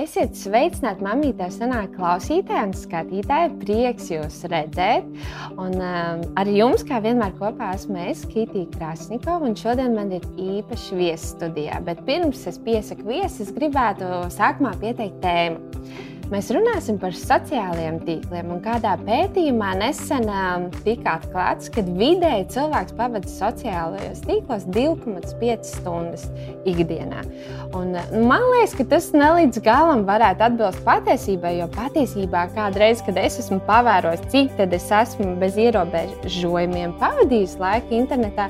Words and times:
Esiet 0.00 0.32
sveicināti, 0.38 1.04
mamītē, 1.04 1.50
senāk 1.52 1.90
klausītāji 1.98 2.68
un 2.70 2.70
skatītāji. 2.78 3.50
Prieks 3.60 4.06
jūs 4.08 4.38
redzēt. 4.48 5.08
Un, 5.60 5.74
um, 5.76 6.22
arī 6.40 6.54
jums, 6.56 6.84
kā 6.88 7.02
vienmēr, 7.04 7.34
kopā 7.36 7.74
esmu 7.76 7.98
es, 8.06 8.22
Kitija 8.30 8.70
Krasnikova. 8.72 9.50
Un 9.50 9.58
šodien 9.60 9.92
man 9.98 10.14
ir 10.16 10.24
īpašs 10.40 10.86
viesis 10.96 11.34
studijā. 11.34 11.82
Bet 11.84 12.00
pirms 12.08 12.46
es 12.48 12.56
piesaku 12.64 13.10
viesu, 13.10 13.44
es 13.44 13.52
gribētu 13.56 14.08
sākumā 14.38 14.72
pieteikt 14.80 15.20
tēmu. 15.26 15.82
Mēs 16.30 16.46
runāsim 16.54 16.94
par 17.02 17.10
sociālajiem 17.16 17.96
tīkliem. 18.06 18.52
Kādā 18.62 18.92
pētījumā 19.02 19.72
nesen 19.80 20.28
um, 20.30 20.68
tika 20.84 21.16
atklāts, 21.18 21.66
ka 21.74 21.82
vidēji 21.82 22.44
cilvēks 22.54 22.94
pavadīja 22.94 23.32
sociālajos 23.34 24.22
tīklos 24.28 24.68
2,5 24.70 25.66
stundas 25.66 26.28
ikdienā. 26.70 27.24
Un, 27.74 27.96
nu, 27.96 28.22
man 28.30 28.46
liekas, 28.52 28.76
ka 28.78 28.86
tas 28.92 29.10
nelīdz 29.10 29.58
galam 29.66 30.06
varētu 30.06 30.46
atbilst 30.46 30.84
patiesībai, 30.86 31.56
jo 31.58 31.66
patiesībā 31.74 32.46
kādreiz, 32.54 33.02
kad 33.06 33.18
es 33.18 33.40
esmu 33.42 33.58
pavērojis, 33.66 34.28
cik 34.30 34.54
tad 34.60 34.78
es 34.78 34.86
esmu 35.00 35.32
bez 35.42 35.58
ierobežojumiem 35.58 36.94
pavadījis 37.02 37.58
laiku 37.58 37.98
internetā, 38.04 38.46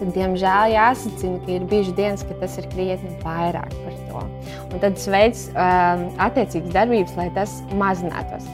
tad, 0.00 0.14
diemžēl, 0.16 0.72
jāsacina, 0.78 1.44
ka 1.44 1.58
ir 1.58 1.68
bijušas 1.68 2.00
dienas, 2.00 2.24
kad 2.24 2.40
tas 2.40 2.56
ir 2.56 2.72
krietni 2.72 3.18
vairāk 3.20 3.76
par 3.84 4.04
to. 4.08 4.28
Un 4.68 4.82
tad 4.82 4.98
veicu 5.12 5.52
um, 5.52 6.08
attiecīgas 6.24 6.74
darbības, 6.74 7.16
lai 7.18 7.28
tas 7.36 7.58
mazinātos. 7.78 8.48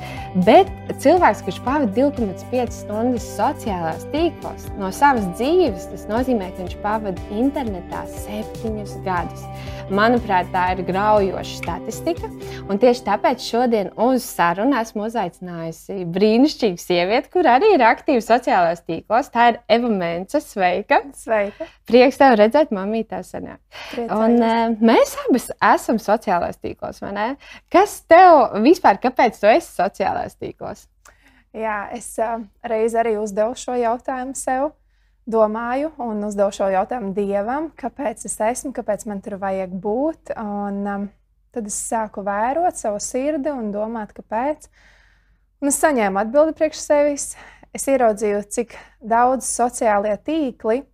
Bet 0.46 0.70
cilvēks, 0.98 1.44
kurš 1.46 1.60
pavadīja 1.62 2.08
2,5 2.18 2.74
stundas 2.74 3.26
sociālajās 3.36 4.08
tīklos 4.10 4.66
no 4.80 4.90
savas 4.94 5.28
dzīves, 5.38 5.86
tas 5.92 6.08
nozīmē, 6.10 6.48
ka 6.56 6.64
viņš 6.64 6.74
pavadīja 6.82 7.38
internetā 7.44 8.02
septiņus 8.10 8.96
gadus. 9.06 9.46
Manuprāt, 9.94 10.48
tā 10.48 10.70
ir 10.72 10.80
graujoša 10.88 11.58
statistika. 11.58 12.30
Un 12.72 12.80
tieši 12.80 13.04
tāpēc 13.04 13.44
šodien 13.44 13.90
uz 14.00 14.24
sarunu 14.24 14.78
esmu 14.80 15.04
uzaicinājusi 15.10 16.06
brīnišķīgu 16.14 16.80
sievieti, 16.80 17.30
kur 17.34 17.46
arī 17.52 17.74
ir 17.74 17.84
aktīva 17.84 18.24
sociālajos 18.24 18.80
tīklos. 18.88 19.28
Tā 19.34 19.50
ir 19.52 19.60
Eva 19.76 19.90
Mence. 19.92 20.40
Sveika! 20.40 21.02
Sveika! 21.20 21.68
Prieks 21.84 22.16
tev 22.18 22.38
redzēt, 22.40 22.72
mamītā 22.74 23.20
senāk. 23.28 23.60
Un, 24.00 24.38
uh, 24.40 24.72
mēs 24.80 25.12
abas 25.26 25.50
esam 25.52 25.83
sociālajos 26.02 26.60
tīklos, 26.62 27.02
vai 27.04 27.12
ne? 27.16 27.26
Kas 27.72 28.00
tev 28.08 28.56
vispār, 28.64 29.00
kāpēc 29.02 29.40
tu 29.40 29.50
esi 29.50 29.70
sociālajos 29.76 30.38
tīklos? 30.40 30.86
Jā, 31.54 31.84
es 31.94 32.08
uh, 32.18 32.40
reiz 32.66 32.96
arī 32.98 33.14
uzdevu 33.20 33.54
šo 33.58 33.76
jautājumu 33.78 34.34
sev 34.38 34.72
domāju 35.30 35.92
un 36.02 36.24
uzdevu 36.26 36.52
šo 36.52 36.68
jautājumu 36.72 37.12
Dievam, 37.16 37.70
kāpēc 37.78 38.26
es 38.28 38.36
esmu, 38.42 38.72
kāpēc 38.76 39.06
man 39.08 39.22
tur 39.24 39.38
vajag 39.40 39.72
būt. 39.84 40.34
Un, 40.40 40.80
um, 40.84 41.06
tad 41.54 41.70
es 41.70 41.76
sāku 41.78 42.24
vērot 42.26 42.76
savu 42.76 43.00
sirdi 43.02 43.52
un 43.52 43.70
domāt, 43.74 44.12
kāpēc. 44.16 44.68
Un 45.62 45.70
es 45.70 45.80
saņēmu 45.80 46.20
atbildi 46.24 46.56
priekš 46.58 46.82
sevis. 46.82 47.28
Es 47.74 47.88
ieraudzīju, 47.90 48.42
cik 48.54 48.76
daudz 49.02 49.48
sociālie 49.50 50.14
tīkli, 50.22 50.84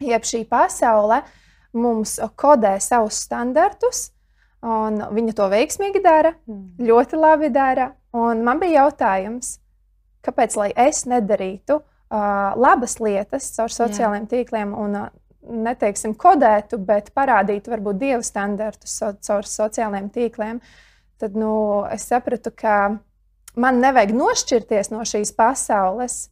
jeb 0.00 0.24
šī 0.24 0.46
pasaule, 0.48 1.18
mums 1.76 2.18
kodē 2.40 2.76
savus 2.82 3.20
standartus, 3.26 4.10
un 4.66 5.00
viņa 5.14 5.36
to 5.38 5.46
veiksmīgi 5.52 6.02
dara, 6.04 6.34
mm. 6.46 6.82
ļoti 6.86 7.20
labi 7.20 7.50
dara. 7.54 7.92
Un 8.16 8.42
man 8.44 8.58
bija 8.58 8.84
jautājums, 8.84 9.58
kāpēc 10.26 10.56
es 10.74 11.04
nedarītu 11.06 11.78
uh, 11.78 12.52
labas 12.58 12.98
lietas 13.00 13.52
caur 13.54 13.70
sociālajiem 13.70 14.26
Jā. 14.26 14.30
tīkliem 14.34 14.74
un 14.74 14.96
uh, 14.98 15.10
neteiksim 15.40 16.14
kodētu, 16.18 16.78
bet 16.84 17.12
parādītu 17.16 17.72
varbūt 17.72 18.00
dievu 18.00 18.24
standartus 18.26 18.98
so, 19.00 19.12
caur 19.24 19.46
sociālajiem 19.48 20.10
tīkliem, 20.12 20.60
tad 21.20 21.36
nu, 21.38 21.84
es 21.92 22.06
sapratu, 22.10 22.52
ka 22.52 22.98
man 23.60 23.80
nevajag 23.82 24.12
nošķirties 24.16 24.92
no 24.92 25.04
šīs 25.06 25.32
pasaules. 25.36 26.28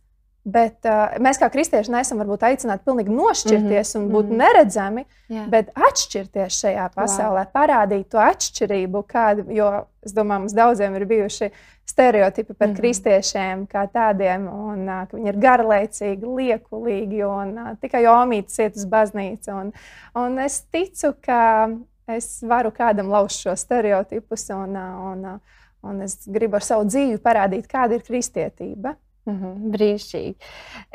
Bet 0.49 0.87
uh, 0.89 1.19
mēs 1.21 1.37
kā 1.37 1.51
kristieši 1.53 1.93
neesam 1.93 2.23
varbūt 2.23 2.47
aicināti 2.49 2.87
pilnīgi 2.87 3.13
nošķirties 3.13 3.91
mm 3.91 3.99
-hmm. 4.01 4.05
un 4.05 4.13
būt 4.15 4.25
mm 4.25 4.33
-hmm. 4.33 4.39
neredzami, 4.43 5.05
yeah. 5.29 5.49
bet 5.53 5.73
atšķirties 5.75 6.61
šajā 6.63 6.87
pasaulē, 6.95 7.43
wow. 7.45 7.51
parādīt 7.53 8.09
to 8.09 8.19
atšķirību, 8.19 9.03
kāda, 9.13 9.45
jo 9.53 9.67
es 10.07 10.15
domāju, 10.17 10.39
mums 10.39 10.55
daudziem 10.57 10.95
ir 10.97 11.05
bijuši 11.05 11.51
stereotipi 11.85 12.55
par 12.55 12.69
mm 12.69 12.75
-hmm. 12.75 12.77
kristiešiem 12.77 13.67
kā 13.67 13.89
tādiem, 13.93 14.49
un 14.53 14.89
uh, 14.89 15.09
ka 15.09 15.17
viņi 15.17 15.29
ir 15.29 15.37
garlaicīgi, 15.37 16.25
liekulīgi 16.41 17.25
un 17.25 17.59
uh, 17.59 17.77
tikai 17.81 18.05
omītis 18.07 18.59
iet 18.59 18.77
uz 18.77 18.87
baznīcu. 18.87 19.51
Un, 19.61 19.73
un 20.15 20.39
es 20.39 20.61
ticu, 20.61 21.15
ka 21.21 21.69
es 22.07 22.43
varu 22.43 22.71
kādam 22.71 23.09
lauzt 23.09 23.41
šo 23.41 23.57
stereotipus, 23.57 24.49
un, 24.51 24.77
uh, 24.77 25.13
un, 25.13 25.41
un 25.83 26.01
es 26.03 26.17
gribu 26.27 26.57
ar 26.57 26.63
savu 26.63 26.85
dzīvi 26.85 27.19
parādīt, 27.19 27.67
kāda 27.67 27.95
ir 27.95 28.03
kristietība. 28.03 28.95
Mm 29.29 29.35
-hmm, 29.37 29.73
brīnišķīgi. 29.75 30.35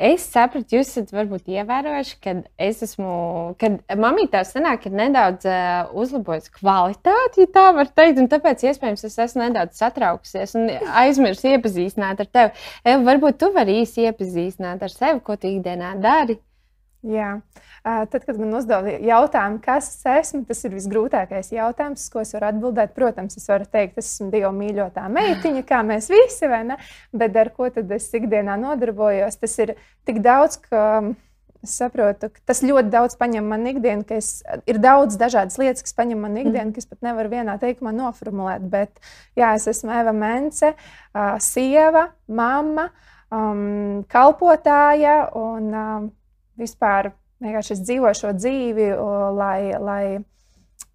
Es 0.09 0.23
sapratu, 0.33 0.77
jūs 0.79 0.88
esat 0.89 1.11
varbūt 1.13 1.51
ievērojuši, 1.53 2.16
ka 2.23 2.31
es 2.57 2.79
esmu, 2.81 3.09
kad 3.61 3.75
mamītā 4.05 4.41
sanāk, 4.49 4.88
ir 4.89 4.95
nedaudz 4.97 5.45
uh, 5.45 5.91
uzlabojusi 6.01 6.49
kvalitāti, 6.55 7.44
ja 7.44 7.51
tā 7.57 7.66
var 7.77 7.91
teikt, 7.94 8.17
un 8.23 8.31
tāpēc 8.31 8.63
iespējams 8.71 9.05
es 9.05 9.19
esmu 9.27 9.44
nedaudz 9.44 9.77
satraukusies 9.77 10.55
un 10.57 10.71
aizmirsu 11.03 11.51
iepazīstināt 11.51 12.25
ar 12.25 12.31
tevi. 12.39 12.66
Eva, 12.83 13.03
varbūt 13.11 13.38
tu 13.38 13.51
vari 13.53 13.77
īsi 13.83 14.07
iepazīstināt 14.07 14.81
ar 14.81 14.89
sevi, 14.89 15.21
ko 15.21 15.38
tu 15.38 15.53
ikdienā 15.53 15.94
dari. 16.01 16.39
Jā. 17.03 17.34
Tad, 17.84 18.22
kad 18.24 18.38
man 18.40 18.53
uzdeva 18.56 18.94
jautājumu, 19.03 19.58
kas 19.64 19.90
es 19.91 20.06
esmu, 20.08 20.46
tas 20.47 20.62
ir 20.64 20.72
visgrūtākais 20.72 21.50
jautājums, 21.52 22.06
ko 22.14 22.22
es 22.24 22.31
varu 22.31 22.47
atbildēt. 22.47 22.94
Protams, 22.96 23.36
es 23.40 23.50
varu 23.52 23.68
teikt, 23.68 23.97
es 24.00 24.14
esmu 24.14 24.30
Dieva 24.31 24.53
mīļotā 24.56 25.03
meitiņa, 25.12 25.66
kā 25.68 25.81
mēs 25.84 26.08
visi, 26.13 26.47
vai 26.47 26.62
ne? 26.69 26.80
Bet 27.12 27.36
ar 27.40 27.52
ko 27.58 27.68
tad 27.75 27.92
es 27.92 28.08
ikdienā 28.16 28.56
nodarbojos? 28.62 29.36
Tas 29.42 29.58
ir 29.59 29.75
tik 30.08 30.24
daudz, 30.24 30.62
ka 30.63 30.86
es 31.63 31.75
saprotu, 31.80 32.31
ka 32.31 32.47
tas 32.53 32.63
ļoti 32.63 32.92
daudz 32.96 33.19
paņem 33.19 33.52
man 33.52 33.68
ikdienu, 33.68 34.08
ka 34.08 34.22
es, 34.24 34.31
ir 34.69 34.80
daudz 34.84 35.19
dažādas 35.19 35.59
lietas, 35.59 35.84
kas 35.84 36.00
paņem 36.00 36.24
man 36.24 36.40
ikdienu, 36.40 36.69
mm. 36.69 36.74
kas 36.80 36.88
pat 36.88 37.03
nevar 37.03 37.28
vienā 37.31 37.59
teikumā 37.59 37.92
noformulēt. 38.00 38.63
Bet 38.72 39.03
jā, 39.40 39.53
es 39.59 39.68
esmu 39.72 39.92
Eva 40.00 40.16
Mence, 40.16 40.72
sieva, 41.44 42.09
mamma, 42.31 42.90
um, 43.28 44.03
kalpotāja 44.12 45.24
un 45.40 45.72
um, 45.72 46.12
vispār 46.59 47.14
vienkārši 47.44 47.75
es 47.75 47.81
dzīvoju 47.88 48.19
šo 48.19 48.34
dzīvi, 48.38 48.90
lai, 49.38 49.74
lai, 49.80 50.06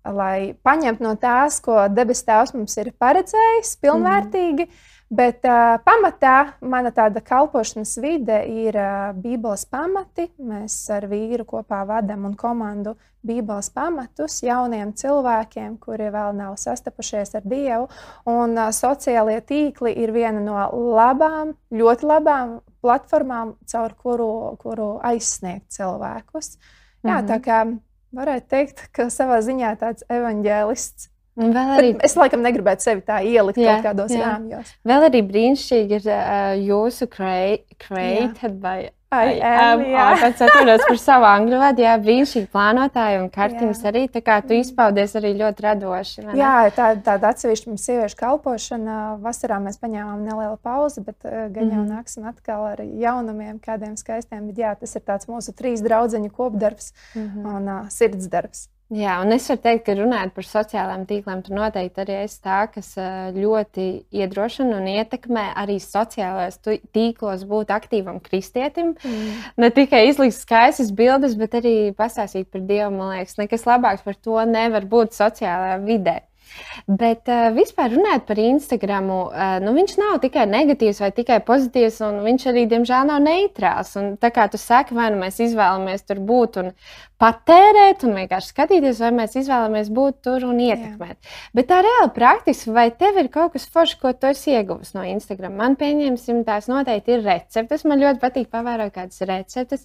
lai 0.05 0.37
paņemtu 0.65 1.05
no 1.05 1.17
tās, 1.21 1.61
ko 1.65 1.81
debes 1.93 2.25
Tēvs 2.27 2.55
mums 2.57 2.79
ir 2.81 2.95
paredzējis, 3.01 3.77
pilnvērtīgi. 3.83 4.69
Mm. 4.69 4.87
Bet 5.09 5.41
uh, 5.49 5.79
pamatā 5.81 6.59
mana 6.61 6.91
tāda 6.93 7.23
kalpošanas 7.25 7.95
vide 8.05 8.43
ir 8.45 8.77
uh, 8.77 9.15
Bībeles 9.17 9.65
pamati. 9.73 10.27
Mēs 10.37 10.75
ar 10.93 11.07
vīru 11.09 11.47
kopā 11.49 11.81
vadām 11.89 12.27
un 12.29 12.35
komandu 12.37 12.93
Bībeles 13.25 13.71
pamatus 13.73 14.43
jauniem 14.45 14.93
cilvēkiem, 14.93 15.79
kuri 15.81 16.11
vēl 16.13 16.37
nav 16.37 16.59
sastapušies 16.61 17.39
ar 17.41 17.49
Dievu. 17.49 17.89
Un 18.29 18.53
uh, 18.59 18.69
sociālie 18.69 19.41
tīkli 19.49 19.95
ir 19.97 20.13
viena 20.13 20.45
no 20.45 20.69
labām, 21.01 21.57
ļoti 21.73 22.13
labām 22.13 22.59
platformām, 22.84 23.56
caur 23.66 23.94
kuru, 23.99 24.56
kuru 24.62 24.89
aizsniegt 25.03 25.71
cilvēkus. 25.75 26.56
Jā, 27.03 27.21
mm 27.21 27.27
-hmm. 27.27 27.28
tā 27.31 27.39
kā 27.41 27.78
varētu 28.15 28.49
teikt, 28.49 28.89
ka 28.93 29.11
savā 29.11 29.41
ziņā 29.44 29.77
tāds 29.78 30.05
evaņģēlists 30.09 31.11
Arī... 31.38 31.93
Bet 31.94 32.05
es 32.09 32.17
laikam 32.19 32.43
negribētu 32.43 32.83
sevi 32.83 33.03
tā 33.06 33.21
ielikt 33.22 33.61
jā, 33.62 33.77
kaut 33.77 33.93
kādos 33.93 34.15
rāmjos. 34.19 34.72
Vēl 34.88 35.06
arī 35.06 35.21
brīnišķīgi 35.22 36.00
ir 36.00 36.09
uh, 36.11 36.55
jūsu 36.59 37.06
created 37.15 38.59
by. 38.59 38.88
I 39.09 39.39
am, 39.41 39.83
Pēc 40.21 40.43
atceros 40.45 40.83
par 40.85 40.99
savu 41.01 41.25
angļu 41.25 41.57
vārdu, 41.63 41.81
jā, 41.81 41.95
brīnišķīgi 42.03 42.51
plānotāji 42.53 43.21
un 43.23 43.31
kartiņas 43.33 43.81
jā. 43.81 43.89
arī, 43.89 44.03
tā 44.13 44.21
kā 44.25 44.37
tu 44.45 44.53
izpaudies 44.59 45.17
arī 45.17 45.31
ļoti 45.39 45.65
radoši. 45.65 46.25
Jā, 46.37 46.53
tā, 46.77 46.91
tāda 47.07 47.33
atsevišķa 47.33 47.71
mums 47.71 47.89
sieviešu 47.89 48.19
kalpošana. 48.21 48.99
Vasarā 49.25 49.62
mēs 49.65 49.81
paņēmām 49.81 50.27
nelielu 50.29 50.61
pauzi, 50.61 51.00
bet 51.06 51.25
uh, 51.25 51.47
gan 51.55 51.73
jau 51.73 51.81
mm. 51.81 51.88
nāksim 51.88 52.29
atkal 52.29 52.67
ar 52.75 52.85
jaunumiem, 52.85 53.56
kādiem 53.65 53.97
skaistiem, 53.97 54.50
bet 54.50 54.61
jā, 54.61 54.75
tas 54.77 54.93
ir 55.00 55.06
tāds 55.09 55.31
mūsu 55.31 55.56
trīs 55.56 55.81
draudzeņu 55.85 56.29
kopdarbs 56.29 56.93
mm 57.15 57.23
-hmm. 57.23 57.55
un 57.55 57.73
uh, 57.79 57.88
sirdsdarbs. 57.88 58.69
Jā, 58.88 59.19
un 59.20 59.35
es 59.35 59.44
varu 59.50 59.61
teikt, 59.67 59.82
ka 59.85 59.94
runājot 59.99 60.31
par 60.32 60.46
sociālajiem 60.49 61.02
tīkliem, 61.11 61.40
tur 61.44 61.58
noteikti 61.58 62.00
arī 62.00 62.14
es 62.23 62.38
tā, 62.40 62.62
kas 62.73 62.94
ļoti 63.35 63.85
iedrošina 64.17 64.79
un 64.79 64.87
ietekmē 64.94 65.43
arī 65.61 65.76
sociālajos 65.85 66.56
tīklos 66.96 67.44
būt 67.50 67.75
aktīvam 67.76 68.17
kristietim. 68.25 68.94
Mm. 69.05 69.43
Ne 69.61 69.70
tikai 69.76 70.06
izlikt 70.08 70.38
skaistas 70.38 70.88
bildes, 70.96 71.37
bet 71.37 71.58
arī 71.61 71.75
pastāstīt 71.99 72.49
par 72.49 72.64
Dievu. 72.64 72.94
Man 72.96 73.12
liekas, 73.19 73.37
nekas 73.37 73.69
labāks 73.69 74.08
par 74.08 74.17
to 74.17 74.40
nevar 74.49 74.88
būt 74.88 75.12
sociālajā 75.20 75.76
vidē. 75.84 76.17
Bet 76.88 77.29
uh, 77.29 77.50
vispār 77.52 77.93
runājot 77.93 78.25
par 78.29 78.41
Instagram, 78.41 79.11
uh, 79.12 79.58
nu, 79.62 79.75
viņš 79.76 79.94
nav 80.00 80.17
tikai 80.23 80.46
negatīvs 80.49 81.02
vai 81.05 81.11
tikai 81.14 81.38
pozitīvs, 81.46 82.00
un 82.06 82.23
viņš 82.25 82.46
arī, 82.52 82.64
diemžēl, 82.70 83.11
nav 83.11 83.20
neitrāls. 83.25 83.93
Un, 84.00 84.14
tā 84.20 84.32
kā 84.34 84.49
tu 84.50 84.61
saki, 84.61 84.96
vai 84.96 85.11
nu 85.12 85.20
mēs 85.23 85.41
izvēlamies 85.44 86.06
tur 86.08 86.23
būt 86.25 86.61
un 86.62 86.73
patērēt 87.19 88.05
un 88.06 88.15
vienkārši 88.15 88.53
skatīties, 88.53 89.00
vai 89.03 89.11
mēs 89.17 89.35
izvēlamies 89.41 89.88
būt 89.94 90.20
tur 90.23 90.44
un 90.47 90.61
ietekmēt. 90.62 91.17
Jā. 91.19 91.38
Bet 91.59 91.69
tā 91.70 91.81
reāli 91.82 92.12
praktiski, 92.15 92.70
vai 92.75 92.87
tev 92.94 93.19
ir 93.19 93.31
kaut 93.35 93.56
kas 93.56 93.67
foršs, 93.73 93.97
ko 93.99 94.12
tu 94.15 94.31
esi 94.31 94.55
ieguvis 94.55 94.94
no 94.94 95.03
Instagram? 95.03 95.56
Man, 95.59 95.75
pieņemsim, 95.81 96.44
tās 96.47 96.69
noteikti 96.70 97.17
ir 97.17 97.25
receptes. 97.26 97.82
Man 97.88 98.03
ļoti 98.05 98.23
patīk 98.23 98.50
pavērot 98.55 98.94
kādas 98.94 99.25
receptes. 99.26 99.82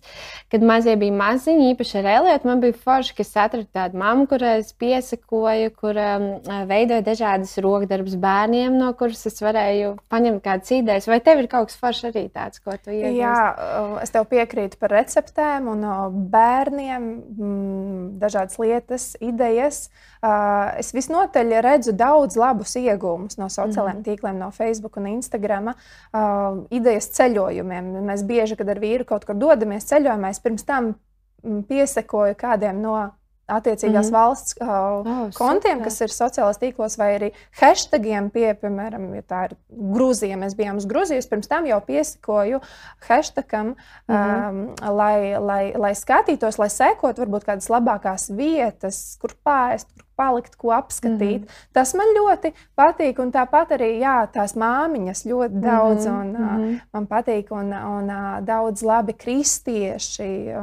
Kad 0.54 0.66
mazie 0.66 0.94
bija 1.02 1.16
maziņi, 1.18 1.72
īpaši 1.74 1.98
ar 2.04 2.12
Eliotu, 2.20 2.50
man 2.52 2.62
bija 2.62 2.78
forši, 2.86 3.18
ka 3.18 3.26
es 3.26 3.34
atradu 3.34 3.70
tādu 3.74 3.98
mammu, 4.04 4.30
kurai 4.30 4.60
es 4.60 4.70
piesakoju, 4.78 5.74
kur 5.80 5.98
um, 5.98 6.30
veidoja 6.70 7.02
dažādas 7.06 7.56
rokdarbus 7.66 8.14
bērniem, 8.22 8.78
no 8.78 8.92
kuras 9.00 9.26
es 9.30 9.42
varēju 9.42 9.96
paņemt 10.14 10.46
kādas 10.46 10.76
idejas. 10.78 11.10
Vai 11.10 11.18
tev 11.26 11.42
ir 11.42 11.50
kaut 11.50 11.72
kas 11.72 11.82
foršs 11.82 12.12
arī 12.12 12.28
tāds, 12.30 12.62
ko 12.62 12.78
tu 12.78 12.94
iegūsi? 12.94 13.18
Jā, 13.18 13.36
es 14.06 14.14
tev 14.14 14.30
piekrītu 14.30 14.78
par 14.78 14.94
receptēm 15.00 15.74
un 15.74 15.86
bērniem 16.34 17.12
mm, 17.24 18.20
dažādas 18.22 18.60
lietas, 18.62 19.08
idejas. 19.24 19.88
Uh, 20.24 20.74
es 20.80 20.94
visnotaļ 20.96 21.56
redzu 21.66 21.96
daudz 21.98 22.38
labus 22.40 22.76
iegūmus 22.80 23.40
no 23.42 23.50
sociālajiem 23.52 24.02
mm. 24.02 24.06
tīkliem, 24.08 24.38
no 24.40 24.52
Facebook 24.56 25.00
un 25.02 25.10
Instagram. 25.16 25.74
Uh, 25.74 26.64
idejas 26.74 27.10
ceļojumiem. 27.18 27.90
Mēs 28.12 28.26
bieži, 28.28 28.60
kad 28.60 28.70
ar 28.70 28.84
vīru 28.84 29.08
kaut 29.10 29.28
kur 29.28 29.40
dodamies 29.40 29.90
ceļojumā, 29.92 30.32
es 30.34 30.44
pirms 30.44 30.68
tam 30.68 30.94
piesakoju 31.44 32.38
kādiem 32.40 32.80
no 32.84 32.96
attiecīgās 33.60 34.10
mm 34.10 34.16
-hmm. 34.16 34.20
valsts 34.20 34.56
uh, 34.62 34.68
oh, 34.68 35.30
kontiem, 35.38 35.78
super. 35.78 35.84
kas 35.84 36.02
ir 36.02 36.10
sociālajos 36.10 36.62
tīklos, 36.62 36.98
vai 36.98 37.10
arī 37.18 37.32
hashtagiem, 37.62 38.30
pie, 38.30 38.54
piemēram, 38.54 39.16
ja 39.16 39.22
tā 39.22 39.44
ir 39.50 39.58
Grūzija. 39.70 40.38
Mēs 40.38 40.56
bijām 40.56 40.78
uz 40.78 40.86
Grūzijas, 40.86 41.30
pirms 41.30 41.48
tam 41.48 41.66
jau 41.66 41.82
piesakoju 41.82 42.62
hashtagam, 43.08 43.76
mm 44.08 44.16
-hmm. 44.16 44.50
um, 44.50 44.96
lai, 44.96 45.40
lai, 45.40 45.74
lai 45.76 45.94
skatītos, 45.96 46.60
lai 46.60 46.70
sekot 46.70 47.20
varbūt 47.20 47.46
kādas 47.46 47.70
labākās 47.70 48.30
vietas, 48.38 49.18
kur 49.22 49.36
pāriest, 49.46 49.88
kur 49.94 50.04
palikt, 50.16 50.56
ko 50.56 50.72
apskatīt. 50.72 51.42
Mm 51.42 51.48
-hmm. 51.48 51.70
Tas 51.74 51.94
man 51.94 52.08
ļoti 52.18 52.54
patīk, 52.76 53.20
un 53.20 53.32
tāpat 53.32 53.76
arī 53.78 54.00
jā, 54.00 54.28
tās 54.34 54.56
māmiņas 54.56 55.26
ļoti 55.26 55.62
daudz, 55.62 56.06
mm 56.06 56.12
-hmm. 56.12 56.22
un 56.22 56.32
mm 56.32 56.48
-hmm. 56.48 56.80
man 56.94 57.08
patīk, 57.08 57.52
un, 57.52 57.74
un 57.74 58.12
daudz 58.46 58.84
labi 58.84 59.14
kristieši. 59.14 60.54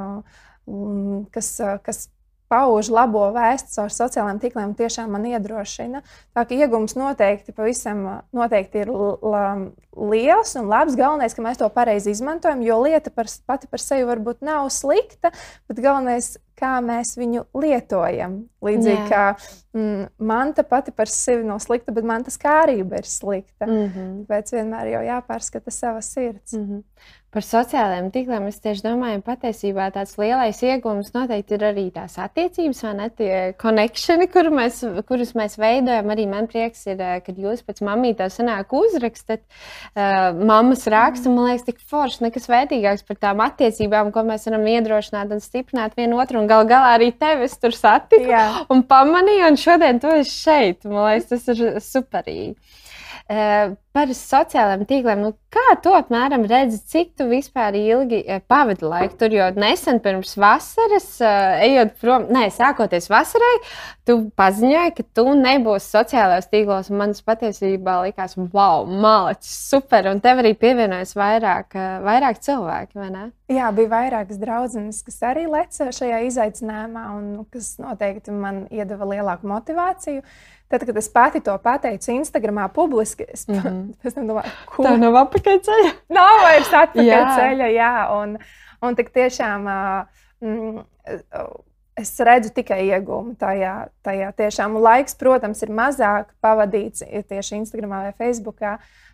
Kas, 1.31 1.60
kas 1.82 2.08
pauž 2.50 2.91
labo 2.91 3.23
vēstu 3.35 3.76
caur 3.76 3.93
sociālajiem 3.94 4.41
tīkliem, 4.43 4.75
tiešām 4.79 5.12
man 5.14 5.26
iedrošina. 5.31 6.02
Tā 6.35 6.44
kā 6.49 6.58
iegūms 6.58 6.97
noteikti 6.99 7.55
pavisam 7.55 8.02
noteikti 8.35 8.82
ir 8.82 8.91
liels 8.91 10.55
un 10.58 10.70
labs. 10.70 10.99
Galvenais, 10.99 11.35
ka 11.37 11.44
mēs 11.47 11.61
to 11.61 11.70
pareizi 11.75 12.14
izmantojam, 12.14 12.62
jo 12.67 12.81
lieta 12.82 13.12
par, 13.14 13.31
pati 13.47 13.70
par 13.70 13.82
sevi 13.82 14.06
varbūt 14.08 14.43
nav 14.47 14.70
slikta, 14.75 15.31
bet 15.70 15.82
galvenais, 15.82 16.35
kā 16.61 16.75
mēs 16.85 17.14
viņu 17.17 17.47
lietojam. 17.56 18.37
Līdzīgi 18.64 18.99
Jā. 18.99 19.06
kā 19.08 19.79
mm, 19.79 20.11
manta 20.29 20.64
pati 20.69 20.93
par 20.93 21.08
sevi 21.11 21.46
nav 21.46 21.62
slikta, 21.64 21.94
bet 21.96 22.06
mantas 22.08 22.37
kārība 22.41 23.00
ir 23.00 23.08
slikta. 23.08 23.69
Mm 23.69 23.87
-hmm. 23.87 24.12
Tāpēc 24.26 24.53
vienmēr 24.58 24.93
jau 24.94 25.03
jāpārskata 25.06 25.73
sava 25.73 26.03
sirds. 26.05 26.53
Mm 26.53 26.67
-hmm. 26.67 26.82
Par 27.31 27.44
sociālajiem 27.47 28.09
tīkliem 28.11 28.49
es 28.50 28.56
tieši 28.59 28.82
domāju, 28.82 29.21
patiesībā 29.23 29.85
tāds 29.94 30.17
lielais 30.19 30.59
iegūms 30.67 31.12
noteikti 31.15 31.55
ir 31.55 31.65
arī 31.69 31.85
tās 31.94 32.17
attiecības, 32.19 32.81
vai 32.82 32.94
ne? 32.99 33.06
Tie 33.21 33.37
konekšņi, 33.61 34.27
kur 34.32 34.49
mēs, 34.50 34.81
kurus 35.06 35.31
mēs 35.38 35.55
veidojam. 35.62 36.11
Arī 36.11 36.25
man 36.27 36.49
prieks 36.50 36.82
ir, 36.88 36.99
eh, 36.99 37.21
kad 37.23 37.38
jūs 37.38 37.62
pēc 37.62 37.85
mamītā 37.87 38.27
sanāk 38.35 38.75
uzrakstat 38.75 39.44
uh, 39.44 40.35
mammas 40.35 40.82
rakstu. 40.91 41.31
Man 41.31 41.53
liekas, 41.53 41.69
tik 41.69 41.79
forši, 41.93 42.25
nekas 42.27 42.50
vērtīgāks 42.50 43.06
par 43.06 43.23
tām 43.23 43.44
attiecībām, 43.47 44.11
ko 44.11 44.27
mēs 44.27 44.50
varam 44.50 44.67
iedrošināt 44.75 45.31
un 45.31 45.47
stiprināt 45.47 45.94
vienu 46.00 46.19
otru. 46.19 46.43
Un 46.43 46.50
gal 46.50 46.67
galā 46.67 46.97
arī 46.99 47.12
tevis 47.15 47.55
tur 47.62 47.79
satiku 47.79 48.27
Jā. 48.27 48.44
un 48.75 48.82
pamanīju, 48.91 49.53
un 49.53 49.62
šodien 49.69 50.03
tu 50.03 50.11
esi 50.19 50.35
šeit. 50.35 50.82
Man 50.82 51.12
liekas, 51.12 51.31
tas 51.31 51.47
ir 51.55 51.79
superīgi. 51.79 52.56
Uh, 53.31 53.77
par 53.94 54.11
sociālajiem 54.15 54.85
tīkliem. 54.87 55.23
Nu, 55.25 55.32
kā 55.53 55.75
tu 55.82 55.93
apmēram 55.94 56.44
redzi, 56.49 56.79
cik 56.93 57.12
tu 57.19 57.27
vispār 57.31 57.75
ilgi 57.79 58.21
eh, 58.23 58.43
pavadi 58.47 58.87
laiku 58.87 59.17
tur? 59.19 59.35
Jo 59.35 59.49
nesen 59.59 59.99
pirms 60.03 60.37
vasaras, 60.38 61.09
eh, 61.27 61.65
ejot 61.67 61.97
prom, 62.03 62.29
nē, 62.31 62.47
sākoties 62.55 63.11
vasarai, 63.11 63.53
tu 64.06 64.17
paziņoji, 64.38 64.94
ka 64.97 65.06
tu 65.19 65.25
nebūsi 65.38 65.91
sociālajos 65.97 66.50
tīklos. 66.53 66.93
Man 66.94 67.17
tas 67.17 67.27
patiesībā 67.27 67.97
likās, 68.06 68.37
wow, 68.55 68.87
malacis, 68.87 69.56
super. 69.73 70.06
Un 70.12 70.23
tev 70.23 70.44
arī 70.44 70.55
pievienojas 70.59 71.17
vairāk, 71.19 71.75
eh, 71.75 71.99
vairāk 72.06 72.38
cilvēki, 72.47 72.99
vai 73.03 73.11
ne? 73.11 73.27
Jā, 73.50 73.73
bija 73.75 73.91
vairākas 73.91 74.38
draudzenes, 74.38 75.03
kas 75.03 75.19
arī 75.27 75.49
leca 75.50 75.91
šajā 75.91 76.23
izaicinājumā 76.29 77.05
un 77.17 77.44
kas 77.50 77.75
noteikti 77.82 78.31
man 78.31 78.69
iedeva 78.71 79.11
lielāku 79.11 79.50
motivāciju. 79.50 80.23
Tad, 80.70 80.84
kad 80.87 80.96
es 80.96 81.08
pati 81.11 81.40
to 81.43 81.56
pateicu 81.58 82.12
Instagramā 82.14 82.69
publiski, 82.75 83.25
es 83.28 83.49
mm 83.49 83.55
-hmm. 83.55 84.12
Tam 84.14 84.28
domāju, 84.28 84.50
ko 84.67 84.84
tā 84.84 84.96
nav 84.99 85.17
apakaļceļa. 85.25 85.90
Nav 86.08 86.43
vairs 86.43 86.72
atpakaļceļa, 86.72 87.67
jā. 87.67 87.81
jā. 87.81 88.20
Un, 88.20 88.38
un 88.82 88.94
tik 88.94 89.11
tiešām 89.11 89.67
mm, 90.40 90.78
es 91.96 92.20
redzu 92.20 92.52
tikai 92.55 92.81
iegūmu 92.87 93.34
tajā. 93.40 93.88
tajā 94.02 94.32
tiešām. 94.32 94.76
Un 94.76 94.82
laiks, 94.82 95.14
protams, 95.14 95.62
ir 95.62 95.69
mazāk 95.75 96.31
pavadīts 96.40 97.02
tieši 97.28 97.56
Instagram 97.56 97.90
vai 97.90 98.12
Facebook. 98.12 98.61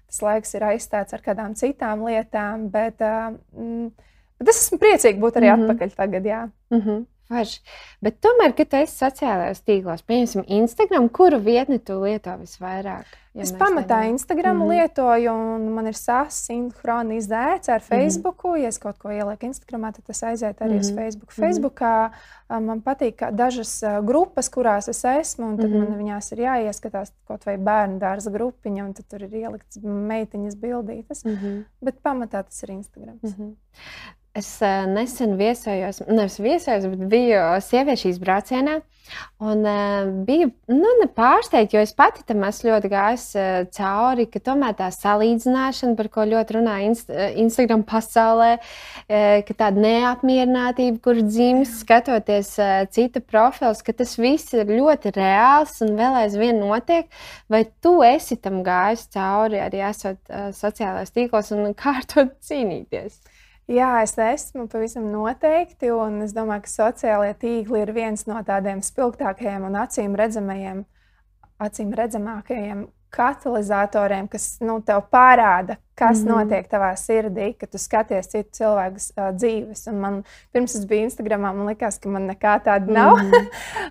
Tas 0.06 0.22
laiks 0.22 0.54
ir 0.54 0.62
aizstāts 0.62 1.14
ar 1.14 1.20
kādām 1.24 1.54
citām 1.54 2.04
lietām, 2.06 2.68
bet, 2.68 3.00
mm, 3.00 3.90
bet 4.38 4.48
es 4.48 4.66
esmu 4.66 4.78
priecīga 4.78 5.18
būt 5.18 5.36
arī 5.36 5.50
mm 5.50 5.54
-hmm. 5.54 5.70
atpakaļ 5.70 5.96
tagad. 5.96 6.24
Jā. 6.24 6.48
Mm 6.70 6.80
-hmm. 6.80 7.04
Varš. 7.28 7.58
Bet 8.04 8.20
tomēr, 8.22 8.52
kad 8.54 8.74
esi 8.78 9.00
sociālajos 9.00 9.64
tīklos, 9.66 10.04
piemēram, 10.06 10.44
Instagram, 10.60 11.08
kuru 11.10 11.40
vietni 11.42 11.80
tu 11.82 11.98
lieto 12.04 12.36
visvairāk? 12.38 13.16
Ja 13.36 13.44
es 13.44 13.50
pamatā 13.52 13.98
nevienu. 14.00 14.16
Instagram 14.16 14.56
mm 14.56 14.62
-hmm. 14.62 14.70
lietoju, 14.70 15.32
un 15.32 15.64
man 15.74 15.86
ir 15.86 15.96
sasinhronizēts 15.98 17.68
ar 17.68 17.80
Facebook. 17.80 18.44
Mm 18.44 18.50
-hmm. 18.50 18.62
Ja 18.62 18.68
es 18.68 18.78
kaut 18.78 18.98
ko 18.98 19.10
ielieku 19.10 19.46
Instagramā, 19.46 19.92
tad 19.92 20.04
tas 20.06 20.22
aiziet 20.22 20.60
arī 20.60 20.70
mm 20.70 20.76
-hmm. 20.76 20.80
uz 20.80 20.90
mhm. 20.90 20.98
Facebook. 20.98 21.30
Mhm. 21.36 21.42
Facebookā 21.44 22.10
man 22.48 22.82
patīk 22.82 23.30
dažas 23.30 23.82
grupas, 24.02 24.48
kurās 24.48 24.88
es 24.88 25.04
esmu, 25.04 25.46
un 25.46 25.56
tad 25.56 25.70
mm 25.70 25.76
-hmm. 25.76 25.88
man 25.88 25.98
viņās 25.98 26.32
ir 26.32 26.38
jāieskatās 26.38 27.12
kaut 27.28 27.46
vai 27.46 27.56
bērnu 27.56 27.98
dārza 27.98 28.30
grupiņa, 28.30 28.84
un 28.84 28.92
tur 28.92 29.22
ir 29.22 29.34
ielikts 29.34 29.78
meitiņas 29.82 30.54
bildītas. 30.56 31.24
Mm 31.24 31.36
-hmm. 31.36 31.64
Bet 31.80 31.94
pamatā 32.02 32.44
tas 32.44 32.62
ir 32.62 32.70
Instagram. 32.70 33.18
Mm 33.22 33.30
-hmm. 33.30 33.54
Es 34.36 34.58
uh, 34.60 34.84
nesen 34.84 35.38
viesojos, 35.38 36.02
nevis 36.10 36.36
viesojos, 36.44 36.84
bet 36.92 37.04
biju 37.08 37.40
sieviešu 37.64 38.10
izbraucienā. 38.10 38.82
Un 39.40 39.62
uh, 39.64 40.08
biju 40.26 40.50
nu, 40.68 40.90
pārsteigta, 41.16 41.76
jo 41.76 41.84
es 41.86 41.94
pati 41.96 42.24
tam 42.26 42.42
esmu 42.44 42.68
ļoti 42.68 42.90
gājis 42.92 43.24
uh, 43.38 43.46
cauri, 43.72 44.26
ka 44.28 44.42
tomēr 44.44 44.74
tā 44.76 44.90
salīdzināšana, 44.92 45.96
par 45.96 46.10
ko 46.12 46.26
ļoti 46.28 46.56
runā 46.58 46.74
inst 46.84 47.12
Instagram 47.14 47.86
pasaulē, 47.88 48.50
uh, 48.58 49.38
ka 49.46 49.56
tāda 49.62 49.84
neapmierinātība, 49.86 51.00
kur 51.06 51.22
dzimst 51.22 51.86
skatoties 51.86 52.50
uh, 52.60 52.82
citu 52.92 53.22
profilus, 53.24 53.80
ka 53.86 53.94
tas 53.96 54.16
viss 54.20 54.52
ir 54.52 54.68
ļoti 54.68 55.14
reāls 55.16 55.78
un 55.86 55.96
vēl 55.96 56.20
aizvien 56.26 56.60
notiek. 56.60 57.08
Vai 57.48 57.62
tu 57.80 58.02
esi 58.04 58.36
tam 58.36 58.60
gājis 58.66 59.06
cauri 59.16 59.64
arī 59.64 59.80
esot 59.88 60.20
uh, 60.28 60.50
sociālajos 60.52 61.16
tīklos 61.16 61.54
un 61.56 61.72
kā 61.80 61.96
ar 62.02 62.10
to 62.12 62.28
cīnīties? 62.50 63.22
Jā, 63.66 63.96
es 64.04 64.12
esmu 64.14 64.68
pavisam 64.70 65.08
noteikti, 65.10 65.88
un 65.90 66.20
es 66.22 66.30
domāju, 66.34 66.62
ka 66.62 66.70
sociālajie 66.70 67.34
tīkli 67.40 67.80
ir 67.82 67.90
viens 67.96 68.22
no 68.28 68.38
tādiem 68.46 68.78
spilgtākajiem 68.78 69.64
un 69.66 69.78
acīm 69.80 70.12
redzamajiem, 70.14 70.84
acīm 71.66 71.90
redzamākajiem 71.98 72.84
katalizatoriem, 73.16 74.28
kas 74.30 74.60
nu, 74.62 74.76
tev 74.86 75.00
parāda, 75.10 75.80
kas 75.98 76.20
mm 76.20 76.28
-hmm. 76.28 76.36
notiek 76.36 76.68
tavā 76.70 76.90
sirdī, 77.00 77.48
kad 77.58 77.70
tu 77.72 77.78
skaties 77.78 78.28
citu 78.28 78.50
cilvēku 78.58 79.00
uh, 79.16 79.32
dzīves. 79.34 79.86
Un 79.90 79.98
man 80.00 80.20
pirms 80.52 80.74
es 80.74 80.84
biju 80.86 81.08
Instagramā, 81.08 81.52
man 81.56 81.66
likās, 81.66 81.98
ka 81.98 82.08
man 82.08 82.28
nekā 82.30 82.60
tāda 82.68 82.92
nav. 82.92 83.16
Mm 83.16 83.30
-hmm. 83.30 83.48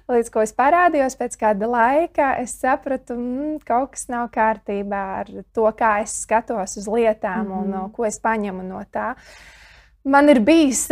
Līdz 0.15 0.29
ko 0.31 0.41
es 0.41 0.55
parādījos 0.55 1.17
pēc 1.19 1.35
kāda 1.41 1.67
laika, 1.67 2.35
es 2.37 2.59
sapratu, 2.59 3.13
ka 3.13 3.19
mm, 3.19 3.59
kaut 3.65 3.91
kas 3.91 4.07
nav 4.07 4.29
kārtībā 4.29 5.03
ar 5.19 5.27
to, 5.53 5.71
kā 5.71 6.01
es 6.01 6.21
skatos 6.21 6.77
uz 6.77 6.87
lietām 6.87 7.45
mm 7.45 7.51
-hmm. 7.51 7.61
un 7.61 7.69
no, 7.69 7.89
ko 7.89 8.05
es 8.05 8.19
paņemu 8.19 8.63
no 8.63 8.83
tā. 8.91 9.11
Uh, 9.11 9.55
Man 10.05 10.29
ir 10.29 10.37
bijis, 10.45 10.83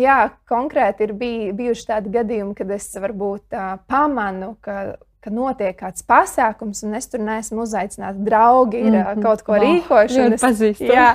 jā, 0.00 0.16
konkrēti 0.48 1.06
ir 1.06 1.14
bij, 1.16 1.52
bijuši 1.56 1.86
tādi 1.88 2.10
gadījumi, 2.12 2.52
kad 2.58 2.70
es 2.76 2.90
varbūt 2.92 3.56
pamanu, 3.88 4.50
ka, 4.60 4.98
ka 5.24 5.32
notiek 5.32 5.78
kāds 5.78 6.04
pasākums, 6.04 6.82
un 6.84 6.98
es 6.98 7.08
tur 7.08 7.24
neesmu 7.24 7.64
uzaicināts. 7.64 8.20
Draugi 8.26 8.82
ir 8.82 8.92
mm 8.92 8.98
-hmm. 9.00 9.22
kaut 9.24 9.42
ko 9.46 9.56
wow, 9.56 9.64
rīkojuši. 9.64 10.34
Es, 10.34 10.44
pazīstu. 10.44 10.92
jā, 10.92 11.14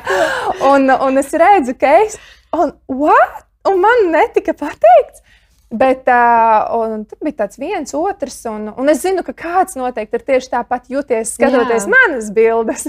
un, 0.74 0.90
un 0.90 1.18
es 1.22 1.34
redzu, 1.34 1.78
ka 1.78 1.94
es, 2.02 2.18
un, 2.54 2.74
what? 2.88 3.46
un 3.66 3.80
man 3.82 4.12
netika 4.12 4.54
pateikts. 4.54 5.25
Bet 5.74 6.06
uh, 6.06 7.06
tur 7.10 7.18
bija 7.26 7.40
tāds 7.40 7.58
viens, 7.58 7.94
otrs, 7.98 8.38
un, 8.52 8.68
un 8.70 8.92
es 8.92 9.00
zinu, 9.02 9.24
ka 9.26 9.34
kāds 9.34 9.74
noteikti 9.80 10.20
ir 10.20 10.24
tieši 10.28 10.52
tāpat 10.52 10.92
jūties, 10.94 11.32
skatoties 11.40 11.88
Jā. 11.88 11.90
manas 11.90 12.30
bildes. 12.36 12.86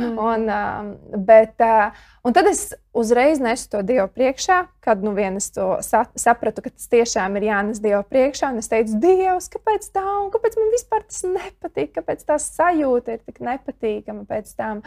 mm. 0.00 0.14
un, 0.16 0.46
uh, 0.48 1.18
bet, 1.20 1.52
uh, 1.60 1.92
un 2.24 2.32
tad 2.36 2.48
es 2.48 2.70
uzreiz 2.96 3.42
nesu 3.44 3.68
to 3.74 3.84
Dievu 3.84 4.08
priekšā, 4.08 4.62
kad 4.84 5.04
nu 5.04 5.12
es 5.20 5.50
to 5.52 5.68
sa 5.84 6.06
sapratu, 6.16 6.64
ka 6.64 6.72
tas 6.72 6.88
tiešām 6.88 7.36
ir 7.36 7.50
jānes 7.50 7.84
Dievu 7.84 8.00
priekšā. 8.08 8.54
Es 8.56 8.72
teicu, 8.72 8.96
Dievs, 9.04 9.52
kāpēc 9.52 9.92
tā, 9.92 10.08
un 10.24 10.32
kāpēc 10.32 10.56
man 10.56 10.72
vispār 10.72 11.04
tas 11.04 11.22
nepatīk, 11.28 11.92
kāpēc 12.00 12.24
tā 12.24 12.40
sajūta 12.40 13.18
ir 13.18 13.24
tik 13.28 13.44
nepatīkama 13.44 14.24
pēc 14.32 14.56
tam. 14.56 14.80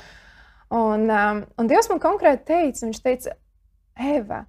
Un, 0.73 1.05
um, 1.05 1.45
un 1.53 1.69
Dievs 1.69 1.93
man 1.93 2.01
konkrēti 2.01 2.49
teica, 2.49 2.87
viņš 2.89 3.05
teica, 3.05 3.37
Eva, 3.97 4.47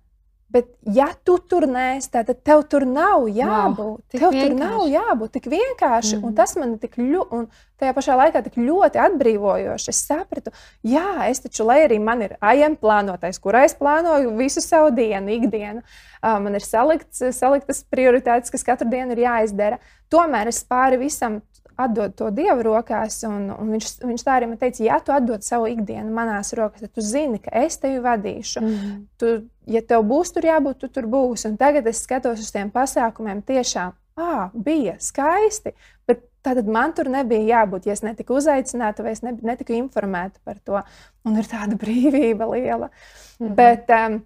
Bet, 0.48 0.68
ja 0.96 1.10
tu 1.28 1.34
tur 1.44 1.66
nēs, 1.68 2.06
tad 2.08 2.30
tev 2.40 2.62
tur 2.72 2.86
nav 2.88 3.26
jābūt. 3.28 3.76
Wow, 3.76 3.98
tev 4.08 4.22
vienkārši. 4.32 4.46
tur 4.46 4.54
nav 4.56 4.86
jābūt 4.88 5.34
tik 5.36 5.48
vienkārši. 5.52 6.14
Mm. 6.16 6.22
Un 6.24 6.36
tas 6.38 6.54
man 6.56 6.72
tik 6.80 6.96
ļoti, 6.96 7.28
un 7.36 7.44
tajā 7.76 7.92
pašā 7.98 8.16
laikā 8.16 8.40
tik 8.46 8.56
ļoti 8.56 9.02
atbrīvojoši. 9.04 9.92
Es 9.92 10.00
sapratu, 10.08 10.54
jā, 10.88 11.04
es 11.28 11.44
taču, 11.44 11.66
lai 11.68 11.82
arī 11.84 12.00
man 12.00 12.24
ir 12.24 12.38
AIM 12.40 12.78
plānotais, 12.80 13.36
kurā 13.44 13.66
es 13.68 13.76
plānoju 13.76 14.32
visu 14.40 14.64
savu 14.64 14.88
dienu, 14.96 15.36
ikdienu, 15.36 15.84
uh, 15.84 16.38
man 16.40 16.56
ir 16.56 16.64
salikts, 16.64 17.20
saliktas 17.36 17.84
prioritātes, 17.92 18.48
kas 18.54 18.64
katru 18.64 18.88
dienu 18.88 19.12
ir 19.18 19.26
jāizdara. 19.26 19.82
Tomēr 20.08 20.48
es 20.48 20.62
pāri 20.64 20.96
visam 21.04 21.42
atdod 21.78 22.14
to 22.18 22.30
Dievu 22.34 22.64
rokās. 22.66 23.20
Un, 23.28 23.48
un 23.54 23.70
viņš, 23.74 23.92
viņš 24.04 24.24
tā 24.26 24.38
arī 24.38 24.50
man 24.50 24.60
teica, 24.60 24.82
ja 24.84 24.98
tu 25.04 25.14
atdod 25.14 25.46
savu 25.46 25.68
ikdienu 25.70 26.12
manās 26.14 26.52
rokās, 26.58 26.84
tad 26.84 26.94
tu 26.94 27.04
zini, 27.04 27.40
ka 27.42 27.54
es 27.64 27.78
tevi 27.78 28.02
vadīšu. 28.04 28.60
Mm 28.60 28.74
-hmm. 28.74 29.04
tu, 29.18 29.34
ja 29.66 29.82
tev 29.82 30.04
būs 30.10 30.34
tur 30.34 30.44
jābūt, 30.44 30.78
tu 30.78 30.88
tur 30.88 31.06
būsi. 31.06 31.48
Un 31.48 31.56
tagad 31.56 31.86
es 31.86 32.02
skatos 32.02 32.40
uz 32.40 32.52
tiem 32.52 32.70
pasākumiem, 32.70 33.42
tiešām 33.42 33.92
ah, 34.16 34.50
bija 34.54 34.96
skaisti. 34.98 35.72
Bet 36.06 36.28
Tātad 36.48 36.68
man 36.70 36.92
tur 36.94 37.10
nebija 37.10 37.58
jābūt, 37.58 37.88
ja 37.88 37.92
es 37.96 38.02
netiku 38.06 38.38
uzaicināta 38.38 39.02
vai 39.02 39.12
es 39.12 39.22
netiku 39.24 39.74
informēta 39.76 40.38
par 40.46 40.60
to. 40.64 40.80
Un 41.26 41.36
ir 41.40 41.48
tāda 41.50 41.76
brīvība 41.82 42.48
liela. 42.54 42.90
Mm 43.38 43.48
-hmm. 43.48 43.54
Bet 43.54 43.90
um, 43.90 44.20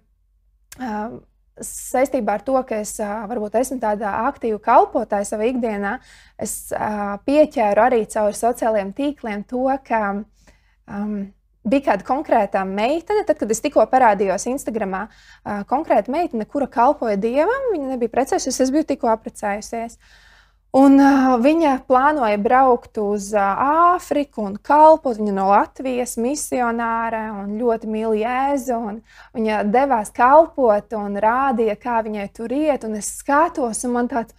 um, 0.79 1.21
saistībā 1.61 2.39
ar 2.39 2.43
to, 2.45 2.55
ka 2.67 2.81
es 2.81 2.95
varbūt 3.01 3.59
esmu 3.59 3.77
tāda 3.83 4.15
aktīva 4.29 4.59
kalpotāja 4.63 5.27
savā 5.29 5.47
ikdienā, 5.51 5.97
es 6.41 6.73
pieķēru 7.27 7.85
arī 7.85 8.03
caur 8.09 8.33
sociālajiem 8.37 8.91
tīkliem 8.97 9.45
to, 9.49 9.67
ka 9.85 10.01
um, 10.17 11.15
bija 11.63 11.87
kāda 11.91 12.07
konkrēta 12.07 12.65
meitene, 12.67 13.23
tad, 13.27 13.37
kad 13.39 13.53
es 13.53 13.61
tikko 13.63 13.85
parādījos 13.91 14.49
Instagramā, 14.51 15.05
konkrēta 15.69 16.11
meitene, 16.11 16.49
kura 16.49 16.67
kalpoja 16.67 17.15
dievam, 17.21 17.71
viņa 17.71 17.93
nebija 17.93 18.11
precējusies, 18.17 18.59
es 18.65 18.73
biju 18.73 18.89
tikko 18.89 19.13
apprecējusies. 19.13 19.95
Uh, 19.95 20.32
Un, 20.73 20.97
viņa 21.37 21.71
plānoja 21.85 22.39
braukt 22.41 22.97
uz 22.97 23.27
Āfriku 23.37 24.41
un 24.47 24.55
kalpot. 24.57 25.19
Viņa 25.19 25.35
no 25.35 25.51
Latvijas 25.51 26.15
misionāra 26.17 27.27
un 27.43 27.59
ļoti 27.59 27.91
mīl 27.93 28.15
jēzu. 28.17 28.79
Viņa 29.37 29.59
devās 29.69 30.09
kalpot 30.15 30.97
un 30.97 31.19
rādīja, 31.21 31.77
kā 31.77 32.01
viņai 32.07 32.25
tur 32.33 32.55
iet. 32.57 32.87
Un 32.89 32.97
es 32.97 33.11
skatos, 33.19 33.83
un 33.85 33.93
man 33.99 34.09
tāds. 34.09 34.33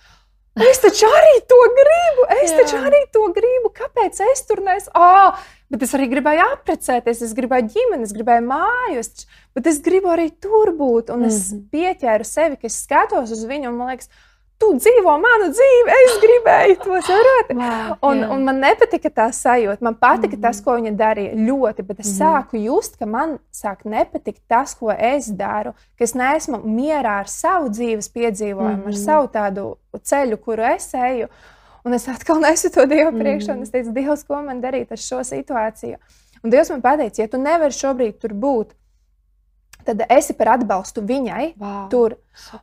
Es 0.55 0.79
taču 0.83 1.07
arī 1.11 1.39
to 1.51 1.57
gribu, 1.75 2.27
es 2.37 2.53
Jā. 2.53 2.59
taču 2.61 2.83
arī 2.83 3.01
to 3.15 3.25
gribu. 3.35 3.71
Kāpēc 3.75 4.21
es 4.27 4.45
tur 4.47 4.63
neesmu? 4.63 4.93
Oh, 4.95 5.41
bet 5.71 5.83
es 5.83 5.95
arī 5.99 6.07
gribēju 6.13 6.45
apprecēties, 6.53 7.25
es 7.27 7.33
gribēju 7.35 7.73
ģimeni, 7.75 8.07
es 8.07 8.15
gribēju 8.15 8.47
māju, 8.47 9.01
es, 9.03 9.27
bet 9.55 9.67
es 9.71 9.81
gribu 9.83 10.13
arī 10.15 10.29
tur 10.31 10.71
būt. 10.79 11.11
Un 11.11 11.23
mm 11.23 11.25
-hmm. 11.25 11.27
es 11.27 11.51
mhm. 11.51 11.67
pieķēru 11.75 12.27
sevi, 12.27 12.59
ka 12.59 12.71
es 12.71 12.83
skatos 12.83 13.35
uz 13.35 13.43
viņu 13.47 13.71
un 13.71 13.83
man 13.83 13.95
liekas, 13.95 14.11
tu 14.59 14.71
dzīvo 14.79 15.15
manu 15.21 15.49
dzīvi, 15.53 15.95
es 15.95 16.19
gribēju 16.23 16.77
to 16.83 16.99
saprast. 17.07 17.53
Wow, 17.59 17.95
un, 18.09 18.21
jā. 18.23 18.29
un 18.35 18.45
man 18.47 18.61
nepatika 18.63 19.11
tā 19.11 19.27
sajūta. 19.35 19.83
Man 19.85 19.97
patika 20.01 20.37
mm 20.37 20.39
-hmm. 20.39 20.43
tas, 20.43 20.61
ko 20.65 20.77
viņa 20.79 20.93
darīja 20.97 21.35
ļoti, 21.49 21.83
bet 21.83 22.01
es 22.01 22.07
mm 22.07 22.13
-hmm. 22.13 22.21
sāku 22.23 22.65
just, 22.65 22.97
ka 22.99 23.07
man 23.07 23.39
sāk 23.53 23.85
nepatikt 23.85 24.43
tas, 24.49 24.75
ko 24.75 24.91
es 24.99 25.27
daru, 25.27 25.73
ka 25.99 26.05
es 26.05 26.15
neesmu 26.15 26.63
mierā 26.65 27.19
ar 27.21 27.29
savu 27.29 27.69
dzīves 27.69 28.09
piedzīvojumu, 28.09 28.77
mm 28.77 28.83
-hmm. 28.83 28.87
ar 28.87 28.93
mhm. 28.93 29.05
savu 29.05 29.27
tādu 29.29 29.77
ceļu, 30.03 30.37
kuru 30.37 30.63
es 30.63 30.95
eju. 30.95 31.29
Un 31.85 31.95
es 31.95 32.09
atkal 32.09 32.41
nesu 32.41 32.71
to 32.71 32.87
Dievu 32.87 33.13
priekšā, 33.13 33.53
un 33.53 33.63
es 33.63 33.71
teicu, 33.71 33.93
Dievs, 33.93 34.25
ko 34.25 34.43
man 34.43 34.63
darīt 34.63 34.93
ar 34.93 34.97
šo 34.97 35.21
situāciju. 35.21 35.97
Un 36.45 36.51
Dievs 36.51 36.71
man 36.71 36.83
teica, 36.83 37.23
ja 37.23 37.29
tu 37.29 37.39
nevari 37.39 37.73
šobrīd 37.73 38.19
tur 38.19 38.33
būt, 38.33 38.73
tad 39.87 40.03
esi 40.09 40.35
par 40.37 40.55
atbalstu 40.57 41.03
viņai 41.05 41.55
wow. 41.61 41.87
tur. 41.93 42.17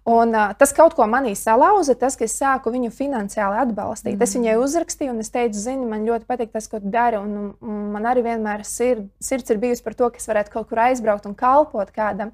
Un, 0.04 0.34
uh, 0.36 0.52
tas 0.60 0.74
kaut 0.76 0.96
ko 0.98 1.06
manī 1.08 1.32
salauza, 1.38 1.96
tas, 1.96 2.18
ka 2.20 2.26
es 2.28 2.36
sāku 2.36 2.74
viņu 2.74 2.92
finansiāli 2.92 3.62
atbalstīt. 3.62 4.18
Mm. 4.18 4.26
Es 4.26 4.36
viņai 4.36 4.56
uzrakstīju, 4.60 5.14
un 5.14 5.24
es 5.24 5.32
teicu, 5.32 5.60
zini, 5.62 5.88
man 5.88 6.04
ļoti 6.08 6.28
patīk 6.28 6.52
tas, 6.52 6.68
ko 6.72 6.82
tu 6.84 6.92
dari. 6.92 7.22
Un, 7.22 7.54
un 7.64 7.86
man 7.94 8.10
arī 8.12 8.26
vienmēr 8.26 8.66
sird, 8.68 9.08
sirds 9.24 9.54
ir 9.54 9.62
bijusi 9.62 9.86
par 9.86 9.96
to, 10.00 10.12
ka 10.12 10.20
es 10.20 10.28
varētu 10.28 10.56
kaut 10.58 10.68
kur 10.72 10.84
aizbraukt 10.90 11.30
un 11.30 11.38
kalpot 11.38 11.94
kādam. 11.96 12.34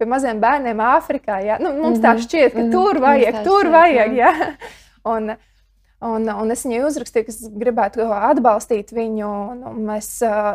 Pie 0.00 0.08
maziem 0.10 0.42
bērniem 0.42 0.82
Āfrikā. 0.88 1.38
Ja? 1.46 1.60
Nu, 1.62 1.70
mums 1.76 1.98
mm 1.98 2.02
-hmm. 2.02 2.04
tā 2.04 2.12
mhm. 2.14 2.26
šķiet, 2.26 2.52
ka 2.52 2.58
mm 2.58 2.66
-hmm. 2.66 2.72
tur 2.72 3.00
vajag, 3.00 3.44
tur 3.44 3.70
vajag. 3.70 4.16
Ja? 4.16 4.32
Un, 5.14 5.34
Un, 6.02 6.26
un 6.26 6.50
es 6.50 6.64
viņai 6.66 6.80
uzrakstīju, 6.82 7.26
ka 7.28 7.30
es 7.30 7.44
gribētu 7.62 8.08
atbalstīt 8.10 8.90
viņu. 8.94 9.28
Mēs 9.86 10.08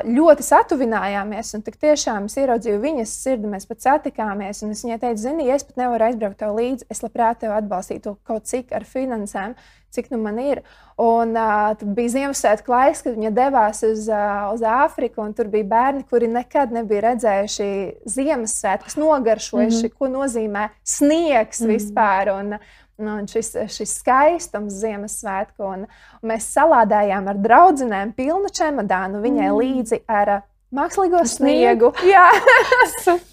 ļoti 0.04 0.44
satuvinājāmies. 0.44 1.54
Un 1.56 1.64
tiešām 1.68 2.28
es 2.28 2.36
ieraudzīju 2.42 2.82
viņas 2.84 3.14
sirdi, 3.24 3.48
mēs 3.54 3.68
pat 3.70 3.86
satikāmies. 3.86 4.60
Es 4.68 4.84
viņai 4.84 5.00
teicu, 5.06 5.22
zini, 5.24 5.48
ja 5.48 5.56
es 5.56 5.64
pat 5.68 5.80
nevaru 5.80 6.10
aizbraukt 6.10 6.42
tev 6.42 6.58
līdzi, 6.58 6.90
es 6.92 7.04
labprāt 7.06 7.40
tevi 7.44 7.56
atbalstītu 7.56 8.18
kaut 8.28 8.50
cik 8.50 8.74
ar 8.76 8.84
finansēm, 8.88 9.56
cik 9.96 10.10
nu 10.12 10.20
man 10.20 10.42
ir. 10.44 10.66
Un 11.00 11.32
uh, 11.38 11.86
bija 11.96 12.12
Ziemassvētku 12.18 12.74
laiks, 12.74 13.06
kad 13.06 13.16
viņa 13.16 13.32
devās 13.38 13.80
uz, 13.88 14.08
uh, 14.12 14.50
uz 14.52 14.66
Āfriku. 14.68 15.24
Tur 15.38 15.48
bija 15.54 15.70
bērni, 15.70 16.04
kuri 16.10 16.28
nekad 16.34 16.76
nebija 16.76 17.06
redzējuši 17.12 17.70
Ziemassvētkus, 18.18 18.98
nogaršojuši, 19.00 19.80
mm 19.80 19.88
-hmm. 19.88 19.96
ko 19.96 20.12
nozīmē 20.12 20.68
sniegs 20.84 21.62
mm 21.62 21.68
-hmm. 21.68 21.78
vispār. 21.78 22.34
Un, 22.36 22.60
Nu, 22.98 23.20
šis, 23.30 23.52
šis 23.70 23.92
skaistums 24.00 24.80
Ziemassvētku. 24.82 25.62
Un, 25.62 25.88
un 26.22 26.32
mēs 26.32 26.50
salādējām 26.56 27.28
ar 27.30 27.42
draugiem 27.42 28.14
pilnu 28.18 28.50
čemodānu 28.50 29.22
viņai 29.22 29.50
mm. 29.52 29.58
līdzi 29.62 30.00
ar 30.10 30.32
uh, 30.40 30.46
mākslīgo 30.74 31.22
sniegu. 31.30 31.92
Jā, 32.14 32.26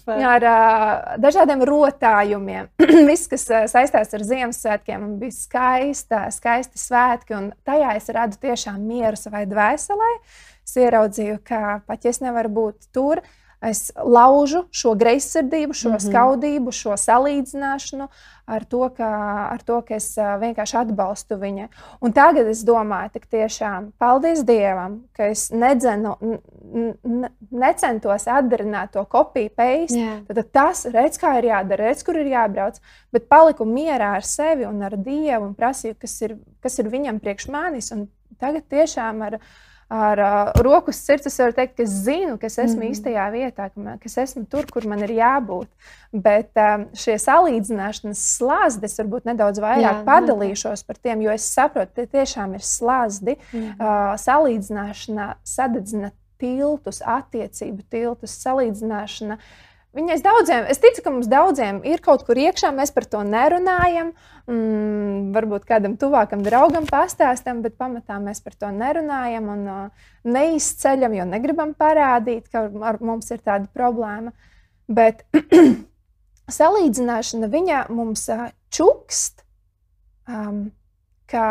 ar 0.07 0.45
uh, 0.47 1.15
dažādiem 1.21 1.63
rotājumiem. 1.67 2.69
Viss, 3.09 3.29
kas 3.31 3.47
uh, 3.49 3.65
saistās 3.71 4.13
ar 4.15 4.25
Ziemassvētkiem, 4.27 5.07
bija 5.21 5.35
skaista, 5.35 6.25
skaisti 6.35 6.79
svētki. 6.81 7.35
Un 7.37 7.49
tajā 7.67 7.95
es 7.99 8.11
radu 8.13 8.39
tiešām 8.45 8.77
mieru 8.85 9.19
savai 9.19 9.45
dvēselē. 9.49 10.11
Es 10.65 10.77
ieraudzīju, 10.81 11.41
ka 11.45 11.79
pat 11.85 12.05
ja 12.05 12.13
es 12.13 12.21
nevaru 12.23 12.53
būt 12.53 12.87
tur, 12.95 13.21
es 13.69 13.89
laužu 13.95 14.65
šo 14.71 14.93
greizsirdību, 14.99 15.73
šo 15.73 15.89
mm 15.89 15.95
-hmm. 15.95 16.07
skaudību, 16.09 16.71
šo 16.71 16.97
salīdzināšanu 16.99 18.07
ar 18.45 18.63
to, 18.69 18.89
ka, 18.97 19.09
ar 19.51 19.61
to, 19.65 19.79
ka 19.81 19.95
es 19.95 20.11
vienkārši 20.17 20.77
atbalstu 20.77 21.37
viņu. 21.41 21.67
Un 22.01 22.13
tagad 22.13 22.47
es 22.47 22.61
domāju, 22.65 23.09
ka 23.13 23.31
tiešām 23.37 23.91
paldies 23.97 24.43
Dievam, 24.45 24.99
ka 25.17 25.31
es 25.33 25.49
nedzenu, 25.51 26.15
necentos 27.49 28.27
atdarināt 28.27 28.93
to 28.93 29.05
kopiju 29.05 29.49
paste. 29.49 29.97
Yeah. 29.97 30.21
Tad 30.27 30.51
tas, 30.51 30.85
redz, 30.85 31.17
kā 31.17 31.37
ir 31.39 31.49
jādara, 31.49 31.89
redz, 31.89 32.03
kur 32.05 32.17
ir 32.21 32.29
jābrauc, 32.29 32.77
bet 33.11 33.29
paliku 33.29 33.65
mierā 33.65 34.15
ar 34.19 34.23
sevi 34.23 34.65
un 34.65 34.81
ar 34.81 34.97
Dievu 34.97 35.45
un 35.45 35.55
prasīju, 35.55 35.95
kas 35.99 36.21
ir, 36.21 36.37
kas 36.61 36.79
ir 36.79 36.89
viņam 36.89 37.19
priekš 37.19 37.47
manis. 37.47 37.91
Un 37.91 38.07
tagad 38.37 38.69
tiešām 38.69 39.21
ar 39.25 39.39
viņu 39.39 39.73
ar 39.91 40.19
uh, 40.19 40.51
roku 40.65 40.93
sirds 40.95 41.29
es 41.29 41.37
varu 41.39 41.53
teikt, 41.55 41.75
ka 41.77 41.85
es 41.85 41.93
zinu, 42.05 42.39
ka 42.41 42.49
es 42.49 42.57
esmu 42.61 42.81
mm. 42.81 42.91
īstajā 42.93 43.25
vietā, 43.33 43.67
ka, 43.69 43.81
man, 43.81 43.99
ka 44.01 44.09
es 44.09 44.17
esmu 44.23 44.45
tur, 44.49 44.65
kur 44.71 44.87
man 44.89 45.03
ir 45.05 45.13
jābūt. 45.17 45.69
Bet 46.25 46.57
um, 46.61 46.87
šie 46.97 47.17
salīdzināšanas 47.21 48.23
slazdi, 48.37 48.89
es 48.89 48.97
varbūt 49.01 49.29
nedaudz 49.29 49.61
vairāk 49.63 49.85
Jā, 49.85 49.95
padalīšos 50.07 50.81
jā. 50.81 50.87
par 50.89 51.01
tiem, 51.01 51.21
jo 51.25 51.33
es 51.35 51.45
saprotu, 51.45 51.93
ka 51.93 52.01
tie 52.01 52.19
tiešām 52.19 52.57
ir 52.57 52.65
slazdi. 52.65 53.37
Mm. 53.51 53.75
Uh, 53.75 54.15
salīdzināšana 54.25 55.29
sadedzina 55.45 56.11
tiltus, 56.41 57.01
attiecību 57.05 57.85
tiltus, 57.91 58.35
salīdzināšana. 58.41 59.39
Viņai 59.95 60.15
daudziem, 60.19 60.65
es 60.67 60.81
ticu, 60.83 60.99
ka 61.05 61.11
mums 61.13 61.29
daudziem 61.31 61.77
ir 61.87 62.01
kaut 62.03 62.25
kur 62.27 62.35
iekšā, 62.35 62.73
mēs 62.75 62.91
par 62.91 63.05
to 63.07 63.21
nerunājam. 63.23 64.09
Mm, 64.45 65.31
varbūt 65.33 65.63
kādam 65.69 65.95
tuvākam 65.97 66.43
draugam 66.43 66.83
pastāstam, 66.89 67.61
bet 67.63 67.77
pamatā 67.79 68.17
mēs 68.21 68.43
par 68.43 68.57
to 68.59 68.73
nerunājam 68.75 69.47
un 69.53 69.63
uh, 69.71 70.09
neizceļam, 70.27 71.15
jo 71.15 71.29
negribam 71.29 71.71
parādīt, 71.79 72.51
ka 72.51 72.67
ar 72.91 72.99
mums 72.99 73.31
ir 73.31 73.39
tāda 73.39 73.71
problēma. 73.71 74.35
Bet 74.91 75.23
salīdzināšana 76.59 77.49
viņa 77.55 77.81
mums 77.95 78.27
uh, 78.35 78.49
čukst, 78.75 79.45
um, 80.27 80.65
ka, 81.31 81.47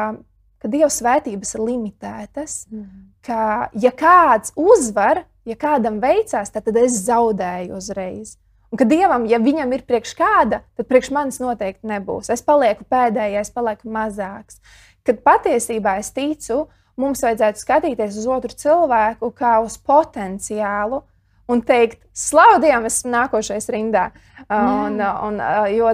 ka 0.61 0.71
Dieva 0.71 0.93
svētības 0.93 1.57
ir 1.57 1.65
limitētas, 1.65 2.59
mm. 2.69 2.91
ka 3.25 3.71
ja 3.73 3.97
kāds 3.97 4.53
uzvar, 4.61 5.25
ja 5.49 5.57
kādam 5.61 6.01
veicās, 6.03 6.53
tad 6.55 6.77
es 6.81 6.99
zaudēju 7.07 7.77
uzreiz. 7.79 8.37
Un 8.75 8.81
ka 8.81 8.87
dievam, 8.91 9.27
ja 9.31 9.39
viņam 9.39 9.71
ir 9.77 9.85
priekš 9.87 10.17
kāda, 10.19 10.65
tad 10.75 10.89
priekš 10.91 11.13
manis 11.15 11.39
noteikti 11.39 11.87
nebūs. 11.87 12.33
Es 12.35 12.43
palieku 12.43 12.83
pēdējais, 12.91 13.53
palieku 13.55 13.93
mazāks. 13.95 14.59
Kad 15.07 15.21
patiesībā 15.23 15.99
es 16.01 16.11
ticu, 16.17 16.65
mums 16.99 17.23
vajadzētu 17.23 17.61
skatīties 17.61 18.19
uz 18.19 18.27
otru 18.35 18.57
cilvēku 18.59 19.31
kā 19.37 19.61
uz 19.63 19.77
potenciālu 19.79 21.05
un 21.47 21.63
teikt, 21.63 22.01
slavu 22.17 22.59
Dievam, 22.65 22.89
esmu 22.89 23.13
nākošais 23.13 23.69
rindā. 23.71 24.09
Un, 24.49 24.99
un, 24.99 25.41
jo 25.75 25.93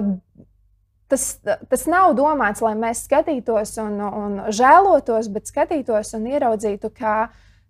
tas, 1.11 1.25
tas 1.43 1.85
nav 1.91 2.15
domāts, 2.17 2.63
lai 2.63 2.73
mēs 2.79 3.05
skatītos 3.07 3.75
un, 3.83 3.99
un 4.01 4.37
žēlotos, 4.49 5.29
bet 5.33 5.51
skatītos 5.51 6.15
un 6.17 6.29
ieraudzītu, 6.31 6.91
kā, 6.95 7.17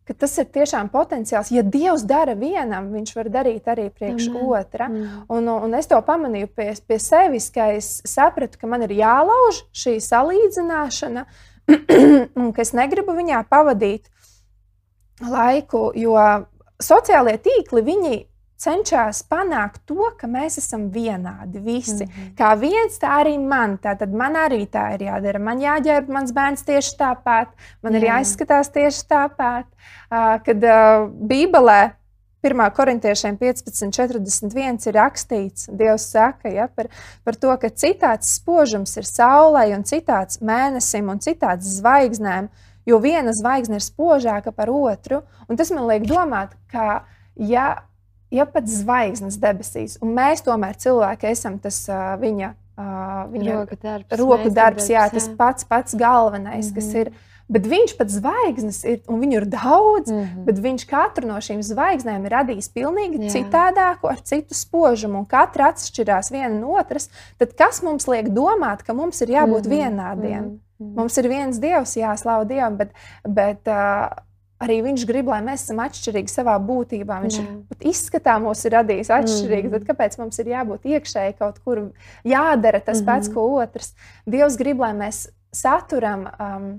ka 0.08 0.16
tas 0.24 0.34
ir 0.42 0.48
tiešām 0.54 0.90
potenciāls. 0.94 1.52
Ja 1.54 1.64
Dievs 1.64 2.04
dara 2.08 2.34
vienam, 2.38 2.90
Viņš 2.94 3.14
var 3.16 3.30
darīt 3.34 3.68
arī 3.72 3.90
priekš 3.94 4.30
Amen. 4.32 4.48
otra. 4.58 4.90
Mm. 4.90 5.20
Un, 5.30 5.50
un 5.68 5.78
es 5.78 5.88
to 5.88 6.00
pamanīju 6.06 6.50
pie, 6.56 6.72
pie 6.88 7.00
sevis, 7.00 7.52
ka 7.54 7.72
es 7.78 8.00
sapratu, 8.08 8.60
ka 8.62 8.68
man 8.68 8.86
ir 8.88 8.96
jālauž 8.98 9.64
šī 9.74 10.00
salīdzināšana, 10.02 11.26
un 12.42 12.52
ka 12.56 12.66
es 12.66 12.74
negribu 12.74 13.16
viņā 13.18 13.44
pavadīt 13.50 14.10
laiku, 15.22 15.92
jo 15.96 16.18
sociālie 16.82 17.38
tīkli, 17.38 17.86
viņi 17.86 18.16
cenšas 18.62 19.24
panākt 19.30 19.82
to, 19.90 20.12
ka 20.20 20.30
mēs 20.30 20.60
esam 20.62 20.90
vienādi 20.94 21.62
visi. 21.64 22.06
Mm 22.06 22.12
-hmm. 22.12 22.34
Kā 22.38 22.52
viens, 22.60 23.00
tā 23.02 23.10
arī 23.22 23.38
man. 23.40 23.78
Tātad 23.78 24.14
man 24.14 24.34
arī 24.34 24.68
tā 24.70 24.94
ir 24.96 25.02
jādara. 25.08 25.40
Man 25.40 25.60
jāģērb 25.60 26.10
mans 26.10 26.32
bērns 26.32 26.64
tieši 26.64 26.98
tāpat, 26.98 27.48
man 27.82 27.94
Jā. 27.94 27.98
ir 27.98 28.08
jāizskatās 28.08 28.72
tieši 28.72 29.08
tāpat. 29.08 29.66
Uh, 30.12 30.44
kad 30.46 30.64
uh, 30.64 31.10
Bībelē 31.10 31.92
1. 32.44 32.72
korintiešiem 32.74 33.38
15.41 33.38 34.88
ir 34.88 34.94
rakstīts, 34.94 35.70
Dievs 35.78 36.12
saka 36.12 36.50
ja, 36.50 36.68
par, 36.68 36.88
par 37.24 37.36
to, 37.36 37.58
ka 37.58 37.68
citāds 37.70 38.36
spožums 38.36 38.98
ir 38.98 39.04
saulē, 39.04 39.76
un 39.76 39.84
citāds 39.84 40.42
mēnesim, 40.42 41.10
un 41.10 41.20
citāds 41.20 41.66
zvaigznēm 41.78 42.50
jo 42.86 43.00
viena 43.00 43.34
zvaigzne 43.34 43.78
ir 43.78 43.86
spožāka 43.86 44.52
par 44.52 44.70
otru. 44.70 45.22
Tas 45.58 45.72
man 45.72 45.88
liek 45.90 46.08
domāt, 46.10 46.56
ka 46.72 47.04
ja, 47.36 47.84
ja 48.32 48.46
pat 48.50 48.70
zvaigznes 48.70 49.40
debesīs, 49.42 49.98
un 50.04 50.16
mēs 50.18 50.46
tomēr 50.46 50.78
cilvēki 50.82 51.32
esam 51.32 51.58
tas 51.62 51.84
uh, 51.92 52.14
viņa, 52.22 52.54
uh, 52.78 53.26
viņa 53.34 53.58
roku 53.58 53.82
darbs, 53.82 54.16
roku 54.22 54.54
darbs 54.54 54.88
jā, 54.92 55.10
tas 55.12 55.28
jā. 55.28 55.36
pats, 55.40 55.68
pats 55.68 55.98
galvenais, 55.98 56.66
mm 56.66 56.72
-hmm. 56.72 56.76
kas 56.76 56.88
mhm. 56.88 56.98
ir. 57.02 57.30
Bet 57.52 57.66
viņš 57.68 57.98
pat 57.98 58.08
zvaigznes 58.08 58.78
ir, 58.88 59.00
un 59.12 59.20
viņu 59.20 59.36
ir 59.42 59.46
daudz, 59.46 60.12
mm 60.12 60.20
-hmm. 60.20 60.44
bet 60.48 60.60
viņš 60.64 60.86
katru 60.88 61.28
no 61.28 61.36
šīm 61.36 61.60
zvaigznēm 61.60 62.26
ir 62.26 62.32
radījis 62.32 62.70
pilnīgi 62.72 63.20
Jā. 63.20 63.32
citādāku, 63.34 64.08
ar 64.08 64.22
citu 64.24 64.56
spožumu, 64.56 65.20
un 65.20 65.26
katra 65.26 65.68
atšķirās 65.74 66.32
viena 66.32 66.56
no 66.60 66.80
otras. 66.80 67.10
Tad 67.38 67.54
kas 67.54 67.82
mums 67.84 68.08
liek 68.08 68.30
domāt, 68.30 68.84
ka 68.84 68.94
mums 68.94 69.22
ir 69.22 69.28
jābūt 69.28 69.68
mm 69.68 69.72
-hmm. 69.72 69.78
vienādiem? 69.78 70.42
Mm 70.42 70.50
-hmm. 70.50 70.72
Mm. 70.82 70.96
Mums 70.98 71.18
ir 71.18 71.30
viens 71.30 71.60
dievs, 71.62 71.96
jāslavu 72.00 72.48
Dievam, 72.50 72.78
bet, 72.80 72.94
bet 73.28 73.70
uh, 73.70 74.10
arī 74.62 74.78
viņš 74.86 75.06
grib, 75.10 75.32
lai 75.32 75.42
mēs 75.46 75.66
esam 75.66 75.82
atšķirīgi 75.84 76.32
savā 76.32 76.58
būtībā. 76.62 77.18
Viņš 77.26 77.40
Jā. 77.40 77.48
ir 77.48 77.90
izskatā 77.92 78.38
mūs 78.44 78.62
ir 78.68 78.76
radījis 78.78 79.12
atšķirīgi. 79.18 79.68
Mm. 79.70 79.74
Tad 79.76 79.90
kāpēc 79.90 80.20
mums 80.22 80.40
ir 80.44 80.54
jābūt 80.54 80.88
iekšēji 80.94 81.38
kaut 81.42 81.60
kur 81.66 81.88
jādara 82.28 82.84
tas 82.84 83.02
mm. 83.02 83.10
pats, 83.10 83.34
ko 83.34 83.48
otrs? 83.62 83.94
Dievs 84.30 84.60
grib, 84.62 84.84
lai 84.84 84.94
mēs 84.98 85.28
saturam. 85.56 86.30
Um, 86.38 86.72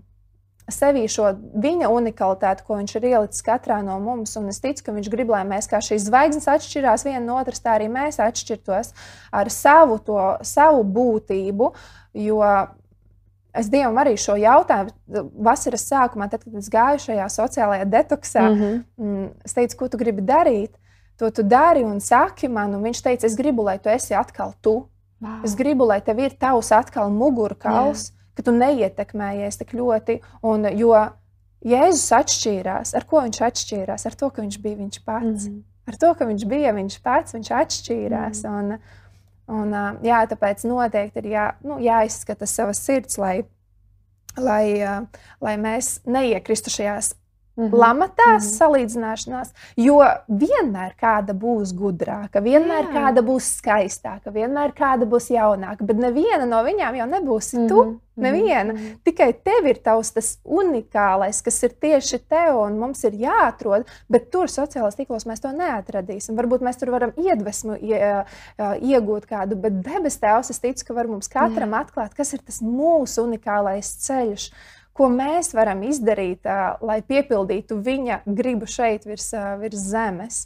Sevī 0.71 1.03
šo 1.11 1.27
viņa 1.59 1.89
unikalitāti, 1.91 2.63
ko 2.65 2.77
viņš 2.79 2.93
ir 2.97 3.07
ielicis 3.11 3.43
katrā 3.45 3.81
no 3.85 3.97
mums. 4.01 4.37
Un 4.39 4.47
es 4.53 4.61
ticu, 4.63 4.85
ka 4.87 4.95
viņš 4.95 5.09
grib, 5.11 5.33
lai 5.35 5.43
mēs 5.45 5.67
kā 5.69 5.81
šīs 5.83 6.07
zvaigznes 6.07 6.47
atšķirās 6.49 7.03
viena 7.09 7.25
no 7.25 7.41
otras, 7.41 7.61
tā 7.65 7.75
arī 7.75 7.89
mēs 7.93 8.21
atšķirtos 8.23 8.93
ar 9.35 9.51
savu, 9.53 9.99
to, 10.07 10.21
savu 10.47 10.87
būtību. 10.87 11.73
Jo 12.23 12.47
Es 13.55 13.69
Dievam 13.69 13.99
arī 14.01 14.15
šo 14.17 14.37
jautājumu 14.41 15.27
vasaras 15.45 15.85
sākumā, 15.85 16.31
tad, 16.33 16.45
kad 16.45 16.55
es 16.57 16.71
gāju 16.73 17.03
šajā 17.07 17.27
sociālajā 17.29 17.85
detoksā. 17.85 18.47
Mhm. 18.51 18.71
Mm 18.97 19.17
-hmm. 19.17 19.31
Es 19.45 19.53
teicu, 19.53 19.77
ko 19.77 19.89
tu 19.89 19.99
gribi 19.99 20.23
darīt? 20.23 20.79
To 21.17 21.31
tu 21.31 21.43
dari 21.43 21.85
un 21.85 22.01
saki 22.01 22.49
man, 22.49 22.75
un 22.75 22.83
viņš 22.83 23.03
teica, 23.03 23.27
es 23.27 23.37
gribu, 23.37 23.63
lai 23.63 23.79
tu 23.79 23.89
esi 23.89 24.15
atkal 24.15 24.55
tu. 24.61 24.89
Wow. 25.21 25.45
Es 25.45 25.55
gribu, 25.55 25.85
lai 25.85 26.01
tev 26.01 26.19
ir 26.19 26.31
tavs 26.31 26.73
atkal 26.73 27.11
mugurkauls, 27.11 28.09
yeah. 28.09 28.35
ka 28.35 28.43
tu 28.43 28.51
neietekmējies 28.51 29.59
tik 29.59 29.73
ļoti. 29.73 30.21
Un, 30.43 30.65
jo 30.75 30.97
Jēzus 31.63 32.11
atšķīrās. 32.17 32.95
Ar 32.99 33.05
ko 33.07 33.21
viņš 33.23 33.39
atšķīrās? 33.47 34.07
Ar 34.09 34.17
to, 34.19 34.31
ka 34.31 34.43
viņš 34.43 34.59
bija 34.63 34.77
viņš 34.81 34.99
pats. 35.05 35.47
Mm 35.47 35.53
-hmm. 35.53 35.63
Ar 35.87 35.97
to, 35.97 36.15
ka 36.19 36.27
viņš 36.27 36.45
bija 36.51 36.73
viņš 36.75 36.99
pats, 37.03 37.35
viņš 37.35 37.51
atšķīrās. 37.61 38.43
Mm 38.43 38.51
-hmm. 38.51 38.59
un, 38.59 38.79
Un, 39.51 39.73
jā, 40.07 40.21
tāpēc 40.31 40.63
noteikti 40.69 41.23
ir 41.25 41.33
jā, 41.33 41.47
nu, 41.67 41.81
jāizskata 41.83 42.47
savas 42.47 42.79
sirds, 42.85 43.19
lai, 43.19 43.43
lai, 44.39 45.03
lai 45.43 45.57
mēs 45.61 45.97
neiekristu 46.07 46.71
šajās 46.71 47.13
Mm 47.57 47.65
-hmm. 47.65 47.79
Lamatās 47.79 48.45
mm 48.45 48.49
-hmm. 48.49 48.59
salīdzināšanās, 48.59 49.49
jo 49.77 49.99
vienmēr 50.29 50.93
kāda 51.01 51.35
būs 51.35 51.75
gudrāka, 51.77 52.41
vienmēr 52.41 52.87
Jā. 52.89 52.93
kāda 52.93 53.21
būs 53.23 53.45
skaistāka, 53.61 54.33
vienmēr 54.33 54.73
kāda 54.73 55.05
būs 55.05 55.29
jaunāka, 55.31 55.85
bet 55.85 55.97
neviena 55.97 56.47
no 56.47 56.63
viņām 56.65 56.97
jau 56.97 57.07
nebūs 57.07 57.53
mm 57.53 57.61
-hmm. 57.61 57.69
tu. 57.69 57.85
Mhm. 57.85 57.99
Neviena. 58.17 58.73
Mm 58.73 58.79
-hmm. 58.79 58.97
Tikai 59.05 59.33
tev 59.33 59.67
ir 59.67 59.79
tavs 59.83 60.13
tas 60.13 60.39
unikālais, 60.45 61.43
kas 61.45 61.63
ir 61.63 61.71
tieši 61.81 62.19
tev, 62.19 62.59
un 62.61 62.79
mums 62.79 63.05
ir 63.05 63.13
jāatrod, 63.13 63.85
bet 64.09 64.31
tur 64.31 64.47
sociālajos 64.47 64.97
tīklos 64.97 65.27
mēs 65.27 65.41
to 65.41 65.49
neatradīsim. 65.49 66.37
Varbūt 66.37 66.61
mēs 66.61 66.79
tur 66.79 66.91
varam 66.91 67.13
iedvesmu 67.17 67.77
ie, 67.81 68.25
iegūt 68.81 69.27
kādu, 69.27 69.55
bet 69.55 69.73
debes 69.73 70.21
tēvs, 70.21 70.51
es 70.51 70.61
ticu, 70.61 70.85
ka 70.87 70.95
var 70.95 71.09
mums 71.09 71.29
katram 71.29 71.71
Jā. 71.71 71.81
atklāt, 71.81 72.15
kas 72.15 72.33
ir 72.33 72.39
tas 72.39 72.61
mūsu 72.63 73.23
unikālais 73.23 73.97
ceļš 74.07 74.53
ko 74.93 75.09
mēs 75.13 75.53
varam 75.57 75.83
izdarīt, 75.89 76.47
lai 76.85 76.99
piepildītu 77.07 77.79
viņa 77.85 78.23
gribu 78.27 78.69
šeit 78.69 79.07
virs, 79.09 79.33
virs 79.63 79.89
zemes. 79.93 80.45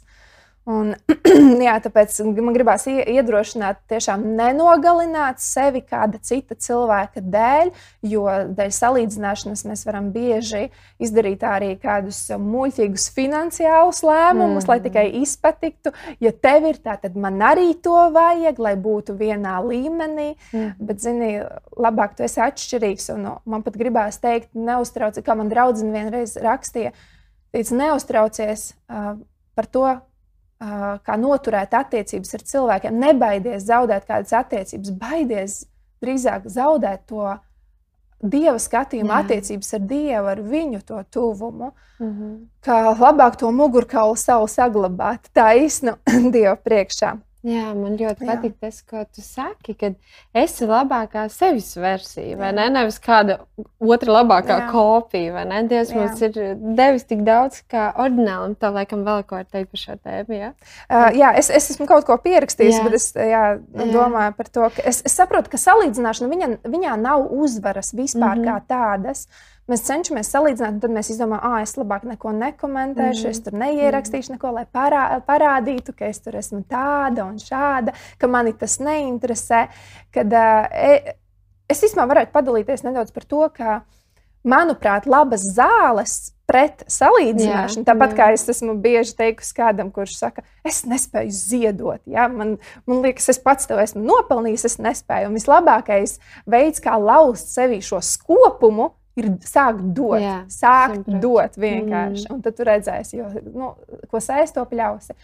Un, 0.67 0.89
jā, 1.67 1.77
tāpēc 1.79 2.17
man 2.43 2.55
gribās 2.55 2.83
iedrošināt, 2.91 3.79
tiešām 3.87 4.25
nenogalināt 4.35 5.39
sevi 5.39 5.79
kāda 5.79 6.19
cita 6.19 6.57
cilvēka 6.59 7.23
dēļ, 7.23 7.69
jo 8.11 8.25
dēļ 8.57 8.73
salīdzināšanas 8.75 9.63
mēs 9.69 9.85
varam 9.87 10.09
bieži 10.11 10.65
izdarīt 10.99 11.45
arī 11.47 11.69
kādus 11.79 12.19
muļķīgus 12.35 13.07
finansiālus 13.15 14.03
lēmumus, 14.03 14.65
mm. 14.65 14.71
lai 14.73 14.77
tikai 14.83 15.05
izpatiktu. 15.21 15.93
Ja 16.23 16.33
tev 16.35 16.67
ir 16.73 16.81
tā, 16.83 16.97
tad 16.99 17.15
man 17.15 17.39
arī 17.47 17.69
to 17.83 17.95
vajag, 18.11 18.59
lai 18.59 18.75
būtu 18.75 19.15
vienā 19.15 19.61
līmenī. 19.63 20.33
Mm. 20.51 20.75
Bet, 20.83 20.99
zini, 21.05 21.31
labāk 21.79 22.19
tu 22.19 22.27
esi 22.27 22.43
atšķirīgs. 22.43 23.07
Un, 23.15 23.29
man 23.47 23.63
pat 23.63 23.79
gribās 23.79 24.19
teikt, 24.19 24.51
neuztraucies, 24.51 25.23
kā 25.23 25.37
man 25.39 25.47
draudzene 25.53 25.95
vienreiz 25.95 26.35
rakstīja, 26.43 26.91
teica, 27.55 27.81
neuztraucies 27.85 28.73
uh, 28.91 29.15
par 29.55 29.71
to 29.71 29.87
kā 30.59 31.17
noturēt 31.19 31.73
attiecības 31.77 32.33
ar 32.33 32.45
cilvēkiem. 32.51 33.01
Nebaidies 33.03 33.67
zaudēt 33.67 34.07
kādas 34.07 34.33
attiecības, 34.33 34.93
baidies 34.97 35.59
drīzāk 36.01 36.47
zaudēt 36.49 37.05
to 37.09 37.35
dieva 38.17 38.57
skatījumu, 38.57 39.11
Jā. 39.11 39.21
attiecības 39.21 39.73
ar 39.77 39.85
dievu, 39.91 40.31
ar 40.31 40.41
viņu 40.41 40.81
to 40.85 41.03
tuvumu. 41.13 41.71
Mm 41.99 42.13
-hmm. 42.13 42.33
Kā 42.65 42.97
labāk 42.97 43.37
to 43.37 43.51
mugurkaulu 43.51 44.15
savu 44.15 44.47
saglabāt, 44.47 45.29
tā 45.33 45.53
īstenībā 45.57 46.31
dieva 46.35 46.55
priekšā. 46.55 47.17
Jā, 47.47 47.69
man 47.77 47.95
ļoti 47.95 48.25
Jā. 48.25 48.27
patīk 48.27 48.55
tas, 48.59 48.81
ko 48.83 49.05
tu 49.07 49.21
saki, 49.23 49.75
ka 49.79 49.91
esi 50.35 50.67
labākā 50.67 51.27
sevis 51.31 51.69
versija, 51.79 52.35
vai 52.39 52.49
ne? 52.55 52.65
Nevis 52.73 52.97
kāda 53.03 53.37
otra 53.79 54.17
labākā 54.17 54.57
Jā. 54.63 54.67
kopija, 54.73 55.31
vai 55.37 55.45
ne? 55.47 55.61
Dievs 55.69 55.93
Jā. 55.93 56.01
mums 56.01 56.23
ir 56.27 56.57
devis 56.75 57.07
tik 57.07 57.23
daudz, 57.27 57.61
kā 57.71 57.87
ordināli, 58.03 58.51
un 58.51 58.57
tā 58.59 58.73
laikam 58.75 59.05
vēl 59.07 59.23
ko 59.29 59.39
ar 59.39 59.47
teikt 59.47 59.71
par 59.71 59.83
šo 59.83 59.95
tēmu. 60.01 60.35
Jā, 60.35 60.51
uh, 60.89 61.07
jā 61.15 61.31
es, 61.39 61.51
es 61.61 61.71
esmu 61.75 61.87
kaut 61.87 62.07
ko 62.09 62.17
pierakstījis, 62.25 62.81
jā. 62.81 62.87
bet 62.87 62.99
es 62.99 63.09
jā, 63.15 63.43
jā. 63.55 63.89
domāju 63.95 64.35
par 64.41 64.51
to, 64.51 64.67
ka 64.75 64.87
es, 64.91 65.03
es 65.07 65.15
saprotu, 65.15 65.53
ka 65.53 65.61
salīdzināšana 65.61 66.33
viņa, 66.33 66.49
viņā 66.67 66.97
nav 66.99 67.29
uzvaras 67.31 67.93
vispār 67.95 68.35
mm 68.35 68.43
-hmm. 68.43 68.49
kā 68.49 68.75
tādas. 68.75 69.27
Mēs 69.67 69.83
cenšamies 69.83 70.29
salīdzināt, 70.31 70.77
un 70.77 70.83
tad 70.83 70.93
mēs 70.95 71.09
izdomājam, 71.11 71.43
ah, 71.49 71.57
es 71.65 71.75
labāk 71.75 72.05
neko 72.07 72.31
nekomentēšu, 72.37 73.25
mm. 73.25 73.33
es 73.35 73.41
tur 73.43 73.57
neierakstīšu 73.59 74.37
neko, 74.37 74.53
lai 74.55 74.63
parā, 74.71 75.03
parādītu, 75.27 75.91
ka 75.97 76.07
es 76.07 76.23
tur 76.23 76.37
esmu 76.39 76.61
tāda 76.71 77.25
un 77.27 77.35
šāda, 77.41 77.91
ka 78.19 78.29
mani 78.31 78.55
tas 78.55 78.77
neinteresē. 78.79 79.65
Kad, 80.15 80.31
uh, 80.31 81.11
es 81.67 81.83
īstenībā 81.83 82.07
varētu 82.13 82.31
padalīties 82.37 82.87
nedaudz 82.87 83.11
par 83.11 83.27
to, 83.27 83.43
ka, 83.57 83.81
manuprāt, 84.47 85.07
labas 85.09 85.43
zāles 85.55 86.15
pret 86.47 86.85
salīdzināšanu. 86.91 87.83
Jā, 87.83 87.87
Tāpat 87.89 88.13
jā. 88.13 88.17
kā 88.19 88.27
es 88.35 88.45
esmu 88.53 88.77
bieži 88.83 89.15
teikusi 89.17 89.55
kādam, 89.57 89.89
kurš 89.91 90.15
saka, 90.19 90.45
es 90.67 90.85
nespēju 90.87 91.33
ziedot. 91.35 92.01
Ja? 92.07 92.29
Man, 92.31 92.55
man 92.87 93.03
liekas, 93.03 93.27
es 93.33 93.41
pats 93.43 93.67
to 93.67 93.79
esmu 93.81 94.05
nopelnījis, 94.05 94.63
es 94.69 94.77
nespēju. 94.79 95.27
Un 95.27 95.35
vislabākais 95.35 96.17
veids, 96.47 96.79
kā 96.83 96.95
lauzt 97.01 97.51
sevī 97.51 97.81
šo 97.83 97.99
skopumu, 97.99 98.93
ir 99.17 99.29
sākt 99.45 99.83
dot, 99.97 100.21
Jā, 100.21 100.37
sākt 100.51 101.03
100%. 101.03 101.19
dot 101.23 101.57
vienkārši. 101.59 102.25
Mm. 102.27 102.35
Un 102.35 102.43
tad 102.45 102.57
tu 102.57 102.67
redzēsi, 102.67 103.19
jo, 103.19 103.27
nu, 103.53 103.71
ko 104.11 104.21
sēs 104.23 104.53
to 104.55 104.63
pļausi. 104.69 105.17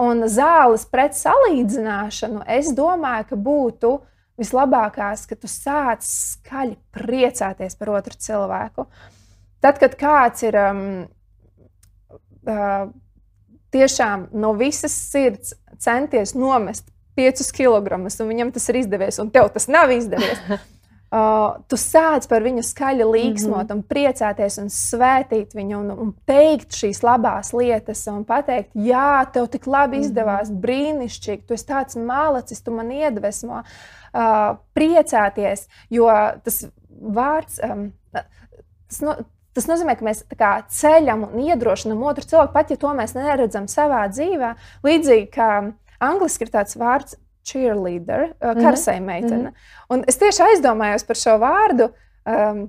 Un 0.00 0.24
zāles 0.32 0.86
pret 0.88 1.16
salīdzināšanu, 1.18 2.44
es 2.48 2.70
domāju, 2.76 3.28
ka 3.32 3.40
būtu 3.50 3.92
vislabākās, 4.40 5.26
ka 5.28 5.36
tu 5.36 5.50
sāc 5.50 6.06
skaļi 6.06 6.78
priecāties 6.96 7.76
par 7.76 7.92
otru 7.98 8.16
cilvēku. 8.16 8.86
Tad, 9.60 9.76
kad 9.82 9.96
kāds 10.00 10.46
ir 10.46 10.56
um, 10.56 10.84
uh, 12.48 12.86
tiešām 13.74 14.30
no 14.32 14.54
visas 14.56 14.94
sirds 15.10 15.52
centies 15.80 16.32
nomest 16.38 16.88
5 17.18 17.50
kg, 17.52 17.98
un 18.00 18.30
viņam 18.30 18.52
tas 18.54 18.68
ir 18.72 18.80
izdevies, 18.80 19.20
un 19.20 19.28
tev 19.34 19.50
tas 19.52 19.68
nav 19.68 19.92
izdevies. 19.92 20.40
Uh, 21.10 21.56
tu 21.66 21.74
sāc 21.74 22.28
par 22.30 22.44
viņu 22.46 22.62
skaļi 22.62 23.02
līksmot, 23.02 23.64
mm 23.64 23.70
-hmm. 23.70 23.78
un 23.80 23.82
priecāties, 23.82 24.58
un 24.62 24.68
svētīt 24.70 25.56
viņu, 25.58 25.80
un, 25.80 25.90
un 26.04 26.12
teikt 26.26 26.76
šīs 26.78 27.02
labās 27.02 27.50
lietas, 27.50 28.04
un 28.06 28.22
pateikt, 28.24 28.70
jā, 28.74 29.26
tev 29.34 29.48
tik 29.50 29.66
labi 29.66 29.96
mhm. 29.96 30.04
izdevās, 30.06 30.48
mm 30.48 30.54
-hmm. 30.54 30.60
brīnišķīgi, 30.60 31.46
tu 31.46 31.54
esi 31.54 31.66
tāds 31.66 31.98
malacis, 31.98 32.62
tu 32.62 32.70
man 32.70 32.92
iedvesmo, 32.94 33.62
uh, 33.64 34.56
priecāties, 34.74 35.66
jo 35.90 36.06
tas 36.44 36.66
vārds, 37.02 37.58
um, 37.58 37.92
tas, 38.12 39.00
no, 39.02 39.16
Tas 39.50 39.66
nozīmē, 39.66 39.96
ka 39.98 40.04
mēs 40.06 40.22
kā, 40.38 40.50
ceļam 40.70 41.24
un 41.26 41.40
iedrošinām 41.42 42.02
otru 42.06 42.24
cilvēku, 42.24 42.52
pat 42.54 42.70
ja 42.70 42.76
to 42.76 42.92
mēs 42.94 43.16
neredzam 43.16 43.66
savā 43.66 44.04
dzīvē. 44.12 44.54
Līdzīgi 44.86 45.26
kā 45.34 45.48
angliski 45.98 46.46
ir 46.46 46.52
tāds 46.54 46.78
vārds 46.78 47.16
cheerleader, 47.50 48.30
uh, 48.30 48.50
mhm. 48.52 48.62
karsai 48.64 49.00
meitene. 49.00 49.36
Mm 49.36 49.46
-hmm. 49.46 49.94
Un 49.94 50.04
es 50.08 50.18
tieši 50.18 50.42
aizdomājos 50.42 51.06
par 51.06 51.16
šo 51.16 51.38
vārdu. 51.42 51.90
Um, 52.26 52.68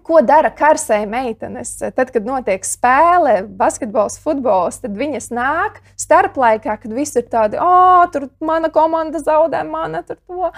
Ko 0.00 0.22
dara 0.24 0.48
karsai 0.56 1.02
meitenes? 1.04 1.74
Tad, 1.92 2.08
kad 2.14 2.24
notiek 2.24 2.62
spēle, 2.64 3.42
basketbols, 3.58 4.14
futbols, 4.24 4.78
tad 4.80 4.94
viņas 4.96 5.28
nāk 5.36 5.82
starplaikā, 6.00 6.78
kad 6.80 6.94
viss 6.96 7.18
ir 7.20 7.26
tādi, 7.28 7.58
oh, 7.60 8.00
tur 8.14 8.30
mana 8.40 8.70
komanda 8.72 9.20
zaudē, 9.20 9.60
mana 9.68 10.00
tur 10.08 10.16
to. 10.16 10.48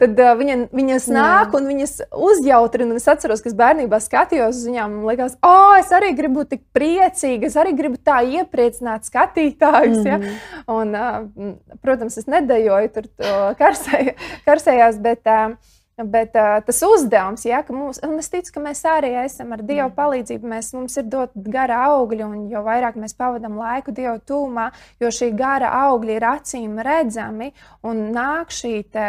Tad 0.00 0.24
uh, 0.24 0.32
viņa, 0.40 0.56
viņas 0.72 1.10
nāk 1.12 1.52
Jā. 1.52 1.60
un 1.60 1.68
viņas 1.68 1.94
uzjautrina. 2.16 2.96
Es 2.96 3.10
atceros, 3.12 3.44
ka 3.44 3.52
es 3.52 3.60
bērnībā 3.60 4.00
skatījos 4.00 4.56
uz 4.56 4.66
viņām 4.70 5.00
un 5.02 5.08
likās, 5.10 5.36
oh, 5.44 5.76
es 5.76 5.92
arī 5.92 6.14
gribu 6.16 6.40
būt 6.40 6.54
tik 6.56 6.64
priecīga, 6.72 7.52
es 7.52 7.60
arī 7.60 7.76
gribu 7.76 8.00
tā 8.00 8.22
iepriecināt 8.24 9.04
skatītājus. 9.04 10.00
Mm 10.00 10.04
-hmm. 10.04 10.08
ja? 10.08 10.18
Mhm. 10.18 10.64
un, 10.66 10.94
uh, 10.94 11.78
protams, 11.84 12.16
es 12.16 12.26
nedejoju 12.26 12.94
tur 12.96 13.12
karsē, 13.60 14.14
karsējās, 14.48 14.96
bet. 14.96 15.26
Uh, 15.26 15.76
Bet 15.98 16.36
uh, 16.38 16.60
tas 16.62 16.78
uzdevums, 16.86 17.42
ja, 17.48 17.58
ka 17.66 17.74
mums, 17.74 17.98
un 18.06 18.20
es 18.22 18.28
ticu, 18.30 18.52
ka 18.54 18.60
mēs 18.62 18.84
arī 18.86 19.10
esam 19.24 19.50
ar 19.56 19.64
Dieva 19.66 19.88
palīdzību, 19.96 20.46
mēs, 20.46 20.70
mums 20.76 20.94
ir 21.00 21.08
dot 21.10 21.32
gara 21.34 21.80
augļi, 21.88 22.22
un 22.22 22.44
jo 22.52 22.62
vairāk 22.62 22.94
mēs 23.02 23.16
pavadām 23.18 23.56
laiku 23.58 23.90
Dieva 23.96 24.20
tūmā, 24.22 24.68
jo 25.02 25.10
šī 25.10 25.32
gara 25.38 25.72
augļi 25.88 26.14
ir 26.14 26.26
acīm 26.30 26.78
redzami, 26.86 27.50
un 27.82 28.04
nāk 28.14 28.54
šī 28.54 28.74
te, 28.94 29.08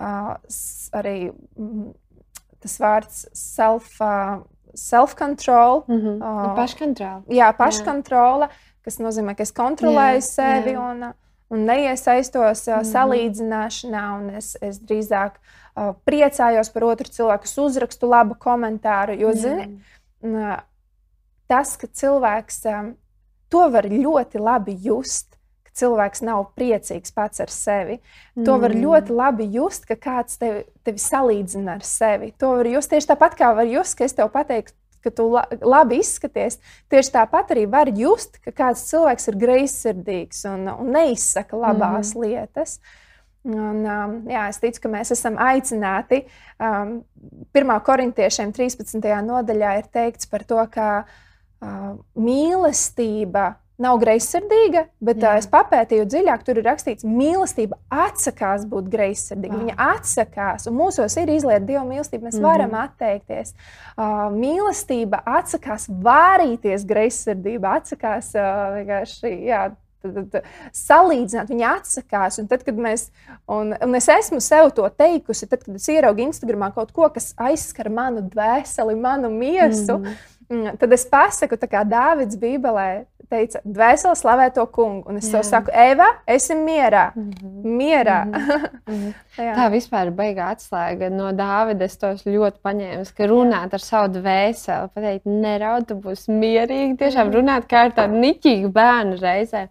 uh, 0.00 0.32
arī 0.96 1.16
tas 2.60 2.80
vārds 2.80 3.22
self, 3.36 3.92
uh, 4.00 4.40
self-control. 4.72 5.84
Mm 5.88 6.00
-hmm. 6.00 6.18
uh, 6.24 6.56
paškontrola. 6.56 7.22
Jā, 7.28 7.52
paškontrola, 7.56 8.48
kas 8.84 8.96
nozīmē, 8.96 9.36
ka 9.36 9.44
es 9.44 9.52
kontrolēju 9.52 10.22
jā, 10.22 10.28
sevi 10.28 10.72
jā. 10.72 10.88
un, 10.90 11.12
un 11.50 11.66
neiesaistos 11.66 12.66
uh, 12.68 12.74
mm 12.74 12.80
-hmm. 12.80 12.90
salīdzināšanā, 12.94 14.04
un 14.18 14.30
es, 14.38 14.56
es 14.60 14.78
drīzāk 14.78 15.38
uh, 15.40 15.94
priecājos 16.04 16.70
par 16.72 16.84
otru 16.84 17.08
cilvēku, 17.10 17.44
es 17.44 17.58
uzrakstu 17.58 18.06
labu 18.06 18.34
komentāru. 18.34 19.18
Jo, 19.18 19.32
zini, 19.34 19.80
tas, 21.48 21.76
ka 21.76 21.86
cilvēks 21.86 22.62
to 23.50 23.68
var 23.70 23.84
ļoti 23.90 24.38
labi 24.38 24.76
just, 24.78 25.36
ka 25.66 25.70
cilvēks 25.82 26.22
nav 26.22 26.52
priecīgs 26.58 27.14
pats 27.14 27.40
ar 27.40 27.50
sevi. 27.50 28.00
To 28.44 28.58
var 28.58 28.74
mm. 28.74 28.82
ļoti 28.84 29.16
labi 29.16 29.48
just, 29.54 29.86
ka 29.86 29.94
kāds 29.94 30.38
tevi, 30.38 30.64
tevi 30.86 30.98
salīdzina 30.98 31.78
ar 31.78 31.86
sevi. 31.86 32.32
To 32.38 32.54
var 32.60 32.66
just 32.66 32.90
tieši 32.90 33.10
tāpat, 33.12 33.36
kā 33.38 33.52
var 33.54 33.66
just, 33.66 33.98
ka 33.98 34.04
es 34.04 34.14
tev 34.14 34.30
pateiktu, 34.34 34.76
ka 35.04 35.12
tu 35.14 35.28
labi 35.60 36.00
izskaties. 36.00 36.58
Tieši 36.92 37.14
tāpat 37.18 37.54
arī 37.54 37.66
var 37.70 37.92
just, 37.96 38.40
ka 38.44 38.54
kāds 38.54 38.86
cilvēks 38.90 39.30
ir 39.32 39.38
greizsirdīgs 39.44 40.44
un, 40.52 40.66
un 40.72 40.92
neizsaka 40.96 41.58
labās 41.58 42.14
mm. 42.14 42.26
lietas. 42.26 42.78
Uh, 42.80 42.98
Un, 43.40 43.86
um, 43.88 44.16
jā, 44.28 44.42
es 44.52 44.58
ticu, 44.60 44.82
ka 44.84 44.90
mēs 44.92 45.14
esam 45.14 45.38
aicināti. 45.40 46.26
Um, 46.60 46.98
1. 47.56 47.72
korintiešiem 47.86 48.52
13. 48.52 49.00
nodaļā 49.24 49.78
ir 49.80 49.88
teikts 49.92 50.28
par 50.28 50.44
to, 50.44 50.60
ka 50.72 50.88
uh, 51.06 51.94
mīlestība 52.20 53.54
nav 53.80 53.98
greizsirdīga, 54.02 54.84
bet 55.04 55.22
uh, 55.24 55.36
es 55.40 55.48
papētīju 55.50 56.06
dziļāk, 56.10 56.44
tur 56.46 56.60
ir 56.60 56.66
rakstīts, 56.68 57.04
ka 57.06 57.10
mīlestība 57.10 57.78
atsakās 58.06 58.66
būt 58.70 58.88
greizsirdīga. 58.92 59.56
Wow. 59.56 59.66
Viņa 59.66 59.76
atsakās, 59.90 60.68
un 60.70 60.78
mūsos 60.78 61.16
ir 61.20 61.34
izlieta 61.34 61.64
dieva 61.66 61.84
mīlestība. 61.88 62.28
Mēs 62.28 62.38
mm 62.38 62.48
varam 62.50 62.72
atteikties. 62.80 63.52
Uh, 63.94 64.26
mīlestība 64.34 65.20
atsakās 65.38 65.86
vārīties 65.90 66.86
greizsirdībā, 66.88 67.76
atsakās 67.82 68.34
uh, 68.38 68.66
vienkārši. 68.78 69.36
Jā, 69.50 69.68
Tad, 70.00 70.16
tad, 70.32 70.46
salīdzināt, 70.72 71.50
viņa 71.52 71.72
atsakās. 71.76 72.38
Un 72.40 72.46
tad, 72.48 72.62
kad 72.64 72.78
mēs, 72.80 73.10
un, 73.52 73.74
un 73.84 73.98
es 73.98 74.06
esmu 74.08 74.38
sev 74.40 74.70
to 74.76 74.86
teikusi, 74.88 75.44
tad, 75.50 75.66
kad 75.66 75.76
es 75.76 75.88
ieraugu 75.92 76.24
Instagramā 76.24 76.70
kaut 76.72 76.94
ko, 76.96 77.10
kas 77.12 77.34
aizskar 77.36 77.90
manu 77.92 78.24
dvēseli, 78.24 78.96
manu 78.96 79.28
miesu, 79.34 79.98
mm. 79.98 80.39
Tad 80.78 80.92
es 80.92 81.06
pasaku, 81.06 81.58
kā 81.70 81.84
Dāvids 81.86 82.38
Bībelē 82.40 82.90
teica, 83.30 83.60
dvēseli 83.64 84.18
slavē 84.18 84.48
to 84.54 84.64
kungu. 84.74 85.04
Un 85.10 85.20
es 85.20 85.28
Jā. 85.28 85.38
tev 85.38 85.46
saku, 85.46 85.72
Eva, 85.76 86.08
esi 86.26 86.56
mierā. 86.58 87.10
Mm 87.14 87.30
-hmm. 87.30 87.76
Mierā. 87.80 88.20
Mm 88.90 88.96
-hmm. 88.96 89.54
Tā 89.56 89.70
vispār 89.70 90.06
ir 90.06 90.12
baigā 90.12 90.50
atslēga 90.54 91.10
no 91.10 91.30
Dāvida. 91.32 91.84
Es 91.84 91.96
tos 91.96 92.24
ļoti 92.26 92.58
paņēmu, 92.64 93.04
ka 93.16 93.24
runāt 93.24 93.74
ar 93.74 93.80
savu 93.80 94.08
dvēseli, 94.14 94.88
pateikt, 94.94 95.24
neraud, 95.24 95.86
tu 95.86 95.94
būsi 95.94 96.32
mierīgi. 96.32 96.96
Tiešām 96.96 97.30
runāt 97.32 97.66
kā 97.70 97.84
ar 97.84 97.92
tādu 97.92 98.14
niķīgu 98.14 98.68
bērnu 98.72 99.16
reizēm. 99.20 99.68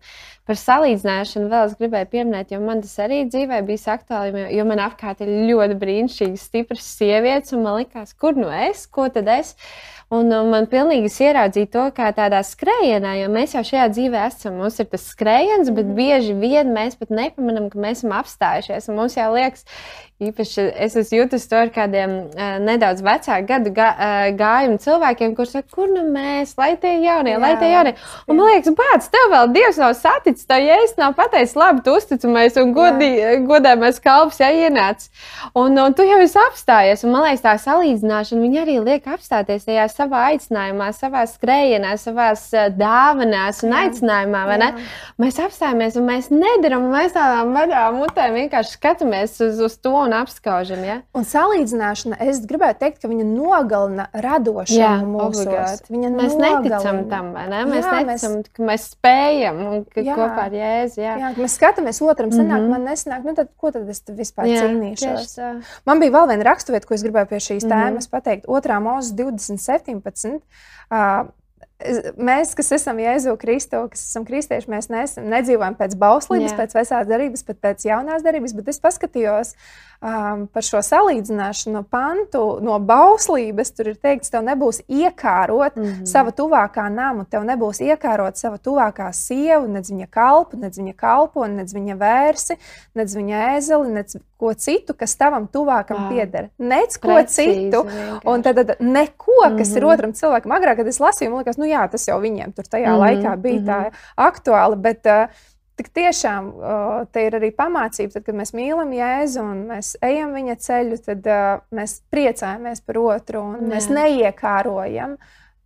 Par 0.49 0.57
salīdzināšanu 0.57 1.45
vēl 1.51 1.67
es 1.67 1.75
gribēju 1.77 2.07
pieminēt, 2.09 2.55
jo 2.55 2.57
man 2.63 2.79
tas 2.81 2.95
arī 3.03 3.19
dzīvē 3.29 3.59
bija 3.67 3.93
aktuāli, 3.93 4.47
jo 4.55 4.63
man 4.65 4.81
apkārt 4.81 5.21
ir 5.21 5.29
ļoti 5.45 5.77
brīnišķīgas, 5.77 6.45
stipras 6.49 6.87
sievietes, 6.97 7.53
un 7.53 7.61
man 7.67 7.77
likās, 7.83 8.15
kur 8.17 8.33
nu 8.33 8.49
es, 8.49 8.87
ko 8.89 9.05
tad 9.13 9.29
es. 9.29 9.53
Un, 10.09 10.31
un 10.33 10.47
man 10.49 10.65
pilnīgi 10.65 11.11
ieraudzīja 11.21 11.69
to 11.69 11.83
kā 11.93 12.07
tādā 12.17 12.39
skrējienā, 12.41 13.11
jo 13.19 13.27
mēs 13.29 13.53
jau 13.53 13.61
šajā 13.67 13.85
dzīvē 13.93 14.23
esam. 14.25 14.57
Mums 14.57 14.81
ir 14.81 14.87
tas 14.89 15.05
skrējiens, 15.11 15.69
bet 15.69 15.85
mhm. 15.85 15.97
bieži 15.99 16.33
vien 16.41 16.73
mēs 16.73 16.97
pat 16.97 17.13
nepamanām, 17.13 17.69
ka 17.69 17.77
mēs 17.77 18.01
esam 18.01 18.17
apstājušies. 18.17 18.89
Mums 18.89 19.19
jau 19.19 19.29
liekas, 19.35 19.67
Īpaši 20.19 20.63
es 20.83 20.97
esmu 20.99 21.21
jutis 21.21 21.45
to 21.47 21.55
ar 21.55 21.69
kādiem 21.71 22.11
uh, 22.27 22.57
nedaudz 22.59 22.99
vecāku 22.99 23.45
gadu 23.47 23.71
gā, 23.71 23.85
uh, 23.95 24.23
gājumu 24.35 24.75
cilvēkiem, 24.83 25.31
kuriem 25.37 25.47
saka, 25.53 25.69
kur 25.71 25.85
nu 25.87 26.01
mēs, 26.11 26.57
lai 26.59 26.73
tie 26.81 26.97
jaunie, 26.99 27.37
jā, 27.37 27.39
lai 27.39 27.51
tie 27.61 27.69
jaunie. 27.71 27.93
Un 28.27 28.35
man 28.35 28.49
liekas, 28.49 28.75
bāc, 28.75 29.07
tev 29.13 29.29
vēl 29.31 29.53
Dievs 29.55 29.79
nav 29.79 29.93
saticis, 29.95 30.43
tā 30.49 30.57
jēzus 30.59 30.97
nav 30.99 31.15
pateicis, 31.15 31.55
labi, 31.55 31.85
tu 31.85 31.93
uzticamies 31.95 32.59
un 32.59 32.73
godī, 32.75 33.07
godāmais 33.47 34.01
kalps, 34.03 34.41
ja 34.43 34.49
ienāc. 34.51 35.05
Un, 35.53 35.79
un 35.79 35.95
tu 35.95 36.03
jau 36.03 36.19
esi 36.25 36.35
apstājies, 36.43 37.05
un 37.07 37.15
man 37.15 37.23
liekas, 37.29 37.45
tā 37.45 37.55
salīdzināšana, 37.63 38.43
viņa 38.43 38.61
arī 38.65 38.77
liek 38.89 39.07
apstāties 39.15 39.69
tajā 39.69 39.87
savā 39.93 40.25
aicinājumā, 40.33 40.89
savā 40.99 41.23
skrējienā, 41.31 41.95
savās 42.03 42.43
uh, 42.57 42.67
dāvanās 42.75 43.63
un 43.63 43.71
jā. 43.71 43.85
aicinājumā, 43.87 44.43
vai 44.51 44.59
ne? 44.65 44.69
Jā. 44.75 44.91
Mēs 45.23 45.39
apstājamies 45.47 45.95
un 45.95 46.11
mēs 46.11 46.29
nedaram, 46.35 46.89
un 46.89 46.99
mēs 46.99 47.15
tādām 47.15 47.55
vaļām 47.55 48.03
mutēm 48.03 48.35
vienkārši 48.43 48.75
skatāmies 48.75 49.39
uz, 49.47 49.63
uz 49.63 49.79
to 49.79 50.08
un 50.09 50.15
apskaužam. 50.17 50.81
Ja? 50.85 50.97
Un 51.15 51.25
salīdzināšana, 51.27 52.17
es 52.27 52.41
gribētu 52.49 52.81
teikt, 52.83 52.99
ka 53.03 53.11
viņa 53.11 53.25
nogalina 53.29 54.07
radošumu 54.25 55.07
mūsos. 55.13 55.83
Viņa 55.89 56.11
mēs 56.15 56.35
nogalina. 56.35 56.59
neticam 56.59 57.01
tam, 57.11 57.31
ne? 57.37 57.63
Mēs 57.69 57.85
jā, 57.85 57.95
neticam, 58.01 58.35
mēs... 58.39 58.51
ka 58.57 58.67
mēs 58.71 58.87
spējam 58.95 59.63
un 59.65 59.87
ka 59.93 60.03
jā. 60.05 60.17
kopā 60.19 60.47
ar 60.49 60.57
Jēzu. 60.59 61.01
Jā. 61.03 61.15
jā, 61.23 61.31
mēs 61.37 61.57
skatāmies 61.59 62.01
otram, 62.03 62.33
sanāk, 62.33 62.57
mm 62.57 62.65
-hmm. 62.65 62.75
man 62.75 62.87
nesanāk, 62.89 63.25
nu 63.29 63.35
tad 63.37 63.51
ko 63.55 63.71
tad 63.75 63.89
es 63.89 64.03
vispār 64.09 64.49
jā, 64.49 64.65
cīnīšos? 64.65 65.37
Man 65.85 66.03
bija 66.03 66.17
vēl 66.17 66.31
viena 66.33 66.49
raksturvieta, 66.51 66.87
ko 66.87 66.97
es 66.97 67.05
gribēju 67.05 67.31
pie 67.31 67.39
šīs 67.39 67.63
mm 67.63 67.69
-hmm. 67.69 67.95
tēmas 67.95 68.09
pateikt. 68.09 68.47
Otrā 68.47 68.81
mūzes 68.83 69.13
2017. 69.15 70.41
Uh, 70.89 71.29
mēs, 72.19 72.53
kas 72.57 72.73
esam 72.75 72.99
Jēzu 72.99 73.35
Kristu, 73.39 73.85
kas 73.91 74.01
esam 74.09 74.25
kristieši, 74.27 74.67
mēs 74.71 74.89
neesam, 74.91 75.29
nedzīvojam 75.31 75.77
pēc 75.79 75.95
bauslības, 75.99 76.51
Jā. 76.51 76.57
pēc 76.59 76.75
vecās 76.75 77.07
darbības, 77.07 77.45
bet 77.47 77.61
pēc 77.63 77.85
jaunās 77.87 78.25
darbības. 78.25 78.55
Bet 78.57 78.73
es 78.73 78.81
paskatījos 78.83 79.53
um, 80.01 80.45
par 80.51 80.65
šo 80.65 80.81
salīdzināšanu 80.83 81.83
pantu 81.91 82.43
no 82.65 82.77
bauslības. 82.83 83.71
Tur 83.75 83.93
ir 83.93 83.99
teikts, 84.01 84.31
tev 84.33 84.43
nebūs 84.47 84.81
iekārot 84.87 85.75
mm 85.75 85.83
-hmm. 85.83 86.05
sava 86.09 86.31
tuvākā 86.35 86.89
nama, 86.91 87.25
tev 87.29 87.47
nebūs 87.47 87.81
iekārot 87.83 88.35
sava 88.35 88.57
tuvākā 88.57 89.11
sieva, 89.13 89.67
nedz 89.67 89.91
viņa 89.91 90.07
kalpu, 90.09 90.57
nedz 90.59 90.79
viņa 90.79 90.93
kalpo, 90.95 91.47
nedz 91.47 91.73
viņa 91.73 91.95
vērsi, 91.95 92.57
nedz 92.95 93.15
viņa 93.15 93.55
ēzeli, 93.55 93.93
nedz 93.93 94.17
ko 94.37 94.53
citu, 94.53 94.93
kas 94.93 95.15
tavam 95.15 95.47
tuvākam 95.47 95.97
wow. 95.97 96.09
pieder. 96.09 96.49
Nec 96.57 96.97
ko 96.97 97.07
Precīzi, 97.07 97.69
citu. 97.69 97.83
Vienkārši. 97.83 98.27
Un 98.31 98.43
tad, 98.43 98.55
tad 98.55 98.75
neko, 98.79 99.41
kas 99.41 99.51
mm 99.51 99.73
-hmm. 99.73 99.77
ir 99.77 99.83
mhm. 99.83 99.91
otram 99.93 100.13
cilvēkam. 100.13 100.51
Agrāk, 100.51 100.75
kad 100.75 100.87
es 100.87 100.99
lasīju, 100.99 101.29
man 101.29 101.37
liekas, 101.43 101.57
nu 101.57 101.65
jā, 101.69 101.85
tas 101.91 102.07
jau 102.07 102.19
viņiem 102.21 102.55
tur 102.55 102.65
tajā 102.65 102.89
mm 102.89 102.95
-hmm. 102.95 103.05
laikā 103.05 103.37
bija 103.37 103.59
mm 103.59 103.65
-hmm. 103.65 103.69
tā 103.69 104.27
aktuāli. 104.29 104.75
Bet, 104.75 105.05
uh, 105.05 105.47
tik 105.79 105.89
tiešām 105.95 106.49
te 107.13 107.23
ir 107.27 107.37
arī 107.39 107.51
pamācība, 107.55 108.17
tad, 108.17 108.25
kad 108.27 108.35
mēs 108.35 108.51
mīlam 108.57 108.91
Jēzu 108.95 109.45
un 109.45 109.63
mēs 109.71 109.93
ejam 110.05 110.35
viņa 110.35 110.57
ceļu, 110.65 110.99
tad 111.05 111.31
uh, 111.31 111.63
mēs 111.75 112.01
priecājamies 112.11 112.83
par 112.85 112.99
otru 113.01 113.45
un 113.53 113.63
Jā. 113.63 113.71
mēs 113.75 113.89
neiekārojam 113.93 115.17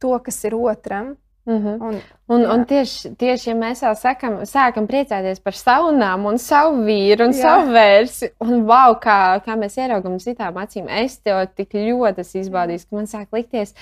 to, 0.03 0.15
kas 0.23 0.43
ir 0.45 0.57
otram. 0.59 1.15
Mm 1.45 1.57
-hmm. 1.59 1.81
un, 1.83 1.95
un, 2.27 2.41
jā. 2.41 2.51
un 2.53 2.65
tieši, 2.65 3.09
tieši 3.19 3.49
ja 3.49 3.55
mēs 3.55 3.81
jau 3.83 3.95
sakam, 3.99 4.37
sākam 4.47 4.85
priecāties 4.87 5.41
par 5.43 5.53
saunām, 5.53 6.25
un 6.25 6.37
savu 6.39 6.85
vīru, 6.85 7.25
un 7.25 7.33
jā. 7.33 7.41
savu 7.41 7.71
vērsi, 7.71 8.29
un 8.39 8.63
wow, 8.63 8.95
kā, 8.95 9.41
kā 9.43 9.57
mēs 9.59 9.75
ieraugām 9.77 10.19
citām 10.19 10.55
acīm, 10.55 10.87
es 10.87 11.19
tev 11.19 11.47
tik 11.55 11.73
ļoti 11.73 12.23
izbaudīju, 12.39 12.79
ka 12.89 12.95
man 12.95 13.05
sāk 13.05 13.27
likties, 13.33 13.75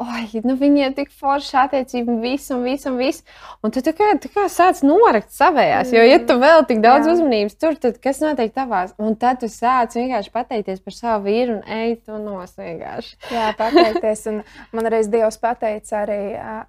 oi, 0.00 0.40
nu 0.46 0.54
viņiem 0.58 0.94
tik 0.96 1.10
forši 1.20 1.56
attiecība, 1.60 2.16
viss, 2.22 2.50
un 2.54 2.64
viss, 2.64 2.88
un 2.88 2.96
viss. 3.00 3.24
Un 3.64 3.74
tu 3.74 3.82
kā, 3.84 4.10
tā 4.22 4.30
kā 4.32 4.46
sāc 4.52 4.82
norakt 4.86 5.32
savējās, 5.34 5.92
jo, 5.94 6.04
ja 6.06 6.18
tu 6.26 6.38
vēl 6.40 6.64
tik 6.68 6.82
daudz 6.84 7.08
Jā. 7.08 7.14
uzmanības 7.16 7.58
tur, 7.60 7.76
tad 7.80 8.00
kas 8.02 8.22
notiek 8.24 8.54
tavās? 8.56 8.94
Un 9.00 9.16
tad 9.20 9.42
tu 9.42 9.50
sāc 9.52 9.96
vienkārši 9.98 10.34
pateikties 10.34 10.82
par 10.84 10.96
savu 10.96 11.28
vīru 11.28 11.58
un 11.58 11.62
ej 11.80 11.96
tu 12.06 12.18
nos 12.22 12.56
vienkārši. 12.58 13.16
Jā, 13.34 13.52
pateikties. 13.58 14.26
Un 14.32 14.42
man 14.76 14.90
reiz 14.92 15.08
Dievs 15.12 15.40
pateica 15.40 16.04
arī 16.04 16.20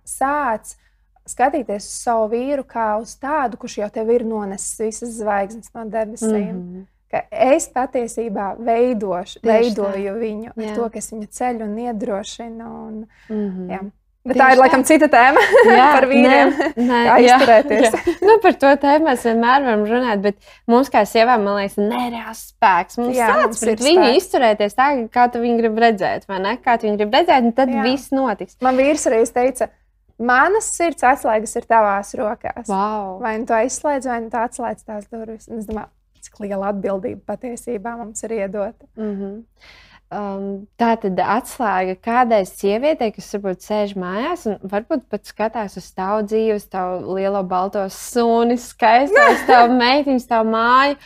sāc 0.08 0.76
skatīties 1.30 1.86
uz 1.86 2.00
savu 2.04 2.32
vīru 2.34 2.66
kā 2.68 2.94
uz 3.02 3.14
tādu, 3.22 3.60
kurš 3.62 3.82
jau 3.84 3.92
tev 3.94 4.10
ir 4.12 4.26
nonesis 4.28 4.80
visas 4.82 5.20
zvaigznes 5.22 5.72
no 5.78 5.86
debesīm. 5.86 6.56
Mm 6.56 6.66
-hmm 6.66 6.90
ka 7.12 7.24
es 7.32 7.68
patiesībā 7.74 8.54
veidošu, 8.60 9.42
veidoju 9.46 10.14
tā. 10.14 10.20
viņu 10.20 10.52
jā. 10.52 10.54
ar 10.70 10.78
to, 10.78 10.92
kas 10.94 11.12
viņu 11.14 11.32
ceļ 11.40 11.66
un 11.68 11.74
iedrošina. 11.88 12.70
Un, 12.86 13.02
mm 13.30 13.50
-hmm. 13.50 13.74
jā. 13.74 13.82
Bet 14.22 14.38
Tieši 14.38 14.42
tā 14.44 14.48
ir 14.54 14.60
laikam 14.62 14.84
cita 14.86 15.08
tēma 15.10 15.42
jā, 15.80 15.86
par 15.96 16.06
vīriem. 16.06 16.52
Nē, 16.54 16.68
nē, 16.78 16.98
kā 17.08 17.14
izturēties. 17.26 17.86
Jā, 17.88 18.02
jā. 18.06 18.14
Nu, 18.22 18.36
par 18.44 18.58
to 18.62 18.74
tēmu 18.84 19.08
mēs 19.10 19.24
vienmēr 19.26 19.64
varam 19.66 19.86
runāt, 19.90 20.22
bet 20.22 20.38
mums, 20.70 20.92
kā 20.94 21.02
sievietēm, 21.10 21.42
man 21.48 21.58
liekas, 21.58 21.80
nereāls 21.82 22.44
spēks. 22.52 23.00
Mums 23.02 23.18
jā, 23.18 23.30
tāds 23.34 23.64
pret 23.64 23.82
viņu 23.82 24.04
spēks. 24.04 24.20
izturēties 24.22 24.78
tā, 24.78 24.90
kā 25.16 25.26
tu 25.34 25.42
viņu 25.42 25.64
grib 25.64 25.82
redzēt, 25.82 26.28
vai 26.30 26.38
ne? 26.44 26.54
Kā 26.62 26.78
tu 26.78 26.86
viņu 26.86 27.02
grib 27.02 27.18
redzēt, 27.18 27.48
un 27.50 27.56
tad 27.58 27.74
jā. 27.74 27.86
viss 27.88 28.14
notiks. 28.14 28.60
Man 28.62 28.78
vīrs 28.78 29.08
reiz 29.10 29.34
teica, 29.34 29.72
manas 30.22 30.70
sirds 30.76 31.02
atslēgas 31.02 31.58
ir 31.58 31.66
tavās 31.74 32.14
rokās. 32.22 32.70
Wow. 32.70 33.18
Vai 33.26 33.40
nu 33.42 33.50
tu 33.50 33.58
aizslēdz, 33.58 34.12
vai 34.12 34.20
nu 34.22 34.30
tu 34.30 34.38
atslēdz 34.38 34.86
tās 34.86 35.10
durvis. 35.10 35.50
Un 35.50 35.64
es 35.64 35.66
domāju, 35.66 35.90
cik 36.32 36.46
liela 36.46 36.72
atbildība 36.72 37.36
patiesībā 37.36 37.98
mums 38.00 38.24
ir 38.24 38.32
iedota. 38.40 38.88
Mm 38.96 39.16
-hmm. 39.16 39.40
Um, 40.12 40.68
tā 40.76 40.98
tad 41.00 41.16
atslēga 41.24 41.96
kādai 42.04 42.42
sievietei, 42.44 43.14
kas 43.16 43.30
varbūt 43.32 43.64
sēž 43.64 43.94
mājās 43.96 44.42
un 44.46 44.58
varbūt 44.60 45.06
pat 45.08 45.24
skatās 45.24 45.78
uz 45.78 45.88
tavu 45.96 46.26
dzīvi, 46.28 46.56
uz 46.56 46.66
tavu 46.68 47.16
lielo 47.16 47.44
balto 47.48 47.86
suni, 47.90 48.58
skaisto, 48.60 49.24
uz 49.32 49.46
tavu 49.48 49.72
meitiņu, 49.84 50.16
uz 50.20 50.26
tavu 50.28 50.52
māju, 50.52 50.98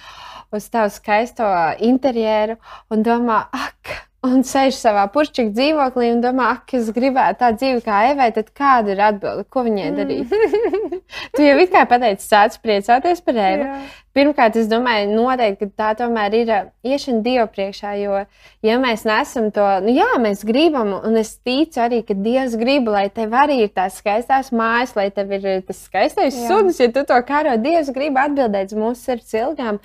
uz 0.58 0.70
tavu 0.74 0.90
skaisto 0.90 1.46
interjeru 1.86 2.58
un 2.90 3.06
domā, 3.06 3.44
ak, 3.54 3.94
un 4.26 4.46
sēž 4.48 4.78
savā 4.78 5.06
pušķīgā 5.14 5.54
dzīvoklī 5.56 6.12
un 6.14 6.24
domā, 6.24 6.52
ak, 6.58 6.74
es 6.78 6.90
gribētu 6.96 7.42
tādu 7.44 7.62
dzīvi 7.62 7.84
kā 7.86 8.02
Evai, 8.12 8.32
tad 8.36 8.52
kāda 8.58 8.96
ir 8.96 9.04
atbilde, 9.10 9.46
ko 9.50 9.66
viņai 9.68 9.92
darīt? 10.00 10.34
Mm. 10.36 11.04
tu 11.36 11.46
jau 11.46 11.60
it 11.62 11.72
kā 11.74 11.86
pateici, 11.90 12.28
sāc 12.28 12.58
priecāties 12.64 13.24
par 13.26 13.40
Evu, 13.46 13.70
Jā. 13.70 13.80
Pirmkārt, 14.16 14.56
es 14.56 14.70
domāju, 14.72 15.10
noteikti, 15.12 15.68
ka 15.68 15.82
tā 15.82 15.88
tomēr 16.00 16.36
ir 16.38 16.52
iešana 16.88 17.20
Dieva 17.26 17.50
priekšā. 17.52 17.90
Jo, 18.00 18.22
ja 18.64 18.78
mēs 18.80 19.04
nesam 19.04 19.50
to, 19.52 19.66
nu, 19.84 19.92
jā, 19.92 20.08
mēs 20.24 20.46
gribam, 20.48 20.94
un 21.04 21.20
es 21.20 21.34
ticu 21.44 21.82
arī, 21.84 22.00
ka 22.08 22.16
Dievs 22.16 22.56
grib, 22.56 22.88
lai 22.88 23.10
tev 23.12 23.36
arī 23.36 23.60
ir 23.66 23.74
tās 23.76 24.00
skaistās 24.00 24.54
mājas, 24.56 24.96
lai 24.96 25.10
tev 25.12 25.36
ir 25.36 25.50
tas 25.68 25.84
skaistais 25.90 26.38
sunis, 26.48 26.80
ja 26.80 26.88
tu 26.96 27.04
to 27.04 27.20
karo. 27.28 27.58
Dievs 27.60 27.92
grib 27.96 28.16
atbildēt 28.22 28.72
uz 28.72 28.80
mūsu 28.86 29.02
sirds 29.02 29.36
ilgām. 29.36 29.82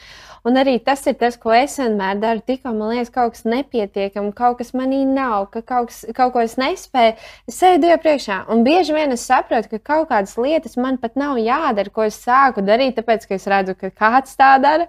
Un 0.49 0.57
arī 0.57 0.79
tas 0.85 1.03
ir 1.11 1.17
tas, 1.21 1.37
ko 1.41 1.53
es 1.53 1.77
vienmēr 1.81 2.21
daru. 2.21 2.41
Tikko 2.47 2.73
man 2.73 2.95
liekas, 2.95 3.13
kaut 3.13 3.35
kas 3.35 3.45
nepietiekams, 3.49 4.35
kaut 4.37 4.59
kas 4.61 4.73
manī 4.77 5.03
nav, 5.09 5.51
ka 5.53 5.61
kaut, 5.61 5.91
kas, 5.91 6.05
kaut 6.17 6.33
ko 6.35 6.45
es 6.45 6.57
nespēju. 6.61 7.17
Es 7.51 7.59
sēdu 7.61 7.85
Dievu 7.85 8.01
priekšā, 8.05 8.39
un 8.53 8.65
bieži 8.65 8.97
vien 8.97 9.13
es 9.17 9.27
saprotu, 9.29 9.73
ka 9.75 9.83
kaut 9.93 10.09
kādas 10.13 10.37
lietas 10.41 10.79
man 10.81 10.97
pat 11.03 11.19
nav 11.21 11.41
jādara, 11.41 11.93
ko 11.93 12.07
es 12.09 12.17
sāku 12.25 12.65
darīt, 12.65 12.97
tāpēc, 12.99 13.27
ka 13.29 13.37
es 13.37 13.49
redzu, 13.51 13.77
ka 13.81 13.93
kāds 13.93 14.37
tā 14.41 14.55
dara. 14.63 14.89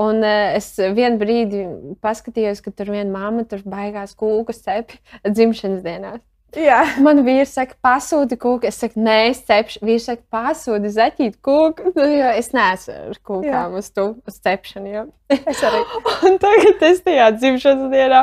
Un 0.00 0.22
uh, 0.24 0.56
es 0.56 0.72
vienu 0.78 1.20
brīdi 1.20 1.66
paskatījos, 2.04 2.64
ka 2.64 2.72
tur 2.72 2.94
viena 2.96 3.10
mamma 3.12 3.44
tur 3.48 3.64
baigās 3.68 4.16
kūku 4.16 4.56
cepi 4.56 5.00
dzimšanas 5.36 5.84
dienās. 5.84 6.24
Jā. 6.56 6.80
Man 7.04 7.20
vīrs 7.26 7.52
saka, 7.56 7.76
pasūti 7.84 8.38
kūku. 8.40 8.68
Es 8.70 8.80
saku, 8.80 9.00
nē, 9.04 9.16
es 9.30 9.42
cepšu. 9.46 9.82
Vīrs 9.86 10.08
saka, 10.08 10.24
pasūti 10.32 10.92
zaķīt 10.94 11.38
kūku. 11.44 11.92
Nu, 11.96 12.06
jo 12.08 12.32
es 12.40 12.52
neesmu 12.56 12.96
ar 13.12 13.20
kūkām 13.30 13.48
Jā. 13.48 13.64
uz, 13.80 13.90
tu, 13.92 14.08
uz 14.26 14.38
cepšanu. 14.44 14.92
Jo. 14.94 15.04
Es 15.36 15.62
arī. 15.66 15.82
un 16.28 16.38
tagad 16.42 16.86
es 16.88 17.02
tajā 17.06 17.30
dzimšanas 17.36 17.92
dienā 17.92 18.22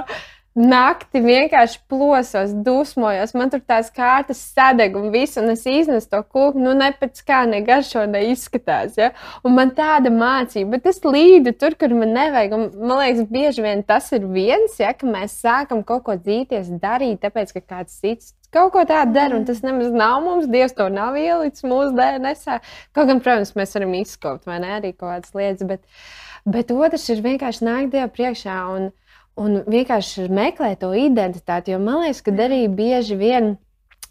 Nakti 0.54 1.18
vienkārši 1.18 1.80
plosos, 1.90 2.52
dusmojos. 2.66 3.32
Man 3.34 3.50
tur 3.50 3.64
tās 3.66 3.88
kārtas 3.94 4.38
sadeg 4.54 4.94
un 5.00 5.08
viss, 5.14 5.40
un 5.42 5.50
es 5.50 5.64
iznesu 5.66 6.12
to 6.12 6.20
kūku. 6.22 6.62
Nu, 6.62 6.76
ne 6.78 6.92
pēc 6.94 7.24
kā 7.26 7.40
ne 7.50 7.64
garšo, 7.66 8.04
ne 8.06 8.22
izskatās. 8.30 9.00
Ja? 9.02 9.10
Un 9.42 9.58
man 9.58 9.74
tāda 9.74 10.12
mācība, 10.14 10.76
bet 10.76 10.92
es 10.94 11.02
līdu 11.02 11.56
tur, 11.58 11.74
kur 11.80 11.96
man 11.98 12.14
nevajag. 12.14 12.54
Un, 12.54 12.70
man 12.86 13.02
liekas, 13.02 13.26
bieži 13.34 13.66
vien 13.66 13.82
tas 13.88 14.12
ir 14.14 14.30
viens, 14.30 14.78
ja, 14.78 14.94
ka 14.94 15.10
mēs 15.10 15.40
sākam 15.42 15.82
kaut 15.82 16.06
ko 16.06 16.20
dzīties, 16.22 16.70
darīt, 16.84 17.24
tāpēc 17.26 17.58
ka 17.58 17.66
kāds 17.74 17.98
cits 18.04 18.36
kaut 18.54 18.70
ko 18.76 18.84
tādu 18.86 19.16
dara, 19.16 19.34
un 19.34 19.48
tas 19.50 19.64
nemaz 19.66 19.90
nav 19.90 20.20
mums. 20.22 20.46
Dievs 20.54 20.76
to 20.78 20.86
nav 20.94 21.18
ielicis 21.18 21.66
mūsu 21.66 21.96
DNS. 21.98 22.60
Kaut 22.94 23.10
gan, 23.10 23.22
protams, 23.24 23.56
mēs 23.58 23.74
varam 23.74 23.96
izskopt 23.98 24.46
vai 24.50 24.60
ne 24.62 24.76
arī 24.78 24.94
kaut 24.94 25.10
kādas 25.10 25.34
lietas, 25.38 25.66
bet, 25.66 26.04
bet 26.46 26.74
otrs 26.76 27.10
ir 27.10 27.24
vienkārši 27.26 27.66
nākt 27.66 27.96
Dievu 27.96 28.14
priekšā. 28.14 28.60
Un, 28.76 28.92
un 29.40 29.62
vienkārši 29.68 30.28
meklēt 30.30 30.82
to 30.84 30.92
identitāti. 30.98 31.74
Jo 31.74 31.80
man 31.82 32.04
liekas, 32.04 32.22
ka 32.26 32.34
arī 32.46 32.66
bieži 32.70 33.18
vien 33.20 33.56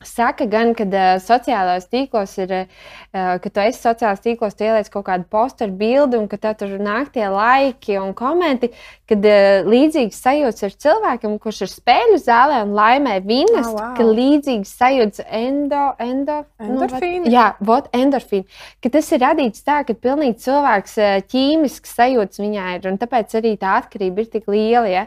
Saka 0.06 0.46
gan, 0.50 0.72
ka 0.78 0.86
uh, 0.86 1.16
sociālajos 1.22 1.88
tīklos 1.92 2.34
ir, 2.42 2.54
uh, 2.62 3.34
ka 3.42 3.50
tu 3.50 3.62
esi 3.62 3.80
sociālajos 3.80 4.22
tīklos, 4.24 4.56
tu 4.56 4.66
ieliec 4.66 4.90
kaut 4.92 5.06
kādu 5.08 5.28
posteru 5.30 5.74
bildi 5.78 6.18
un 6.20 6.28
ka 6.30 6.38
tur 6.58 6.76
nāk 6.82 7.12
tie 7.14 7.28
laiki 7.32 7.98
un 8.00 8.12
komenti, 8.18 8.72
kad 9.10 9.26
uh, 9.28 9.68
līdzīgs 9.68 10.22
sajūts 10.24 10.66
ar 10.68 10.76
cilvēkiem, 10.86 11.36
kurš 11.42 11.62
ir 11.66 11.72
spēļu 11.72 12.20
zālē 12.22 12.62
un 12.66 12.74
laimē 12.78 13.18
vinas, 13.26 13.68
oh, 13.70 13.76
wow. 13.78 13.92
ka 13.98 14.06
līdzīgs 14.08 14.74
sajūts 14.80 15.24
endo, 15.28 15.84
endo, 16.02 16.40
endorfīni. 16.62 17.26
Nu, 17.26 17.34
jā, 17.36 17.46
vot 17.62 17.90
endorfīni. 17.96 18.48
Ka 18.82 18.92
tas 18.96 19.12
ir 19.12 19.22
radīts 19.24 19.64
tā, 19.66 19.82
ka 19.88 19.96
pilnīgi 19.96 20.40
cilvēks 20.46 20.98
ķīmisks 21.32 21.96
sajūts 21.98 22.42
viņā 22.42 22.76
ir 22.78 22.90
un 22.90 22.98
tāpēc 23.00 23.38
arī 23.40 23.56
tā 23.60 23.78
atkarība 23.82 24.24
ir 24.24 24.30
tik 24.32 24.50
liela. 24.50 24.88
Ja? 24.90 25.06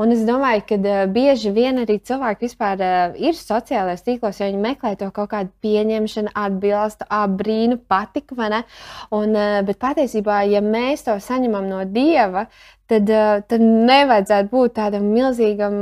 Un 0.00 0.12
es 0.14 0.22
domāju, 0.24 0.64
ka 0.70 0.78
uh, 0.80 1.02
bieži 1.12 1.52
vien 1.52 1.82
arī 1.82 1.98
cilvēki 2.00 2.46
vispār 2.46 2.80
uh, 2.80 3.16
ir 3.20 3.36
sociālajos 3.36 4.04
tīklos, 4.06 4.31
jo 4.40 4.48
viņi 4.48 4.60
meklē 4.62 4.94
to 5.00 5.08
kaut 5.14 5.32
kādu 5.32 5.52
pieņemšanu, 5.64 6.32
atbilstu, 6.38 7.08
brīnu, 7.38 7.78
patiku. 7.90 8.38
Un, 8.42 9.34
uh, 9.36 9.58
bet 9.66 9.80
patiesībā, 9.82 10.42
ja 10.50 10.62
mēs 10.64 11.04
to 11.06 11.16
saņemam 11.20 11.68
no 11.68 11.82
Dieva, 11.84 12.46
tad, 12.90 13.10
uh, 13.12 13.42
tad 13.48 13.62
nevajadzētu 13.62 14.50
būt 14.52 14.74
tādam 14.78 15.08
milzīgam, 15.12 15.76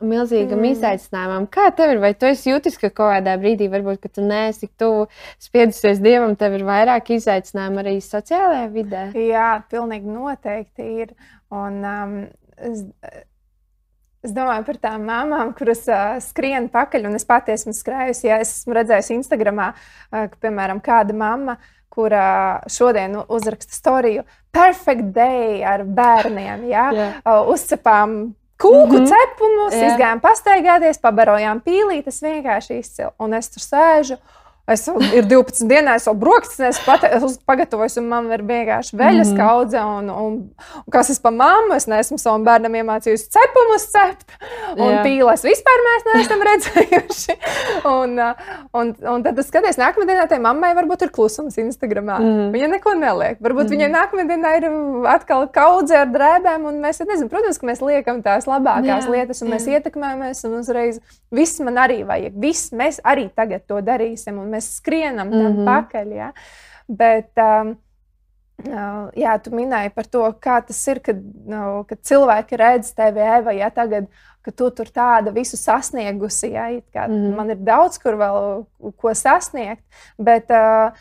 milzīgam 0.00 0.62
mm. 0.62 0.70
izaicinājumam. 0.72 1.46
Kā 1.52 1.68
tev 1.76 1.94
ir? 1.96 2.02
Vai 2.02 2.12
tu 2.18 2.30
jūties, 2.30 2.78
ka 2.80 2.90
kaut 2.90 3.12
kādā 3.14 3.36
brīdī, 3.42 3.70
varbūt, 3.72 4.02
ka 4.02 4.12
tu 4.12 4.26
neesi 4.26 4.66
tik 4.66 4.74
tuvu 4.80 5.06
spiedusies 5.42 6.02
dievam, 6.04 6.36
tev 6.38 6.58
ir 6.58 6.66
vairāk 6.68 7.14
izaicinājumu 7.18 7.82
arī 7.84 7.96
sociālajā 8.04 8.66
vidē? 8.74 9.06
Jā, 9.26 9.54
pilnīgi 9.70 10.12
noteikti 10.12 10.92
ir. 11.04 11.16
Un, 11.54 11.80
um, 11.86 12.20
es, 12.58 12.86
Es 14.24 14.32
domāju 14.34 14.64
par 14.66 14.78
tām 14.82 15.04
māmām, 15.06 15.52
kuras 15.54 15.84
uh, 15.90 16.16
skrien 16.24 16.70
pakaļ, 16.72 17.06
un 17.10 17.18
es 17.18 17.26
pati 17.28 17.52
esmu 17.54 17.74
skrējusi. 17.76 18.26
Ja 18.26 18.40
es 18.42 18.54
esmu 18.60 18.74
redzējusi 18.78 19.18
Instagramā, 19.20 19.72
uh, 19.74 20.26
ka, 20.32 20.40
piemēram, 20.46 20.80
kāda 20.84 21.14
mamma, 21.16 21.58
kura 21.96 22.62
šodien 22.68 23.14
uzraksta 23.22 23.72
storiju, 23.72 24.24
perfect 24.52 25.12
day 25.16 25.62
ar 25.64 25.84
bērniem, 25.84 26.66
ja? 26.68 26.88
yeah. 26.92 27.20
uh, 27.22 27.46
uzcepām 27.52 28.34
kūku 28.60 28.86
mm 28.86 28.96
-hmm. 28.96 29.12
cepumus, 29.12 29.74
yeah. 29.74 29.92
izgājām 29.92 30.20
pastaigāties, 30.24 31.00
pabarojām 31.00 31.60
pīlītes, 31.64 32.22
vienkārši 32.24 32.80
izcili. 32.80 33.12
Un 33.18 33.34
es 33.34 33.48
tur 33.52 33.62
sēžu. 33.62 34.18
Es 34.66 34.82
ir 34.90 35.28
12 35.30 35.68
dienās, 35.70 36.08
jau 36.08 36.12
brokastis 36.18 36.80
pagatavojis, 37.46 38.00
un 38.00 38.08
man 38.10 38.26
ir 38.34 38.42
vienkārši 38.42 38.96
veļas 38.98 39.28
mm. 39.30 39.38
kaudze. 39.38 39.78
Un, 39.78 40.08
un, 40.10 40.38
un 40.82 40.94
kas 40.94 41.12
es 41.12 41.20
pa 41.22 41.30
mammu, 41.30 41.76
es 41.76 41.86
neesmu 41.86 42.18
savam 42.18 42.42
bērnam 42.46 42.74
iemācījusi 42.80 43.28
cepumus 43.30 43.86
cept, 43.92 44.34
un 44.74 44.90
Jā. 44.90 45.04
pīlēs 45.06 45.46
vispār 45.46 45.84
mēs 45.86 46.06
neesam 46.08 46.42
redzējuši. 46.48 47.36
un, 47.92 48.18
un, 48.80 48.90
un 49.14 49.26
tad 49.28 49.38
es 49.38 49.46
skatos, 49.52 49.78
nākamajā 49.78 50.10
dienā 50.10 50.24
tai 50.32 50.40
mammai 50.42 50.72
varbūt 50.78 51.06
ir 51.06 51.14
klusums 51.14 51.60
Instagramā. 51.62 52.18
Mm. 52.18 52.50
Viņa 52.56 52.72
neko 52.74 52.96
neliek. 52.98 53.38
Varbūt 53.46 53.68
mm. 53.68 53.76
viņai 53.76 53.90
nākamajā 53.94 54.30
dienā 54.32 54.54
ir 54.58 54.68
atkal 55.12 55.46
kaudze 55.54 56.00
ar 56.02 56.10
drēbēm, 56.10 56.66
un 56.72 56.82
mēs 56.82 56.98
nezinām, 57.04 57.30
protams, 57.30 57.62
ka 57.62 57.70
mēs 57.70 57.84
liekam 57.86 58.18
tās 58.26 58.50
labākās 58.50 59.06
Jā. 59.06 59.14
lietas, 59.14 59.44
un 59.46 59.52
Jā. 59.52 59.54
mēs 59.54 59.70
ietekmējamies, 59.76 60.42
un 60.50 60.58
uzreiz 60.58 61.00
viss 61.30 61.62
man 61.62 61.78
arī 61.86 62.02
vajag. 62.08 62.34
Viss 62.42 62.74
mēs 62.74 62.98
arī 63.06 63.28
tagad 63.30 63.62
to 63.70 63.78
darīsim. 63.84 64.42
Mēs 64.56 64.70
skrienam 64.80 65.30
tam 65.30 65.42
mm 65.42 65.58
-hmm. 65.58 65.72
pakaļ. 65.72 66.14
Ja? 66.16 66.32
Bet, 66.88 67.32
um, 67.36 67.76
Jā, 68.56 69.34
tu 69.44 69.50
minēji 69.52 69.90
par 69.92 70.06
to, 70.08 70.22
kā 70.40 70.66
tas 70.66 70.78
ir, 70.88 70.98
kad, 71.04 71.18
kad 71.88 71.98
cilvēki 72.00 72.56
redz 72.56 72.94
tevi, 72.96 73.20
Eva, 73.20 73.52
ja 73.52 73.68
tagad 73.70 74.08
ka 74.46 74.52
tu 74.54 74.68
tur 74.70 74.90
tāda 74.94 75.32
visu 75.34 75.58
sasniegusi. 75.58 76.52
Ja, 76.54 76.68
mm 76.70 77.12
-hmm. 77.12 77.34
Man 77.36 77.50
ir 77.50 77.58
daudz, 77.66 77.98
kur 77.98 78.14
vēl 78.14 78.64
ko 78.96 79.14
sasniegt, 79.14 79.82
bet 80.18 80.50
uh, 80.50 80.94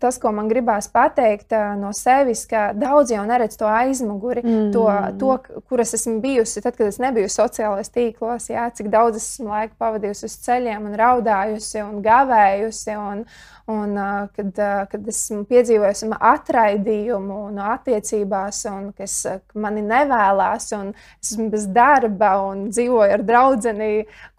tas, 0.00 0.18
ko 0.22 0.32
man 0.34 0.48
gribās 0.50 0.88
pateikt 0.92 1.54
no 1.78 1.92
sevis, 1.96 2.44
ka 2.50 2.70
daudz 2.76 3.12
jau 3.14 3.22
neredz 3.28 3.58
to 3.60 3.68
aizmuguri, 3.68 4.44
mm 4.44 4.60
to, 4.72 4.84
to, 5.18 5.60
kur 5.68 5.80
es 5.82 5.92
esmu 5.96 6.20
bijusi, 6.22 6.62
tad, 6.64 6.76
kad 6.78 6.86
es 6.86 7.00
nebiju 7.02 7.28
sociālajos 7.32 7.90
tīklos, 7.92 8.48
ja, 8.52 8.68
cik 8.72 8.88
daudz 8.92 9.18
esmu 9.18 9.50
laika 9.50 9.74
pavadījusi 9.80 10.28
uz 10.28 10.36
ceļiem 10.46 10.86
un 10.88 10.94
raudājusi 10.98 11.82
un 11.84 11.98
gavējusi. 12.04 13.00
Un, 13.00 13.26
Un, 13.70 13.94
kad, 14.34 14.56
kad 14.90 15.04
esmu 15.06 15.44
piedzīvojusi 15.46 16.08
atraidījumu 16.18 17.36
no 17.54 17.68
attiecībās, 17.70 18.64
un 18.66 18.88
kas 18.98 19.14
mani 19.54 19.84
nevēlas, 19.86 20.66
un 20.74 20.90
esmu 21.22 21.46
bez 21.52 21.68
darba, 21.70 22.32
un 22.42 22.64
dzīvoju 22.74 23.14
ar 23.14 23.22
draugu 23.22 23.62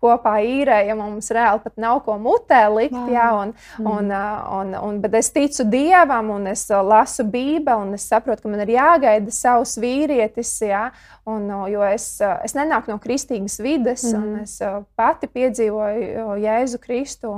kopā 0.04 0.36
īrējam, 0.44 1.00
un 1.00 1.16
mums 1.16 1.32
reāli 1.34 1.64
pat 1.64 1.80
nav 1.80 2.02
ko 2.04 2.18
mutē 2.20 2.66
likt. 2.74 3.00
Jā, 3.14 3.30
un, 3.40 3.54
mm. 3.80 3.88
un, 3.88 4.12
uh, 4.12 4.76
un, 4.84 4.93
un, 4.94 5.00
bet 5.02 5.18
es 5.18 5.32
ticu 5.34 5.66
Dievam, 5.68 6.30
un 6.36 6.48
es 6.52 6.68
lasu 6.70 7.26
Bībeli, 7.26 7.88
un 7.88 7.98
es 7.98 8.06
saprotu, 8.10 8.46
ka 8.46 8.52
man 8.52 8.62
ir 8.64 8.76
jāgaida 8.76 9.34
savs 9.34 9.76
vīrietis. 9.82 10.54
Jā, 10.64 10.86
un, 11.30 11.50
jo 11.72 11.82
es, 11.88 12.08
es 12.46 12.56
nenāku 12.58 12.94
no 12.94 13.00
kristīgas 13.02 13.58
vides, 13.64 14.06
mm. 14.12 14.22
un 14.22 14.46
es 14.46 14.60
pati 15.00 15.32
piedzīvoju 15.32 16.38
Jēzu 16.46 16.80
Kristu. 16.84 17.34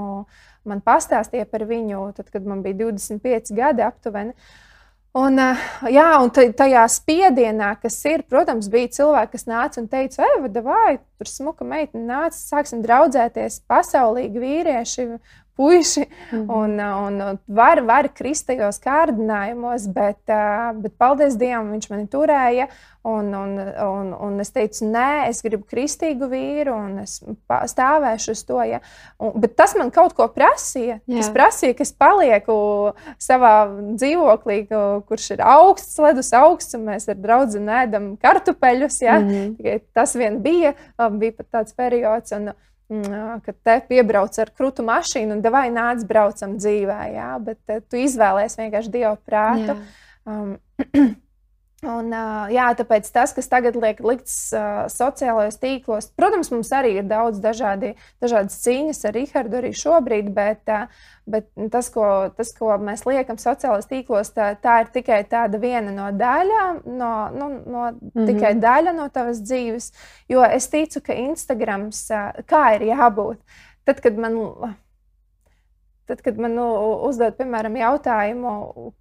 Man 0.65 0.81
pastāstīja 0.85 1.45
par 1.49 1.65
viņu, 1.69 2.11
tad, 2.17 2.29
kad 2.33 2.45
man 2.45 2.63
bija 2.65 2.85
25 2.87 3.53
gadi 3.55 3.85
aptuveni. 3.85 4.33
Un, 5.15 5.39
jā, 5.87 6.07
un 6.19 6.31
tajā 6.35 6.81
spiedienā, 6.91 7.69
kas 7.79 8.01
ir, 8.09 8.25
protams, 8.27 8.67
bija 8.71 8.89
cilvēki, 8.97 9.31
kas 9.37 9.45
nāca 9.47 9.79
un 9.79 9.85
teica, 9.87 10.25
Eva, 10.33 10.49
vai 10.65 10.97
tur 11.15 11.29
smuka 11.31 11.63
meitene 11.63 12.03
nāca, 12.09 12.35
sāksim 12.35 12.81
draudzēties, 12.83 13.61
pasaulīgi 13.71 14.43
vīrieši, 14.43 15.05
puiši 15.55 16.05
mm 16.31 16.39
-hmm. 16.39 16.63
un, 16.63 16.79
un 16.79 17.39
var, 17.47 17.81
var 17.81 18.09
krist 18.13 18.47
tajos 18.47 18.79
kārdinājumos, 18.79 19.87
bet, 19.93 20.21
bet 20.81 20.97
paldies 20.97 21.37
Dievam, 21.37 21.71
viņš 21.71 21.89
mani 21.89 22.07
turēja. 22.07 22.67
Un, 23.05 23.33
un, 23.33 23.59
un, 23.85 24.13
un 24.13 24.39
es 24.39 24.49
teicu, 24.49 24.87
nē, 24.89 25.27
es 25.29 25.43
gribu 25.45 25.67
kristīgu 25.69 26.25
vīru, 26.25 26.73
un 26.73 27.03
es 27.03 27.19
stāvēšu 27.69 28.31
uz 28.31 28.41
to. 28.43 28.57
Ja. 28.65 28.79
Un, 29.21 29.35
bet 29.41 29.53
tas 29.55 29.75
man 29.77 29.91
kaut 29.91 30.15
ko 30.17 30.25
prasīja. 30.27 30.99
Jā. 31.05 31.19
Tas 31.19 31.29
prasīja, 31.29 31.75
ka 31.77 31.85
es 31.85 31.93
palieku 31.93 32.55
savā 33.21 33.53
dzīvoklī, 33.93 34.67
kurš 35.05 35.31
ir 35.31 35.45
augsts, 35.45 35.99
ledus 36.01 36.33
augsts, 36.33 36.73
un 36.73 36.87
mēs 36.89 37.05
ar 37.13 37.21
draugu 37.21 37.61
ēdam 37.61 38.17
kartupeļus. 38.17 39.01
Ja. 39.01 39.19
Mm 39.19 39.29
-hmm. 39.29 39.81
Tas 39.93 40.15
vien 40.15 40.41
bija, 40.41 40.73
bija 41.11 41.31
pat 41.37 41.47
tāds 41.51 41.77
periods. 41.77 42.31
Un, 42.31 42.53
kad 42.87 43.55
te 43.65 43.75
piebrauc 43.89 44.37
ar 44.41 44.51
krūtu 44.53 44.85
mašīnu 44.85 45.37
un 45.37 45.43
vai 45.53 45.67
nāc 45.73 46.05
braucam 46.07 46.57
dzīvē, 46.59 46.99
jā, 47.15 47.29
bet 47.41 47.89
tu 47.89 47.97
izvēlējies 47.97 48.59
vienkārši 48.61 48.93
dievu 48.93 49.15
prātu. 49.25 49.73
Jā. 49.73 49.77
Um, 50.25 50.57
Un, 51.85 52.09
jā, 52.49 52.65
tāpēc 52.79 53.07
tas, 53.13 53.31
kas 53.35 53.49
tagad 53.51 53.75
liek 53.77 53.99
likts 54.01 54.33
uh, 54.55 54.85
sociālajos 54.89 55.59
tīklos, 55.61 56.07
protams, 56.17 56.49
mums 56.53 56.71
arī 56.73 56.95
ir 56.97 57.05
daudz 57.09 57.37
dažādi, 57.43 57.91
dažādas 58.23 58.57
cīņas 58.63 59.03
ar 59.05 59.13
Rahardu 59.19 59.59
arī 59.59 59.71
šobrīd, 59.77 60.31
bet, 60.33 60.63
uh, 60.73 60.87
bet 61.29 61.51
tas, 61.73 61.91
ko, 61.93 62.07
tas, 62.37 62.53
ko 62.57 62.71
mēs 62.81 63.05
liekam 63.05 63.37
sociālajos 63.41 63.89
tīklos, 63.91 64.33
tā, 64.33 64.49
tā 64.61 64.79
ir 64.81 64.91
tikai 64.97 65.21
tāda 65.29 65.61
viena 65.61 65.93
no 65.93 66.09
daļām, 66.15 66.81
no, 66.89 67.13
nu, 67.35 67.51
no, 67.53 67.85
mm 67.91 68.09
-hmm. 68.09 68.25
tikai 68.31 68.55
daļa 68.65 68.95
no 68.97 69.07
tavas 69.13 69.43
dzīves. 69.45 69.91
Jo 70.31 70.41
es 70.49 70.69
ticu, 70.73 71.05
ka 71.05 71.13
Instagrams, 71.13 72.07
uh, 72.09 72.33
kā 72.49 72.65
ir 72.79 72.89
jābūt, 72.89 73.61
tad, 73.85 74.01
kad 74.01 74.17
man, 74.17 74.41
tad, 76.09 76.25
kad 76.25 76.37
man 76.41 76.57
nu, 76.57 76.69
uzdod, 77.05 77.37
piemēram, 77.37 77.77
jautājumu, 77.77 78.93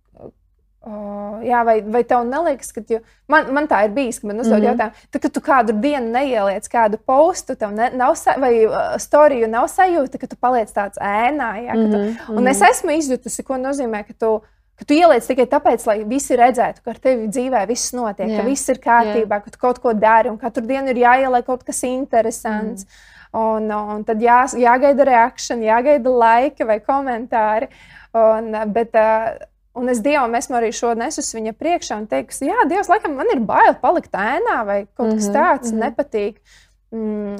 Uh, 0.84 1.38
jā, 1.40 1.62
vai, 1.64 1.78
vai 1.80 2.02
tev 2.04 2.26
neliekas, 2.28 2.68
ka 2.76 2.82
tu, 2.84 2.98
man, 3.32 3.46
man 3.56 3.64
tā 3.70 3.78
ir 3.86 3.92
bijis, 3.96 4.18
ka 4.20 4.28
man 4.28 4.42
uzdod 4.42 4.58
mm 4.58 4.64
-hmm. 4.64 4.68
jautājumu, 4.68 5.06
tad, 5.10 5.20
kad 5.22 5.32
tu 5.32 5.40
kādu 5.40 5.72
dienu 5.80 6.10
neieliec 6.12 6.66
kādu 6.68 6.98
postu, 7.06 7.54
tev 7.56 7.70
ne, 7.72 7.88
nav, 7.96 8.12
vai 8.38 8.66
uh, 8.66 8.74
storiju 9.00 9.48
nav 9.48 9.68
sajūta, 9.72 10.20
ka 10.20 10.26
tu 10.26 10.36
paliec 10.36 10.68
tāds 10.68 11.00
ēnā. 11.00 11.50
Jā, 11.68 11.74
mm 11.74 11.86
-hmm. 11.86 12.16
tu, 12.26 12.32
un 12.32 12.48
es 12.48 12.60
esmu 12.60 12.90
izjutusi, 12.90 13.42
ko 13.42 13.54
nozīmē, 13.54 14.04
ka 14.04 14.12
tu, 14.18 14.42
ka 14.78 14.84
tu 14.84 14.94
ieliec 14.94 15.26
tikai 15.26 15.46
tāpēc, 15.46 15.86
lai 15.86 16.04
visi 16.04 16.36
redzētu, 16.36 16.84
ka 16.84 16.90
ar 16.90 16.98
tevi 16.98 17.28
dzīvē 17.28 17.66
viss 17.66 17.92
notiek, 17.92 18.28
jā. 18.28 18.36
ka 18.36 18.42
viss 18.42 18.68
ir 18.68 18.78
kārtībā, 18.78 19.34
jā. 19.34 19.40
ka 19.40 19.50
tu 19.50 19.58
kaut 19.58 19.78
ko 19.78 19.92
dari 19.92 20.28
un 20.28 20.38
katru 20.38 20.66
dienu 20.66 20.88
ir 20.88 20.96
jāieliek 20.96 21.46
kaut 21.46 21.64
kas 21.64 21.82
interesants. 21.82 22.84
Mm. 22.84 22.88
Un, 23.34 23.72
un 23.72 24.04
tad 24.04 24.20
jā, 24.22 24.44
jāgaida 24.58 25.04
reakcija, 25.04 25.56
jāgaida 25.58 26.10
laika 26.10 26.64
vai 26.64 26.80
komentāri. 26.80 27.68
Un, 28.12 28.72
bet, 28.72 28.94
uh, 28.94 29.53
Un 29.74 29.90
es 29.90 30.00
Dievam 30.02 30.34
esmu 30.38 30.54
arī 30.60 30.70
šo 30.74 30.92
nesus 30.94 31.32
viņa 31.34 31.52
priekšā 31.58 31.98
un 31.98 32.06
teiktu, 32.06 32.46
Jā, 32.46 32.62
Dievs, 32.70 32.88
laikam 32.92 33.16
man 33.18 33.30
ir 33.34 33.40
bail 33.42 33.74
palikt 33.82 34.14
ēnā 34.14 34.60
vai 34.66 34.80
kaut 34.94 35.16
kas 35.16 35.26
mhm, 35.26 35.34
tāds 35.34 35.72
mm 35.72 35.74
-hmm. 35.74 35.84
nepatīk. 35.84 36.36
Mm, 36.94 37.36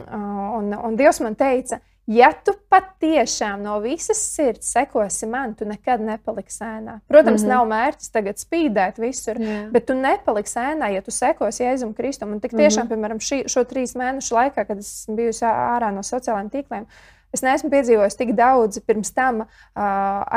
un, 0.59 0.75
un 0.75 0.97
Dievs 0.97 1.21
man 1.21 1.37
teica, 1.39 1.79
ja 2.07 2.33
tu 2.45 2.53
patiešām 2.69 3.63
no 3.63 3.79
visas 3.81 4.19
sirds 4.35 4.73
sekosi 4.75 5.27
man, 5.31 5.55
tu 5.55 5.65
nekad 5.65 6.01
nepaliksi 6.01 6.65
ēnā. 6.65 6.99
Protams, 7.09 7.43
mm 7.43 7.47
-hmm. 7.47 7.55
nav 7.55 7.67
mērķis 7.69 8.11
tagad 8.13 8.37
spīdēt 8.37 8.99
visur, 8.99 9.41
yeah. 9.41 9.71
bet 9.71 9.87
tu 9.87 9.95
nepaliksi 9.95 10.59
ēnā, 10.59 10.91
ja 10.95 11.03
tu 11.03 11.11
sekosi 11.11 11.65
Jēzum 11.65 11.95
Kristum. 11.95 12.33
Un 12.33 12.41
tik 12.41 12.51
tiešām, 12.51 12.85
mm 12.85 12.91
-hmm. 12.91 12.95
piemēram, 12.95 13.19
šī, 13.19 13.49
šo 13.49 13.65
trīs 13.65 13.95
mēnešu 13.97 14.35
laikā, 14.35 14.67
kad 14.67 14.79
es 14.79 15.07
biju 15.09 15.31
ārā 15.31 15.95
no 15.95 16.01
sociālajiem 16.01 16.51
tīkliem, 16.51 16.87
Es 17.35 17.43
neesmu 17.43 17.71
piedzīvojis 17.73 18.19
tik 18.19 18.35
daudz 18.39 18.79
pirms 18.87 19.11
tam 19.15 19.43
uh, 19.43 19.49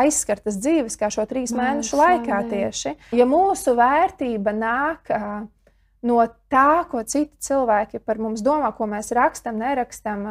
aizskartas 0.02 0.58
dzīves, 0.62 0.98
kā 0.98 1.12
šo 1.14 1.28
trīs 1.30 1.54
mēnešu 1.56 2.00
laikā 2.00 2.42
tieši. 2.50 2.96
Ja 3.18 3.28
mūsu 3.30 3.76
vērtība 3.78 4.56
nāk 4.58 5.14
uh, 5.14 5.46
no 6.06 6.20
tā, 6.52 6.86
ko 6.92 7.02
citi 7.08 7.34
cilvēki 7.44 8.00
par 8.06 8.20
mums 8.22 8.44
domā, 8.46 8.70
ko 8.78 8.86
mēs 8.90 9.10
rakstām, 9.18 9.58
nerakstām, 9.62 10.24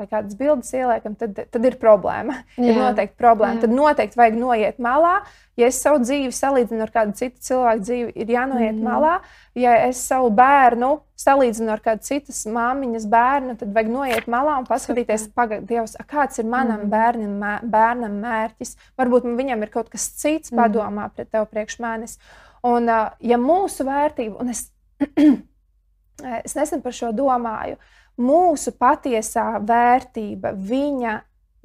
vai 0.00 0.06
kādas 0.10 0.36
bildes 0.38 0.72
ieliekam, 0.74 1.14
tad, 1.18 1.38
tad 1.52 1.68
ir 1.68 1.78
problēma. 1.80 2.40
Jā. 2.58 2.72
Ir 2.72 2.80
noteikti 2.80 3.18
problēma. 3.20 3.60
Jā. 3.60 3.64
Tad 3.64 3.74
noteikti 3.76 4.20
vajag 4.20 4.38
noiet 4.40 4.80
malā. 4.82 5.16
Ja 5.56 5.70
es 5.70 5.78
savu 5.80 6.02
dzīvi 6.02 6.34
salīdzinu 6.36 6.82
ar 6.84 6.90
kādu 6.92 7.14
citu 7.16 7.40
cilvēku 7.46 7.84
dzīvi, 7.86 8.10
ir 8.12 8.32
jānoiet 8.34 8.74
mm 8.74 8.84
malā. 8.84 9.14
Ja 9.56 9.72
es 9.86 10.02
savu 10.04 10.28
bērnu 10.36 10.90
salīdzinu 11.16 11.72
ar 11.72 11.80
kādu 11.80 12.04
citas 12.04 12.42
māmiņas 12.52 13.06
bērnu, 13.08 13.56
tad 13.62 13.72
vajag 13.72 13.88
noiet 13.94 14.28
malā 14.28 14.58
un 14.60 14.68
paskatīties, 14.68 15.30
Dievs, 15.64 15.96
kāds 16.10 16.42
ir 16.42 16.50
manam 16.50 16.82
mm 16.84 16.92
bērnam, 16.92 17.38
mē, 17.40 17.54
bērnam 17.72 18.20
mērķis. 18.20 18.76
Varbūt 19.00 19.30
viņam 19.38 19.64
ir 19.64 19.72
kaut 19.72 19.88
kas 19.88 20.10
cits 20.18 20.52
-hmm. 20.52 20.60
padomā 20.60 21.08
pret 21.14 21.30
tevi 21.30 21.48
priekš 21.54 21.78
manis. 21.80 22.18
Un, 22.66 22.88
ja 23.20 23.38
mūsu 23.38 23.86
vērtība, 23.86 24.40
un 24.40 24.50
es 24.50 24.66
es 26.46 26.56
nesen 26.58 26.82
par 26.82 26.96
šo 26.96 27.12
domāju. 27.12 27.76
Mūsu 28.16 28.72
patiesā 28.72 29.58
vērtība, 29.60 30.54
viņa 30.56 31.16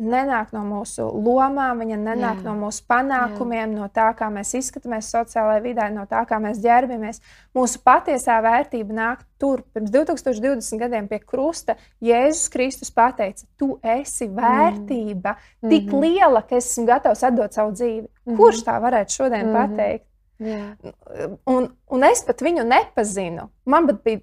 nenāk 0.01 0.51
no 0.55 0.61
mūsu 0.65 1.05
lomām, 1.13 1.81
viņa 1.81 1.97
nenāk 2.01 2.41
Jā. 2.41 2.45
no 2.45 2.55
mūsu 2.57 2.83
panākumiem, 2.89 3.73
Jā. 3.73 3.77
no 3.77 3.87
tā, 3.93 4.07
kā 4.17 4.29
mēs 4.33 4.53
izskatāmies 4.57 5.09
sociālajā 5.13 5.61
vidē, 5.63 5.87
no 5.93 6.05
tā, 6.09 6.23
kā 6.27 6.39
mēs 6.41 6.61
ģērbamies. 6.63 7.21
Mūsu 7.57 7.81
patiesā 7.85 8.39
vērtība 8.43 8.97
nāk 8.97 9.23
tur. 9.41 9.63
Pirms 9.75 9.93
2020 9.93 10.81
gadiem 10.81 11.09
pie 11.11 11.21
krusta 11.21 11.77
Jēzus 12.03 12.49
Kristus 12.53 12.93
pateica, 12.93 13.45
tu 13.59 13.75
esi 13.83 14.27
mm. 14.27 14.37
vērtība 14.37 15.35
mm. 15.35 15.69
tik 15.69 15.89
mm 15.89 15.91
-hmm. 15.91 16.01
liela, 16.01 16.41
ka 16.41 16.57
es 16.57 16.71
esmu 16.71 16.85
gatavs 16.89 17.23
atdot 17.23 17.53
savu 17.53 17.71
dzīvi. 17.71 18.07
Mm 18.07 18.33
-hmm. 18.33 18.37
Kurš 18.37 18.63
tā 18.65 18.79
varētu 18.81 19.17
šodien 19.17 19.45
mm 19.45 19.55
-hmm. 19.55 19.75
pateikt? 19.75 20.10
Un, 20.41 21.69
un 21.91 22.03
es 22.07 22.23
pat 22.25 22.41
viņu 22.41 22.65
nepazinu. 22.67 23.47
Man 23.69 23.87
pat 23.89 24.01
bija, 24.05 24.21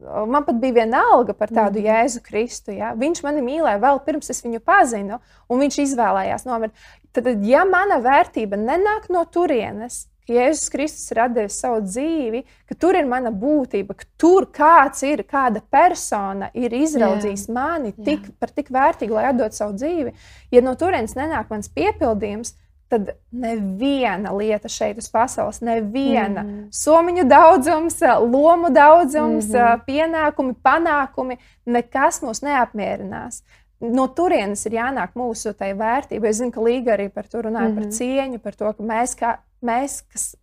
man 0.00 0.46
pat 0.46 0.60
bija 0.62 0.80
viena 0.80 1.02
alga 1.12 1.34
par 1.36 1.52
tādu 1.52 1.82
mm. 1.82 1.88
Jēzu 1.88 2.22
Kristu. 2.24 2.74
Ja? 2.76 2.94
Viņš 2.98 3.22
mani 3.26 3.44
mīlēja 3.44 3.82
vēl 3.82 4.02
pirms 4.06 4.32
es 4.32 4.44
viņu 4.44 4.62
pazinu, 4.64 5.20
un 5.48 5.64
viņš 5.64 5.80
izvēlējās 5.84 6.46
nomirt. 6.48 6.86
Tad, 7.12 7.28
ja 7.44 7.64
mana 7.68 7.98
vērtība 8.04 8.58
nenāk 8.60 9.08
no 9.12 9.24
turienes, 9.32 10.06
ka 10.28 10.36
Jēzus 10.36 10.68
Kristus 10.72 11.08
ir 11.14 11.22
devis 11.32 11.56
savu 11.62 11.80
dzīvi, 11.86 12.42
ka 12.68 12.76
tur 12.76 12.98
ir 12.98 13.08
mana 13.08 13.32
būtība, 13.32 13.96
ka 13.96 14.04
tur 14.20 14.46
kāds 14.52 15.00
ir, 15.08 15.24
kāda 15.24 15.62
persona 15.72 16.50
ir 16.52 16.76
izraudzījis 16.76 17.46
Jā. 17.48 17.54
mani 17.56 17.94
tik, 17.96 18.28
Jā. 18.28 18.36
par 18.36 18.52
tik 18.52 18.68
vērtīgu, 18.74 19.16
lai 19.16 19.30
atdotu 19.30 19.56
savu 19.56 19.76
dzīvi, 19.80 20.12
ja 20.52 20.64
no 20.64 20.76
turienes 20.76 21.16
nenāk 21.16 21.48
mans 21.48 21.72
piepildījums, 21.72 22.52
tad 22.88 23.10
neviena 23.30 24.32
lieta 24.32 24.68
šeit 24.68 24.98
uz 24.98 25.10
pasaules, 25.12 25.60
neviena 25.60 26.42
mm 26.42 26.48
-hmm. 26.48 26.68
somiņu 26.72 27.24
daudzums, 27.28 28.00
lomu 28.32 28.70
daudzums, 28.70 29.46
mm 29.46 29.54
-hmm. 29.54 29.80
pienākumi, 29.86 30.54
panākumi, 30.62 31.36
nekas 31.66 32.22
mūs 32.22 32.42
neapmierinās. 32.42 33.42
No 33.80 34.08
turienes 34.08 34.66
ir 34.66 34.72
jānāk 34.72 35.08
mūsu 35.14 35.52
vērtība. 35.54 36.28
Es 36.28 36.36
zinu, 36.36 36.50
ka 36.50 36.60
Līga 36.60 36.96
arī 36.96 37.08
par 37.08 37.26
to 37.26 37.42
runāja, 37.42 37.68
mm 37.68 37.70
-hmm. 37.70 37.74
par 37.74 37.84
mhm. 37.84 37.90
cieņu, 37.90 38.38
par 38.38 38.54
to, 38.54 38.72
ka 38.72 38.82
mēs, 38.82 39.16
kā, 39.16 39.36
mēs 39.62 40.02
kas 40.12 40.36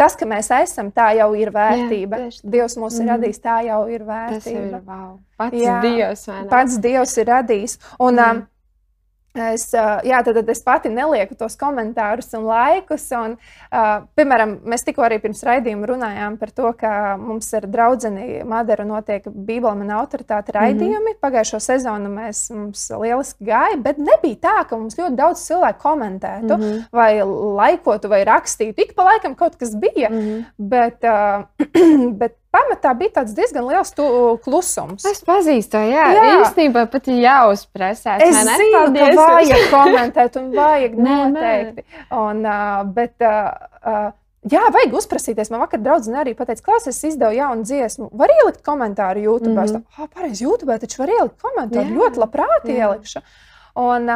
tas, 0.00 0.16
ka 0.16 0.26
mēs 0.26 0.50
esam, 0.62 0.88
tā 0.92 1.10
jau 1.18 1.34
ir 1.34 1.52
vērtība. 1.54 2.16
Jā, 2.16 2.28
tieši. 2.30 2.40
Dievs 2.54 2.76
mūs 2.76 3.00
ir 3.00 3.04
Mhm. 3.04 3.10
radījis, 3.14 3.40
tā 3.40 3.56
jau 3.66 3.82
ir 3.88 4.06
Tas 4.06 4.46
jau 4.46 4.54
vērtība. 4.54 4.78
ir 4.78 4.86
wow. 4.86 5.18
pats 5.36 5.56
Jā, 5.56 5.80
Dievs. 5.82 6.28
Pats 6.48 6.78
Dievs 6.78 7.16
ir 7.18 7.26
radījis. 7.26 7.78
Un, 7.98 8.16
Jā. 8.16 8.30
um, 8.30 8.46
Es, 9.30 9.68
jā, 9.70 10.18
tad, 10.26 10.34
tad 10.40 10.48
es 10.50 10.58
pati 10.66 10.90
nelieku 10.90 11.36
tos 11.38 11.54
komentārus 11.58 12.32
un 12.34 12.48
laikus. 12.48 13.04
Un, 13.14 13.36
uh, 13.70 13.90
piemēram, 14.18 14.56
mēs 14.66 14.82
tikko 14.86 15.04
arī 15.06 15.20
pirms 15.22 15.44
raidījuma 15.46 15.86
runājām 15.86 16.38
par 16.40 16.50
to, 16.50 16.72
ka 16.80 17.14
mums 17.20 17.52
ar 17.54 17.68
draugu 17.70 18.10
Madaru 18.50 18.88
notiek 18.88 19.28
Bībele 19.30 19.84
un 19.84 19.92
autoritāte 19.94 20.54
raidījumi. 20.56 20.98
Mm 20.98 21.12
-hmm. 21.12 21.20
Pagājušo 21.22 21.60
sezonu 21.60 22.10
mēs, 22.10 22.42
mums 22.54 22.88
lieliski 22.90 23.44
gāja, 23.44 23.78
bet 23.78 23.98
nebija 23.98 24.36
tā, 24.42 24.56
ka 24.68 24.76
mums 24.76 24.98
ļoti 24.98 25.14
daudz 25.14 25.46
cilvēku 25.46 25.78
komentētu, 25.82 26.56
mm 26.56 26.62
-hmm. 26.62 26.82
vai 26.92 27.22
laikotu, 27.60 28.08
vai 28.08 28.24
rakstītu. 28.24 28.82
Ik 28.82 28.94
pa 28.94 29.04
laikam 29.04 29.34
kaut 29.34 29.56
kas 29.56 29.76
bija, 29.76 30.10
mm 30.10 30.18
-hmm. 30.18 30.44
bet, 30.58 31.04
uh, 31.04 31.44
bet 32.20 32.39
pamatā 32.54 32.92
bija 32.98 33.14
tāds 33.20 33.34
diezgan 33.36 33.66
liels 33.68 33.92
tu, 33.96 34.04
klusums. 34.44 35.04
Es 35.08 35.22
pazīstu, 35.26 35.80
jā, 35.90 36.06
jā. 36.16 36.24
Īstenībā 36.40 36.86
pat 36.92 37.10
ir 37.10 37.20
jāuzpresē. 37.24 38.16
Es 38.26 38.40
zinu, 38.46 38.86
ka 38.94 39.10
vajag 39.18 39.66
komentēt, 39.74 40.40
un 40.40 40.48
vajag 40.56 40.96
noteikti. 40.98 41.86
Un, 42.22 42.42
uh, 42.44 42.80
bet, 42.96 43.14
uh, 43.22 43.52
uh, 43.84 44.10
jā, 44.50 44.64
vajag 44.74 44.98
uzprasīties. 45.00 45.52
Man 45.54 45.62
vakar 45.64 45.82
draudzene 45.84 46.22
arī 46.24 46.34
pateica, 46.38 46.66
klausies, 46.70 46.98
es 46.98 47.12
izdevu 47.12 47.38
jaunu 47.38 47.66
dziesmu. 47.68 48.10
Var 48.22 48.34
ielikt 48.40 48.64
komentāru 48.66 49.24
YouTube. 49.28 49.54
Mm 49.54 49.66
-hmm. 49.66 49.86
Tā, 49.86 50.04
ah, 50.04 50.10
pareizi, 50.14 50.44
YouTube 50.44 50.78
taču 50.78 51.02
var 51.02 51.14
ielikt 51.16 51.38
komentāru. 51.42 51.88
Jā. 51.88 51.96
Ļoti 51.98 52.24
labprāt 52.24 52.64
jā. 52.64 52.76
ielikšu. 52.82 53.22
Un, 53.74 54.10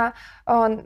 un, 0.50 0.80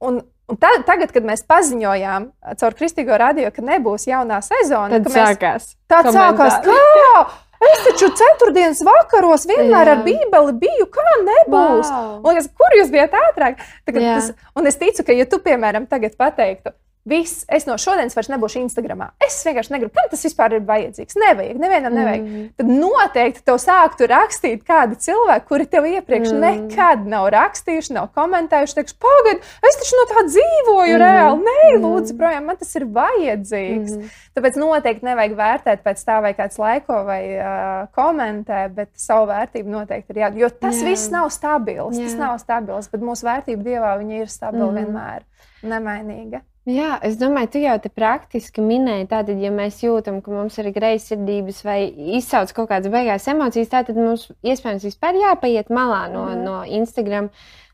un, 0.00 0.22
Un 0.50 0.58
tā, 0.58 0.72
tagad, 0.86 1.12
kad 1.14 1.26
mēs 1.26 1.44
paziņojām 1.46 2.26
caur 2.58 2.74
Kristīgo 2.78 3.18
radio, 3.20 3.52
ka 3.54 3.62
nebūs 3.62 4.08
jaunā 4.10 4.40
sezona, 4.42 4.98
tad 4.98 5.06
mēs, 5.06 5.14
sākās. 5.14 5.70
tā 5.90 6.02
sākās. 6.10 6.58
Kā? 6.66 7.22
Es 7.60 7.82
taču 7.84 8.08
ceturtdienas 8.16 8.78
vakaros 8.86 9.42
vienmēr 9.44 9.90
Jā. 9.90 9.94
ar 9.98 10.04
Bībeli 10.06 10.54
biju, 10.62 10.86
kā 10.94 11.04
nebūs. 11.26 11.90
Wow. 11.92 12.14
Un, 12.24 12.38
es, 12.40 12.48
kur 12.56 12.76
jūs 12.78 12.88
bijat 12.92 13.12
ātrāk? 13.18 13.60
Tagad, 13.84 14.06
tas, 14.06 14.30
un 14.56 14.70
es 14.70 14.80
ticu, 14.80 15.04
ka, 15.04 15.12
ja 15.12 15.26
tu, 15.28 15.42
piemēram, 15.44 15.84
tagad 15.90 16.16
pateiktu, 16.20 16.72
Viss, 17.08 17.46
es 17.48 17.64
no 17.64 17.78
šodienas 17.80 18.12
vairs 18.12 18.28
nebūšu 18.28 18.58
Instagram. 18.60 19.06
Es 19.24 19.38
vienkārši 19.46 19.72
negribu, 19.72 19.94
kam 19.96 20.10
tas 20.12 20.20
vispār 20.26 20.58
ir 20.58 20.64
vajadzīgs. 20.68 21.16
Nevajag, 21.16 21.60
nevienam 21.62 21.94
nevajag. 21.96 22.26
Mm. 22.26 22.42
Tad 22.60 22.72
noteikti 22.76 23.44
tev 23.46 23.56
sāktu 23.62 24.08
rakstīt 24.10 24.66
kādi 24.68 24.98
cilvēki, 25.00 25.46
kuri 25.48 25.66
tev 25.72 25.88
iepriekš 25.88 26.34
mm. 26.34 26.44
nekad 26.44 27.06
nav 27.08 27.30
rakstījuši, 27.32 27.94
nav 27.96 28.10
komentējuši. 28.18 28.76
Teiks, 28.76 28.96
pagaidi, 29.00 29.40
es 29.70 29.80
taču 29.80 29.96
no 29.96 30.04
tā 30.10 30.26
dzīvoju 30.28 30.98
mm. 30.98 31.00
reāli. 31.00 31.46
Nē, 31.48 31.70
lūdzu, 31.86 32.18
projām, 32.20 32.50
man 32.50 32.60
tas 32.60 32.76
ir 32.76 32.84
vajadzīgs. 33.00 33.96
Mm. 33.96 34.12
Tāpēc 34.36 34.60
noteikti 34.60 35.08
nevajag 35.08 35.38
vērtēt 35.40 35.82
pēc 35.88 36.04
tā, 36.04 36.20
vai 36.20 36.34
kāds 36.36 36.60
laiko 36.60 37.00
vai 37.08 37.22
uh, 37.32 37.88
komentē, 37.96 38.66
bet 38.76 38.92
savu 39.00 39.30
vērtību 39.32 39.72
noteikti 39.72 40.12
ir 40.12 40.22
jādara. 40.26 40.44
Jo 40.44 40.52
tas 40.52 40.84
Jā. 40.84 40.92
viss 40.92 41.08
nav 41.16 41.32
stabils. 41.32 41.96
Jā. 41.96 42.12
Tas 42.12 42.20
nav 42.20 42.36
stabils, 42.44 42.92
bet 42.92 43.08
mūsu 43.08 43.24
vērtība 43.24 43.64
Dievā 43.72 43.96
ir 44.04 44.28
stabila 44.28 44.68
mm. 44.68 44.80
vienmēr, 44.82 45.28
nemainīga. 45.64 46.44
Jā, 46.68 46.98
es 47.00 47.14
domāju, 47.16 47.48
tu 47.54 47.60
jau 47.62 47.74
te 47.80 47.88
praktiski 47.88 48.60
minēji, 48.60 49.06
tātad, 49.08 49.38
ja 49.40 49.48
mēs 49.54 49.78
jūtam, 49.80 50.18
ka 50.20 50.34
mums 50.34 50.58
ir 50.60 50.68
greizsirdības 50.74 51.62
vai 51.64 51.78
izsauc 52.18 52.52
kaut 52.52 52.68
kādas 52.68 52.92
beigās 52.92 53.28
emocijas, 53.32 53.70
tad 53.72 53.96
mums 53.96 54.26
iespējams 54.44 54.84
vispār 54.84 55.16
jāpaiet 55.22 55.72
malā 55.72 56.02
no, 56.12 56.26
mm. 56.28 56.44
no 56.44 56.58
Instagram. 56.68 57.30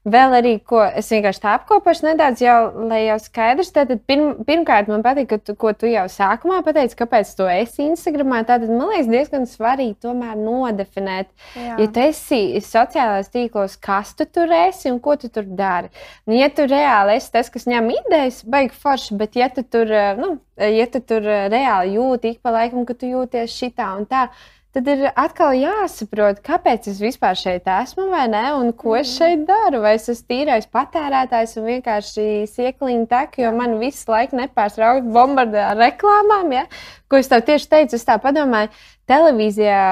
Vēl 0.07 0.37
arī, 0.39 0.53
ko 0.63 0.85
es 0.87 1.09
vienkārši 1.11 1.41
tā 1.43 1.53
apkopošu 1.57 2.05
nedaudz, 2.07 2.39
jau, 2.45 2.59
lai 2.87 3.01
jau 3.09 3.17
skaidrs. 3.19 3.73
Tātad, 3.75 4.05
pirm, 4.07 4.37
pirmkārt, 4.47 4.87
man 4.93 5.03
patīk, 5.03 5.27
ka 5.33 5.39
tu, 5.43 5.57
ko 5.59 5.73
tu 5.75 5.91
jau 5.91 6.05
sākumā 6.13 6.61
pateici, 6.67 6.95
kāpēc 7.01 7.33
tu 7.35 7.49
esi 7.51 7.89
Instagramā. 7.89 8.45
Tātad, 8.47 8.71
man 8.71 8.93
liekas, 8.93 9.11
diezgan 9.11 9.49
svarīgi 9.51 9.97
tomēr 10.07 10.39
nodefinēt, 10.39 11.33
Jā. 11.59 11.75
ja 11.83 11.89
tu 11.91 12.05
esi 12.05 12.41
sociālajos 12.63 13.33
tīklos, 13.35 13.75
kas 13.83 14.15
tu 14.15 14.29
tur 14.31 14.55
esi 14.55 14.93
un 14.95 15.03
ko 15.03 15.19
tu 15.19 15.33
tur 15.33 15.49
dari. 15.59 15.91
Nu, 16.27 16.39
ja 16.39 16.53
tu 16.55 16.69
reāli 16.71 17.19
esi 17.19 17.33
tas, 17.35 17.51
kas 17.51 17.67
ņem 17.67 17.91
idejas, 17.99 18.45
baigi 18.47 18.79
forši, 18.79 19.19
bet 19.19 19.35
ja 19.43 19.51
tu 19.51 19.67
tur, 19.67 19.91
nu, 20.23 20.37
ja 20.63 20.87
tu 20.93 21.03
tur 21.03 21.27
reāli 21.27 21.99
jūti 21.99 22.37
ik 22.37 22.45
pa 22.47 22.55
laikam, 22.55 22.87
ka 22.87 22.95
tu 22.95 23.11
jūties 23.11 23.59
šitā 23.59 23.91
un 23.99 24.07
tā, 24.07 24.29
tad 24.31 24.56
ir 24.85 25.07
atkal 25.17 25.55
jāsaprot, 25.57 26.43
kāpēc 26.45 26.91
es 26.91 26.99
vispār 27.01 27.39
šeit 27.39 27.65
esmu, 27.71 28.11
vai 28.13 28.27
ne, 28.29 28.43
un 28.59 28.75
ko 28.77 28.93
es 28.99 29.15
šeit 29.17 29.47
daru. 29.49 29.81
Vai 29.81 29.95
es 29.97 30.11
esmu 30.13 30.29
tīrais 30.35 30.69
patērētājs 30.69 31.57
un 31.57 31.69
vienkārši 31.71 32.27
sieklīgi 32.53 33.07
tek, 33.09 33.39
jo 33.41 33.55
man 33.57 33.79
visu 33.81 34.11
laiku 34.13 34.37
nepārtraukti 34.37 35.15
bombardē 35.15 35.63
ar 35.71 35.81
reklāmām. 35.81 36.53
Ja? 36.59 36.67
Ko 37.07 37.21
es 37.21 37.29
tev 37.31 37.45
tieši 37.47 37.69
teicu, 37.71 37.95
es 37.95 38.05
tā 38.07 38.17
padomāju, 38.19 38.73
televīzijā 39.07 39.83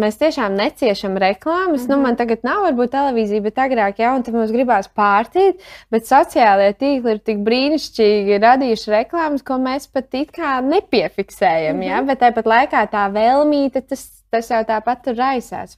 mēs 0.00 0.16
tiešām 0.20 0.56
neciešam 0.56 1.18
reklāmas. 1.20 1.82
Mm 1.82 1.86
-hmm. 1.86 1.90
nu, 1.96 2.02
man 2.02 2.16
tagad 2.16 2.44
nav 2.46 2.62
varbūt 2.64 2.94
televīzija, 2.94 3.42
bet 3.44 3.60
agrāk 3.60 4.00
jau, 4.00 4.14
tad 4.22 4.34
mums 4.34 4.52
gribās 4.54 4.88
pārtīt. 4.88 5.60
Bet 5.90 6.08
sociālajie 6.08 6.72
tīkli 6.80 7.10
ir 7.12 7.18
tik 7.18 7.44
brīnišķīgi 7.48 8.40
radījuši 8.40 8.90
reklāmas, 8.90 9.44
ko 9.44 9.60
mēs 9.60 9.88
pat 9.92 10.14
it 10.14 10.32
kā 10.32 10.60
nepiefiksējam. 10.64 11.76
Mm 11.76 11.82
-hmm. 11.82 11.90
ja? 11.90 12.02
Bet 12.02 12.20
tāpat 12.20 12.46
laikā 12.46 12.86
tā 12.88 13.04
vēlmīte, 13.12 13.80
tas, 13.88 14.24
tas 14.36 14.50
jau 14.52 14.60
tāpat 14.68 15.02
tur 15.06 15.16
raisās. 15.18 15.76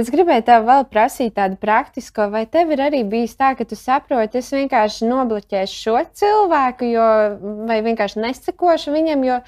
Es 0.00 0.10
gribēju 0.12 0.44
tev 0.48 0.66
vēl 0.68 0.86
prasīt 0.90 1.36
tādu 1.36 1.58
praktisko, 1.60 2.28
vai 2.32 2.44
tev 2.50 2.72
ir 2.74 2.82
arī 2.88 3.02
bijis 3.08 3.36
tā, 3.38 3.52
ka 3.58 3.66
tu 3.68 3.78
saproti, 3.78 4.40
es 4.40 4.50
vienkārši 4.52 5.08
nobloķēšu 5.10 5.78
šo 5.84 5.98
cilvēku, 6.22 6.88
jo, 6.92 7.08
vai 7.68 7.80
vienkārši 7.84 8.24
nesakošu 8.24 8.94
viņam, 8.96 9.26
jo, 9.28 9.38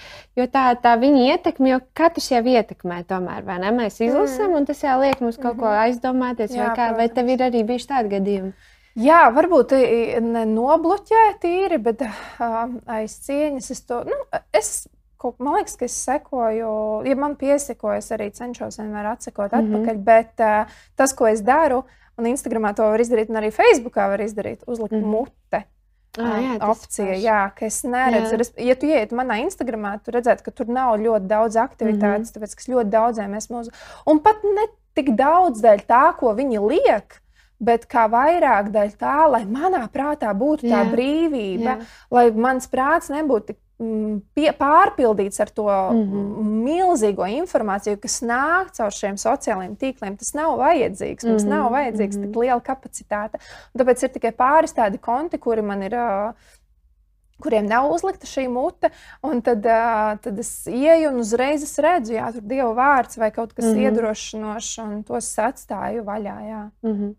jo 0.40 0.49
tā, 0.53 0.66
tā 0.80 0.95
viņa 1.01 1.24
ietekme, 1.32 1.72
jo 1.74 1.80
katrs 1.97 2.30
jau 2.34 2.45
ietekmē 2.55 3.03
tomēr, 3.09 3.42
vai 3.47 3.59
ne? 3.64 3.72
Mēs 3.74 3.99
izlasām, 4.05 4.53
mm. 4.53 4.61
un 4.61 4.68
tas 4.70 4.84
jau 4.84 5.01
liek 5.03 5.24
mums 5.24 5.40
kaut 5.40 5.59
ko 5.61 5.72
aizdomāties, 5.72 6.55
Jā, 6.55 6.68
vai, 6.68 6.76
kā, 6.78 6.92
vai 6.99 7.09
tev 7.12 7.34
ir 7.34 7.49
arī 7.49 7.64
bijuši 7.66 7.90
tādi 7.90 8.16
gadījumi? 8.18 8.55
Jā, 8.95 9.24
varbūt 9.34 9.72
ne 10.22 10.45
nobloķēt 10.47 11.42
īri, 11.49 11.80
bet 11.82 12.05
uh, 12.07 12.76
aiz 12.95 13.16
cieņas 13.24 13.72
es 13.74 13.80
to. 13.88 14.05
Nu, 14.07 14.18
es 14.55 14.84
man 15.39 15.59
liekas, 15.59 15.77
ka 15.81 15.85
es 15.89 15.97
sekoju, 16.05 16.70
ja 17.09 17.16
man 17.18 17.37
piesakojas, 17.41 18.11
arī 18.16 18.31
cenšos 18.35 18.79
vienmēr 18.81 19.12
atsekot 19.12 19.53
mm 19.53 19.59
-hmm. 19.59 19.77
atpakaļ. 19.77 20.03
Bet 20.05 20.41
uh, 20.41 20.75
tas, 20.97 21.12
ko 21.12 21.27
es 21.27 21.43
daru, 21.43 21.85
un 22.18 22.27
Instagramā 22.31 22.75
to 22.75 22.83
var 22.83 23.01
izdarīt, 23.01 23.31
un 23.31 23.41
arī 23.41 23.51
Facebookā 23.55 24.09
var 24.09 24.20
izdarīt, 24.20 24.62
uzlikt 24.66 24.93
mm 24.93 25.03
-hmm. 25.03 25.07
mute. 25.07 25.64
Ah, 26.14 26.39
jā, 26.39 26.59
opcija, 26.70 27.14
jā, 27.18 27.41
ka 27.59 27.66
es 27.66 27.81
neredzu. 27.83 28.37
Jā. 28.39 28.66
Ja 28.68 28.75
tu 28.79 28.87
ieiet 28.87 29.11
manā 29.11 29.41
Instagramā, 29.43 29.97
tu 30.05 30.14
redzētu, 30.14 30.45
ka 30.47 30.51
tur 30.51 30.70
nav 30.70 30.95
ļoti 31.03 31.27
daudz 31.27 31.57
aktivitātes, 31.57 32.31
mm 32.31 32.31
-hmm. 32.31 32.35
tāpēc, 32.37 32.55
ka 32.55 32.72
ļoti 32.72 32.91
daudziem 32.91 33.35
esmu 33.35 33.59
uz. 33.59 33.70
Un 34.07 34.22
pat 34.22 34.37
ne 34.45 34.68
tik 34.95 35.11
daudz 35.18 35.62
dēļ 35.64 35.85
tā, 35.91 36.07
ko 36.18 36.35
viņi 36.35 36.62
liek. 36.62 37.20
Bet 37.64 37.87
kā 37.87 38.07
vairāk 38.11 38.70
dēļ 38.75 38.97
tā, 38.99 39.31
lai 39.31 39.45
manā 39.47 39.89
prātā 39.89 40.31
būtu 40.35 40.66
tā 40.66 40.83
jā. 40.83 40.91
brīvība, 40.91 41.77
jā. 41.79 41.87
lai 42.11 42.31
mans 42.31 42.66
prāts 42.68 43.11
nebūtu 43.11 43.47
tik 43.47 43.59
pie, 43.79 44.49
pārpildīts 44.55 45.41
ar 45.43 45.51
to 45.51 45.66
mm 45.66 46.03
-hmm. 46.03 46.51
milzīgo 46.64 47.27
informāciju, 47.27 47.99
kas 48.01 48.20
nāk 48.22 48.72
caur 48.77 48.95
šiem 48.95 49.16
sociālajiem 49.18 49.77
tīkliem. 49.77 50.18
Tas 50.18 50.35
nav 50.35 50.59
vajadzīgs. 50.59 51.27
Mums 51.27 51.45
mm 51.45 51.49
-hmm. 51.49 51.57
nav 51.57 51.72
vajadzīgs 51.72 52.16
mm 52.16 52.22
-hmm. 52.22 52.33
tik 52.33 52.43
liela 52.43 52.61
kapacitāte. 52.61 53.41
Un 53.75 53.81
tāpēc 53.81 54.05
ir 54.05 54.11
tikai 54.11 54.33
pāris 54.33 54.75
tādi 54.75 54.99
konti, 54.99 55.39
kuri 55.39 55.62
man 55.62 55.83
ir. 55.83 55.95
Kuriem 57.43 57.66
nav 57.66 57.91
uzlikta 57.91 58.27
šī 58.27 58.49
mute, 58.49 58.91
un 59.22 59.43
tad, 59.43 59.59
uh, 59.66 60.18
tad 60.22 60.39
es 60.39 60.66
ieju 60.66 61.09
un 61.09 61.18
uzreiz 61.18 61.62
es 61.62 61.79
redzu, 61.79 62.12
ja 62.12 62.31
tur 62.33 62.43
ir 62.43 62.49
Dieva 62.49 62.72
vārds 62.75 63.18
vai 63.18 63.31
kaut 63.31 63.53
kas 63.53 63.64
mm 63.64 63.72
-hmm. 63.72 63.83
iedrošinošs, 63.83 64.79
un 64.79 65.03
tos 65.03 65.39
atstāju 65.39 66.05
vaļā. 66.05 66.39
Jā. 66.49 66.70
Mm 66.83 66.93
-hmm. 66.93 67.14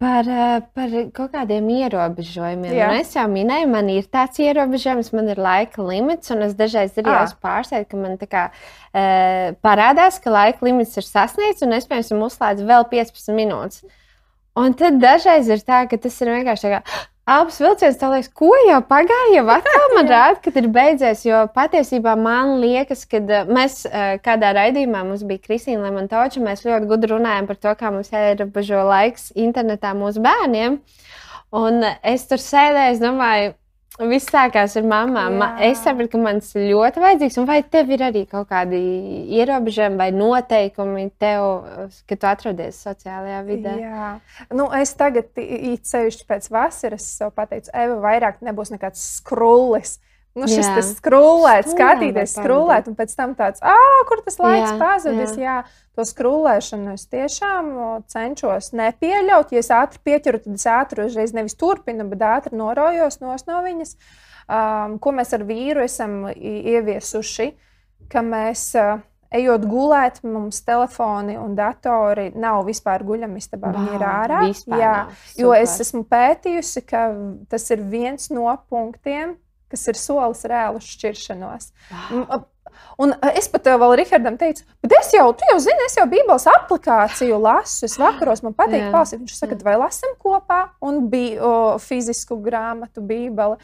Par, 0.00 0.24
par 0.72 0.92
kaut 1.12 1.34
kādiem 1.34 1.66
ierobežojumiem. 1.74 2.72
Nu, 2.72 3.00
es 3.02 3.10
jau 3.12 3.26
minēju, 3.28 3.66
man 3.68 3.90
ir 3.92 4.06
tāds 4.08 4.40
ierobežojums, 4.40 5.10
man 5.12 5.28
ir 5.28 5.40
laika 5.44 5.84
limits, 5.84 6.32
un 6.32 6.46
es 6.46 6.54
dažreiz 6.56 6.96
arī 6.96 7.12
esmu 7.18 7.42
pārsteigta, 7.44 7.90
ka 7.92 8.00
man 8.00 8.16
kā, 8.22 8.46
e, 8.96 9.02
parādās, 9.60 10.16
ka 10.24 10.32
laika 10.32 10.64
limits 10.64 10.96
ir 10.96 11.04
sasniegts, 11.04 11.66
un 11.66 11.76
es, 11.76 11.84
piemēram, 11.90 12.24
uzslēdzu 12.30 12.64
vēl 12.70 12.88
15 12.94 13.36
minūtes. 13.36 13.84
Un 14.56 14.72
tad 14.80 14.96
dažreiz 15.04 15.52
ir 15.52 15.60
tā, 15.68 15.84
ka 15.90 16.00
tas 16.00 16.16
ir 16.24 16.32
vienkārši 16.32 16.64
tā 16.64 16.72
kā 16.78 16.96
Abas 17.30 17.60
vilciens, 17.62 17.94
tā 17.94 18.08
liekas, 18.10 18.30
ko 18.34 18.48
jau 18.66 18.80
pagāja, 18.88 19.36
jau 19.36 19.44
atkal 19.54 19.92
man 19.94 20.08
rāda, 20.14 20.40
ka 20.42 20.50
ir 20.58 20.66
beidzies. 20.74 21.22
Jo 21.28 21.44
patiesībā 21.54 22.16
man 22.18 22.56
liekas, 22.62 23.04
ka 23.06 23.20
mēs 23.46 23.84
kādā 24.24 24.50
raidījumā 24.56 25.04
mums 25.06 25.22
bija 25.28 25.44
Kristīna 25.44 25.84
Lemontoča, 25.86 26.42
mēs 26.42 26.64
ļoti 26.66 26.90
gudri 26.90 27.12
runājam 27.14 27.46
par 27.46 27.60
to, 27.62 27.76
kā 27.78 27.92
mums 27.94 28.10
ierobežo 28.10 28.82
laiks 28.88 29.30
internetā 29.38 29.94
mūsu 29.94 30.24
bērniem. 30.26 30.80
Un 31.60 31.86
es 31.86 32.26
tur 32.30 32.42
sēdēju, 32.42 32.96
es 32.96 33.02
domāju, 33.02 33.54
Viss 34.08 34.30
sākās 34.32 34.76
ar 34.80 34.86
mamām. 34.88 35.36
Jā. 35.42 35.48
Es 35.68 35.82
saprotu, 35.84 36.14
ka 36.14 36.20
man 36.22 36.40
tas 36.40 36.54
ir 36.56 36.70
ļoti 36.70 37.02
vajadzīgs. 37.02 37.38
Un 37.42 37.48
vai 37.48 37.58
tev 37.68 37.90
ir 37.92 38.04
arī 38.06 38.22
kaut 38.30 38.48
kādi 38.48 38.80
ierobežojumi 39.36 40.00
vai 40.00 40.08
noteikumi 40.16 41.06
tev, 41.20 41.48
kad 42.08 42.22
tu 42.22 42.30
atrodies 42.30 42.80
sociālajā 42.86 43.40
vidē? 43.48 43.74
Jā, 43.82 44.12
nu, 44.56 44.70
es 44.80 44.94
tagad 44.96 45.36
īpaši 45.36 46.28
pēc 46.28 46.48
vasaras 46.54 47.10
pateicu, 47.36 47.72
Eva, 47.76 47.98
vairāk 48.06 48.40
nebūs 48.46 48.72
nekāds 48.72 49.04
skrullis. 49.18 49.98
Nu, 50.38 50.46
šis 50.46 50.62
Jā. 50.62 50.82
skrūlēt, 50.86 51.66
skatīties, 51.72 52.36
skrūlēt, 52.38 52.86
un 52.86 52.94
pēc 52.98 53.14
tam 53.18 53.32
tāds, 53.38 53.58
ah, 53.66 54.02
kur 54.06 54.20
tas 54.22 54.38
laiks 54.38 54.68
Jā, 54.68 54.76
pazudis. 54.78 55.32
Jā. 55.34 55.42
jā, 55.42 55.88
to 55.98 56.06
skrūlēšanu 56.06 56.94
es 56.94 57.08
tiešām 57.10 57.72
cenšos 58.12 58.70
nepieļaut. 58.78 59.50
Ja 59.50 59.62
es 59.64 59.72
ātri 59.74 59.98
pieķeru, 60.06 60.42
tad 60.44 60.60
es 60.60 60.66
ātri 60.70 61.08
uzreiz 61.08 61.34
nevis 61.34 61.58
turpinu, 61.58 62.06
bet 62.12 62.22
ātri 62.22 62.60
norojos 62.60 63.18
no 63.24 63.34
viņas. 63.66 63.96
Um, 64.50 64.96
ko 65.02 65.14
mēs 65.14 65.34
ar 65.34 65.42
vīru 65.46 65.82
esam 65.86 66.24
ieviesuši, 66.34 67.52
ka 68.10 68.26
mēs. 68.26 68.72
Uh, 68.78 69.06
Ejot 69.30 69.62
gulēt, 69.70 70.16
mums 70.26 70.56
telefoni 70.66 71.36
un 71.38 71.52
datori 71.54 72.32
nav 72.34 72.64
vispār 72.66 73.04
guļamistabā. 73.06 73.70
Viņi 73.76 73.92
ir 73.94 74.02
ārā. 74.02 74.40
Jā. 74.74 74.94
Jo 75.38 75.52
es 75.54 75.76
esmu 75.84 76.02
pētījusi, 76.10 76.82
ka 76.82 77.04
tas 77.46 77.68
ir 77.70 77.84
viens 77.92 78.26
no 78.34 78.50
punktiem, 78.66 79.36
kas 79.70 79.86
ir 79.92 79.98
solis 80.00 80.44
reāli 80.50 80.80
uz 80.82 80.88
šķiršanos. 80.96 81.70
M- 82.10 82.42
Un 83.00 83.10
uh, 83.16 83.30
es 83.34 83.48
pat 83.50 83.64
uh, 83.66 83.74
vēl 83.80 83.94
Rihardam 83.98 84.36
teicu, 84.38 84.62
bet 84.84 84.92
es 84.98 85.08
jau, 85.14 85.24
tu 85.36 85.44
jau 85.48 85.56
zini, 85.62 85.84
es 85.88 85.94
jau 85.96 86.04
Bībeles 86.08 86.44
aplikāciju 86.52 87.38
lasu. 87.42 87.86
Es 87.88 87.96
vakaros 87.98 88.42
man 88.44 88.52
patīk 88.56 88.90
palasīt. 88.92 89.22
Viņš 89.24 89.36
saka, 89.40 89.56
vai 89.64 89.74
lasam 89.80 90.12
kopā 90.20 90.58
un 90.84 91.06
bija 91.12 91.40
o, 91.42 91.52
fizisku 91.82 92.36
grāmatu 92.44 93.00
Bībeli. 93.04 93.56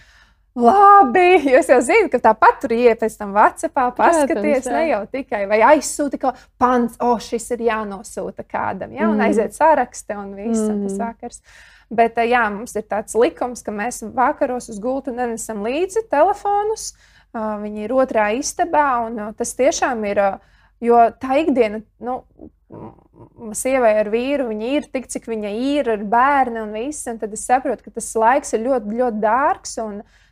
Labi, 0.57 1.51
jo 1.53 1.59
es 1.61 1.69
jau 1.69 1.79
zinu, 1.85 2.09
ka 2.09 2.19
tāpat 2.31 2.63
tur 2.63 2.73
ienāk 2.73 3.03
pēc 3.03 3.17
tam 3.21 3.35
Vācijā, 3.37 3.69
paskaties, 3.99 4.65
jā. 4.65 4.73
ne 4.73 4.85
jau 4.89 5.01
tikai 5.13 5.43
vai 5.51 5.59
aizsūti 5.75 6.17
kādu 6.23 6.41
pants, 6.59 6.97
o, 7.05 7.13
šis 7.21 7.51
ir 7.59 7.67
jānosūta 7.69 8.41
kādam, 8.49 8.95
ja, 8.97 9.05
un 9.11 9.19
Mhm. 9.21 9.27
aiziet 9.29 9.53
sarakstā 9.59 10.17
un 10.17 10.33
viss 10.35 10.65
mm. 10.65 10.87
tas 10.89 10.97
vakars. 11.03 11.43
Bet 11.91 12.19
jā, 12.19 12.43
mums 12.51 12.75
ir 12.75 12.83
tāds 12.91 13.15
likums, 13.15 13.63
ka 13.63 13.71
mēs 13.75 14.03
vakaros 14.15 14.71
uz 14.73 14.81
gultu 14.83 15.15
nenesam 15.15 15.63
līdzi 15.63 16.09
telefonus. 16.11 16.91
Viņi 17.37 17.87
ir 17.87 17.95
otrā 17.95 18.33
istabā, 18.35 18.89
un 19.07 19.21
tas 19.39 19.55
tiešām 19.59 20.05
ir. 20.11 20.23
Jo 20.83 20.99
tā 21.17 21.39
ikdiena, 21.41 21.79
nu, 22.05 22.19
sievai 23.57 23.95
ar 24.03 24.11
vīru, 24.13 24.51
viņa 24.51 24.73
ir 24.77 24.89
tik, 24.93 25.07
cik 25.09 25.29
viņa 25.31 25.53
ir, 25.57 25.89
ar 25.95 26.03
bērnu 26.05 26.67
un 26.67 26.75
viss. 26.77 27.07
Un 27.09 27.21
tad 27.23 27.33
es 27.33 27.47
saprotu, 27.49 27.87
ka 27.87 27.95
tas 27.97 28.11
laiks 28.19 28.53
ir 28.57 28.67
ļoti, 28.67 28.99
ļoti 28.99 29.23
dārgs. 29.23 29.79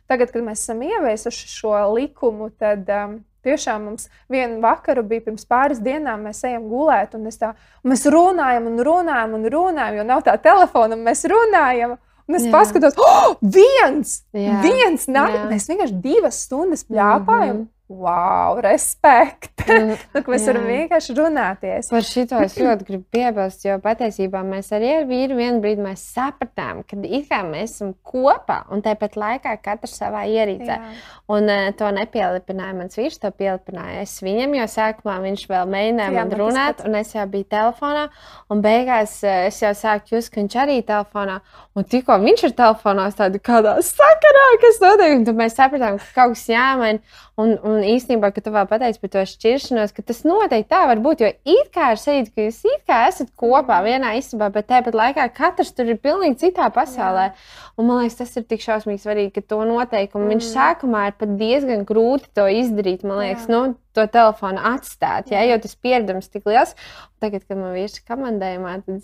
Tagad, 0.05 0.29
kad 0.29 0.45
mēs 0.45 0.61
esam 0.61 0.83
ieviesuši 0.85 1.49
šo 1.49 1.73
likumu, 1.95 2.51
tad 2.61 2.85
um, 2.93 3.17
tiešām 3.45 3.85
mums 3.89 4.09
vienu 4.31 4.59
vakaru 4.63 5.05
bija 5.07 5.27
pirms 5.27 5.45
pāris 5.49 5.81
dienām, 5.83 6.25
mēs 6.27 6.43
ejam 6.47 6.65
gulēt, 6.71 7.15
un, 7.17 7.29
tā, 7.29 7.53
mēs 7.85 8.07
runājam, 8.11 8.67
un 8.71 8.81
runājam, 8.87 9.37
un 9.37 9.47
runājam, 9.53 10.01
jo 10.01 10.07
nav 10.09 10.25
tā 10.25 10.35
telefona, 10.41 10.97
un 10.97 11.05
mēs 11.05 11.25
runājam. 11.31 11.95
Un 12.25 12.39
es 12.39 12.47
Jā. 12.47 12.51
paskatos, 12.55 12.95
oh, 12.97 13.35
viens, 13.37 14.23
Jā. 14.33 14.57
viens 14.63 15.03
nāk, 15.13 15.35
Jā. 15.35 15.43
mēs 15.51 15.67
vienkārši 15.69 15.99
divas 16.01 16.39
stundas 16.47 16.81
pļāpājam. 16.89 17.59
Mhm. 17.59 17.67
Wow, 17.87 18.57
respekt! 18.65 19.51
Nu, 19.69 19.93
mēs 20.31 20.45
varam 20.49 20.63
Jā. 20.65 20.71
vienkārši 20.71 21.13
runāties. 21.19 21.89
Par 21.93 22.05
šito 22.05 22.39
es 22.41 22.55
ļoti 22.63 22.87
gribu 22.87 23.03
piebilst, 23.13 23.65
jo 23.67 23.75
patiesībā 23.83 24.41
mēs 24.45 24.71
arī 24.73 24.89
ar 24.95 25.05
vīru 25.09 25.37
vienā 25.37 25.61
brīdī 25.61 25.85
mēs 25.85 26.01
sapratām, 26.15 26.81
ka 26.89 26.97
it 27.05 27.27
kā 27.29 27.43
mēs 27.45 27.75
esam 27.75 27.91
kopā 28.01 28.63
un 28.73 28.81
tāpat 28.85 29.17
laikā 29.21 29.53
katrs 29.61 29.99
savā 30.01 30.23
ierīcē. 30.31 30.79
Jā. 30.79 30.95
Un 31.35 31.49
uh, 31.49 31.67
to 31.77 31.91
nepielipināja 31.93 32.77
mans 32.77 32.97
vīrs, 32.97 33.19
to 33.21 33.29
pielipināja 33.33 34.01
es 34.01 34.15
viņam, 34.25 34.57
jo 34.57 34.65
sākumā 34.69 35.19
viņš 35.27 35.45
vēl 35.49 35.69
mēģināja 35.75 36.15
man 36.17 36.33
runāt, 36.41 36.81
un 36.85 36.97
es 36.97 37.13
jau 37.13 37.27
biju 37.29 37.49
telefonā. 37.53 38.07
Un 38.49 38.65
beigās 38.65 39.19
uh, 39.25 39.43
es 39.51 39.61
jau 39.61 39.75
sāku 39.77 40.17
just, 40.17 40.33
ka 40.33 40.41
viņš 40.41 40.57
arī 40.65 40.79
ir 40.81 40.89
telefonā. 40.89 41.37
Un 41.77 41.85
tikko 41.89 42.17
viņš 42.21 42.47
ir 42.49 42.57
telefonā, 42.57 43.11
tādu 43.13 43.41
kādā 43.45 43.77
sakarā, 43.85 44.45
kas 44.61 44.81
notiek, 44.81 45.17
un 45.19 45.25
tad 45.29 45.37
mēs 45.37 45.57
sapratām, 45.57 46.01
ka 46.01 46.11
kaut 46.17 46.37
kas 46.37 46.45
jāmaina. 46.49 47.21
Un, 47.41 47.57
un 47.67 47.74
īstenībā, 47.83 48.29
kad 48.35 48.45
tu 48.45 48.53
vēl 48.55 48.67
pateici 48.69 49.01
par 49.01 49.11
to 49.13 49.23
šķiršanos, 49.31 49.93
ka 49.95 50.05
tas 50.05 50.23
noteikti 50.27 50.69
tā 50.71 50.81
var 50.89 51.01
būt. 51.03 51.23
Jo 51.25 51.31
it 51.55 51.71
kā 51.75 51.91
ir 51.93 52.01
sajūta, 52.01 52.31
ka 52.31 52.47
jūs 52.47 52.59
it 52.71 52.83
kā 52.87 53.01
esat 53.09 53.31
kopā 53.35 53.81
vienā 53.85 54.15
istabā, 54.19 54.51
bet 54.55 54.69
tāpat 54.71 54.95
laikā 54.95 55.27
katrs 55.35 55.73
tur 55.75 55.91
ir 55.91 55.99
pilnīgi 56.01 56.45
citā 56.45 56.69
pasaulē. 56.73 57.31
Un 57.75 57.89
man 57.89 58.03
liekas, 58.03 58.19
tas 58.21 58.35
ir 58.39 58.45
tik 58.47 58.63
šausmīgi 58.63 59.03
svarīgi, 59.03 59.33
ka 59.35 59.45
to 59.53 59.63
noteikumu 59.67 60.25
mm. 60.25 60.35
viņš 60.35 60.45
Mm. 60.45 60.53
sākumā 60.55 61.07
ir 61.09 61.17
pat 61.19 61.35
diezgan 61.39 61.83
grūti 61.87 62.31
to 62.37 62.47
izdarīt. 62.47 63.03
Man 63.03 63.23
liekas, 63.23 63.49
Jā. 63.49 63.55
nu, 63.55 63.75
to 63.95 64.05
telefonu 64.11 64.61
atstāt, 64.71 65.31
Jā. 65.33 65.41
jo 65.49 65.57
tas 65.63 65.75
pieredums 65.79 66.27
tik 66.31 66.45
liels. 66.49 66.75
Tagad, 67.23 67.45
kad 67.47 67.57
man 67.57 67.71
vīrs 67.73 67.95
ir 67.97 68.03
komandējumā, 68.11 68.73
tad 68.85 69.01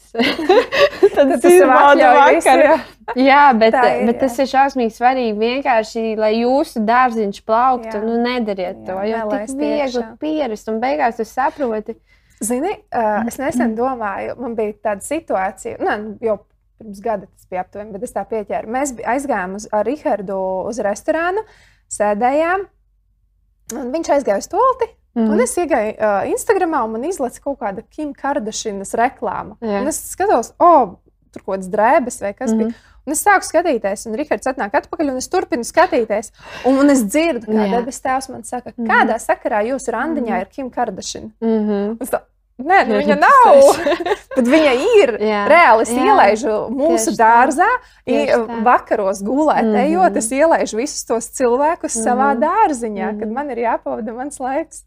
tad 1.15 1.31
tas 1.31 1.47
ir 1.47 1.55
izbaudu 1.61 2.03
atļauj 2.05 2.35
visu, 2.35 2.51
vakaru. 2.51 2.75
jā. 3.23 3.41
Bet, 3.61 3.75
Tā 3.77 3.83
ir, 3.95 4.05
bet 4.11 4.19
tas 4.25 4.37
ir 4.43 4.51
šausmīgi 4.51 4.95
svarīgi. 4.97 5.33
Vienkārši, 5.41 6.05
lai 6.19 6.31
jūsu 6.41 6.83
dārziņš 6.87 7.41
plauktu, 7.47 7.95
Jā. 7.97 8.03
nu 8.05 8.19
nedariet 8.21 8.77
Jā, 8.81 8.85
to. 8.87 8.99
Jo 9.07 9.23
nelaist 9.23 9.55
tik 9.55 9.63
viegli 9.65 10.05
pierast, 10.21 10.69
un 10.71 10.79
beigās 10.83 11.19
tu 11.19 11.25
saproti. 11.27 11.97
Zini, 12.41 12.71
uh, 12.97 13.19
es 13.29 13.35
nesen 13.37 13.75
domāju, 13.77 14.33
man 14.41 14.55
bija 14.57 14.73
tāda 14.89 15.05
situācija, 15.05 15.77
nu, 15.77 16.15
jau 16.25 16.39
pirms 16.81 17.01
gada 17.05 17.27
tas 17.29 17.45
bija 17.51 17.61
aptuveni, 17.61 17.91
bet 17.93 18.07
es 18.07 18.15
tā 18.15 18.23
pieķēru. 18.25 18.71
Mēs 18.73 18.95
aizgājām 19.13 19.53
uz, 19.59 19.67
ar 19.69 19.85
Rihardu 19.85 20.37
uz 20.71 20.79
restorānu, 20.81 21.43
sēdējām, 21.93 22.63
un 23.73 23.91
viņš 23.91 24.09
aizgāja 24.17 24.37
uz 24.37 24.47
tolti. 24.47 24.89
Mm. 25.15 25.29
Un 25.33 25.41
es 25.43 25.55
iegāju 25.59 25.95
uh, 25.99 26.23
Instagramā, 26.31 26.85
un 26.85 26.91
man 26.91 27.03
izlaiž 27.03 27.41
kaut 27.43 27.59
kāda 27.59 27.83
Kim 27.89 28.13
Kardashinas 28.13 28.93
reklāma. 28.95 29.57
Jā. 29.59 29.81
Un 29.81 29.87
es 29.87 29.97
skatos, 30.13 30.53
oh, 30.59 30.95
tur 31.33 31.43
kaut 31.43 31.57
kādas 31.57 31.67
drēbes 31.69 32.21
vai 32.21 32.33
kas 32.33 32.51
mm 32.51 32.57
Mhm. 32.57 32.63
-hmm. 32.63 32.67
bija. 32.71 32.87
Un 33.07 33.11
es 33.13 33.23
sāku 33.25 33.41
skatīties, 33.49 34.05
un 34.07 34.13
Rihards 34.15 34.45
atnāk 34.47 34.71
atpakaļ, 34.77 35.09
un 35.09 35.17
es 35.17 35.27
turpinu 35.27 35.63
skatīties. 35.65 36.31
Un, 36.65 36.77
un 36.79 36.89
es 36.89 37.01
dzirdu, 37.03 37.47
kā 37.47 37.65
Jā. 37.67 37.79
debesu 37.79 38.01
tēvs 38.01 38.29
man 38.29 38.43
saka, 38.43 38.71
Mhm. 38.77 38.87
kādā 38.87 39.15
sakarā 39.17 39.63
jūsu 39.65 39.91
randiņā 39.91 40.29
Mhm. 40.35 40.41
ir 40.41 40.45
Kim 40.45 40.69
Kardashian. 40.69 41.31
Mm 41.41 41.47
-hmm. 41.67 41.97
Es 42.01 42.09
tā, 42.09 42.19
Nē, 42.61 42.79
nu 42.87 42.99
viņa 43.01 43.17
nav. 43.21 43.61
Bet 44.35 44.45
viņa 44.55 44.73
ir. 45.01 45.13
Jā. 45.19 45.41
Reāli 45.51 45.81
es 45.87 45.91
Jā. 45.95 46.03
ielaižu 46.09 46.55
mūsu 46.75 47.13
dārzā, 47.17 47.67
tā. 48.07 48.61
vakaros 48.63 49.21
gulēt, 49.25 49.65
Mhm. 49.65 49.79
ejot, 49.87 50.17
es 50.17 50.29
ielaižu 50.31 50.77
visus 50.77 51.05
tos 51.07 51.29
cilvēkus 51.37 51.95
savā 52.05 52.33
Mhm. 52.35 52.43
dārziņā, 52.45 53.07
kad 53.19 53.27
Mhm. 53.27 53.33
man 53.33 53.49
ir 53.51 53.57
jāpavada 53.65 54.13
mans 54.15 54.37
laiks. 54.39 54.83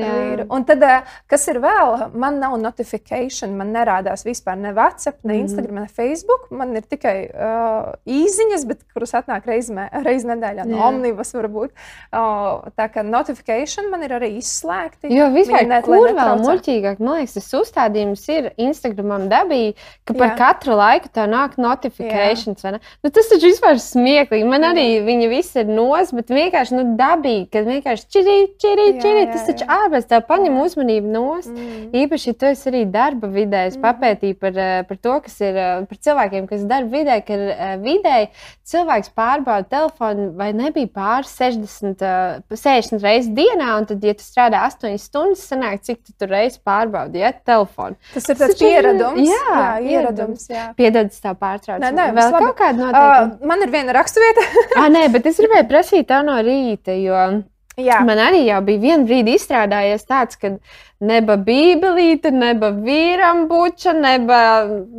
Jā. 0.00 0.12
vīru. 0.12 0.46
Un 0.50 0.64
tad, 0.64 0.80
ā, 0.80 1.02
kas 1.28 1.46
ir 1.48 1.60
vēl, 1.60 2.12
man 2.14 2.38
nav 2.40 2.56
notifikācija, 2.60 3.48
man 3.52 3.72
nerādās 3.72 4.24
vispār 4.24 4.56
ne 4.58 4.72
WhatsApp, 4.72 5.18
ne 5.24 5.34
Mhm. 5.34 5.40
Instagram, 5.42 5.74
ne 5.74 5.86
Facebook. 5.88 6.50
Man 6.50 6.74
ir 6.76 6.82
tikai 6.82 7.30
uh, 7.34 7.92
īsiņas, 8.06 8.66
bet 8.66 8.78
kuras 8.94 9.12
atnāk 9.12 9.44
reizē 9.46 9.88
reiz 10.04 10.24
nedēļā, 10.24 10.64
no 10.66 10.76
Jā. 10.76 10.88
omnibus 10.88 11.32
varbūt. 11.32 11.70
Uh, 12.12 12.70
tā 12.76 12.88
kā 12.92 13.02
notifikācija 13.04 13.88
man 13.90 14.02
ir 14.02 14.10
arī 14.10 14.36
izslēgta. 14.38 15.10
Jo 15.10 15.28
vispār, 15.34 15.66
net- 15.66 15.84
kur 15.84 16.08
vēl 16.12 16.40
muļķīgāk, 16.42 16.98
man 17.00 17.20
liekas, 17.20 17.34
tas 17.34 17.52
uzstādījums 17.60 18.28
ir 18.28 18.50
Instagramam 18.58 19.28
dabīgi, 19.28 19.74
ka 20.06 20.14
par 20.14 20.28
Jā. 20.30 20.36
katru 20.36 20.76
laiku 20.76 21.08
tā 21.12 21.26
nāk 21.28 21.56
notifikācijas. 21.56 22.80
Nu, 23.02 23.10
tas 23.10 23.28
taču 23.28 23.48
vispār 23.50 23.78
smieklīgi. 23.80 24.46
Man 24.48 24.62
arī 24.62 25.02
viņi 25.04 25.28
visi 25.28 25.60
ir 25.60 25.66
nos, 25.66 26.12
bet 26.12 26.26
vienkārši 26.28 26.72
nu, 26.76 26.96
dabīgi, 26.96 27.50
kad 27.52 27.66
vienkārši 27.66 28.06
čirī, 28.12 28.36
čirī, 28.58 28.86
Jā, 28.94 29.02
čirī. 29.02 29.24
jā, 29.26 29.32
Tas 29.32 29.46
taču 29.46 29.64
jā. 29.66 29.68
Ārpus 29.84 30.06
tā 30.10 30.20
paņem 30.26 30.56
uzmanību 30.62 31.10
nos. 31.12 31.46
Mm. 31.50 31.90
Īpaši, 32.02 32.34
tu 32.38 32.46
esi 32.50 32.70
arī 32.70 32.82
darba 32.90 33.28
vidē, 33.28 33.66
es 33.68 33.76
Mhm. 33.76 33.82
papētīju 33.84 34.38
par, 34.40 34.58
eh, 34.58 34.82
par 34.88 34.96
to, 34.96 35.20
kas 35.20 35.40
ir 35.40 35.56
eh, 35.56 35.86
par 35.88 35.98
cilvēkiem, 35.98 36.48
kas 36.48 36.64
darba 36.64 36.90
vidē, 36.96 37.18
ka 37.26 37.34
eh, 37.34 37.76
vidēji 37.82 38.28
cilvēks 38.72 39.10
pārbauda 39.16 39.68
telefonu 39.68 40.30
vai 40.36 40.52
nebija 40.52 40.88
pāris 40.88 41.32
60, 41.36 42.02
eh, 42.02 42.40
60 42.54 43.02
reizes 43.02 43.30
dienā, 43.34 43.76
un 43.78 43.86
tad, 43.86 44.02
ja 44.04 44.14
tu 44.14 44.22
strādā 44.24 44.62
8 44.68 44.98
stundas, 44.98 45.42
sanāk, 45.50 45.82
cik 45.82 46.02
tu 46.04 46.12
tur 46.18 46.28
reizes 46.28 46.58
pārbaudi 46.64 47.20
ja, 47.22 47.32
telefonu. 47.32 47.96
Tas 48.14 48.28
ir 48.28 48.36
Tas 48.36 48.54
pieredums. 48.58 49.18
jā, 49.28 49.52
jā 49.52 49.98
ieradums. 49.98 50.48
Jā. 50.48 50.74
Piedod, 50.76 51.06
es 51.12 51.20
tā 51.20 51.34
pārtraucu. 51.34 51.80
Nē, 51.82 51.92
nē, 51.92 52.12
Vēl 52.14 52.32
kaut 52.38 52.56
kāda 52.56 52.78
noteikuma. 52.78 53.38
Uh, 53.42 53.46
man 53.46 53.62
ir 53.62 53.70
viena 53.72 53.92
raksturvieta. 53.96 54.42
Ah, 54.76 54.88
nē, 54.88 55.08
bet 55.12 55.26
es 55.26 55.38
gribēju 55.40 55.68
prasīt 55.68 56.06
tā 56.06 56.22
no 56.24 56.32
rīta, 56.42 56.94
jo 57.02 57.42
jā, 57.80 58.00
man 58.06 58.20
arī 58.20 58.44
bija 58.66 58.82
viena 58.82 59.06
brīdi 59.08 59.36
izstrādājies 59.38 60.04
tāds, 60.08 60.38
ka 60.40 60.56
neba 61.02 61.34
bībelīte, 61.36 62.30
neba 62.30 62.68
vīram 62.74 63.46
buča, 63.50 63.90
neba 63.96 64.38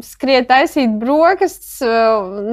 skriet 0.03 0.49
taisīt 0.49 0.97
brokastis, 0.99 1.77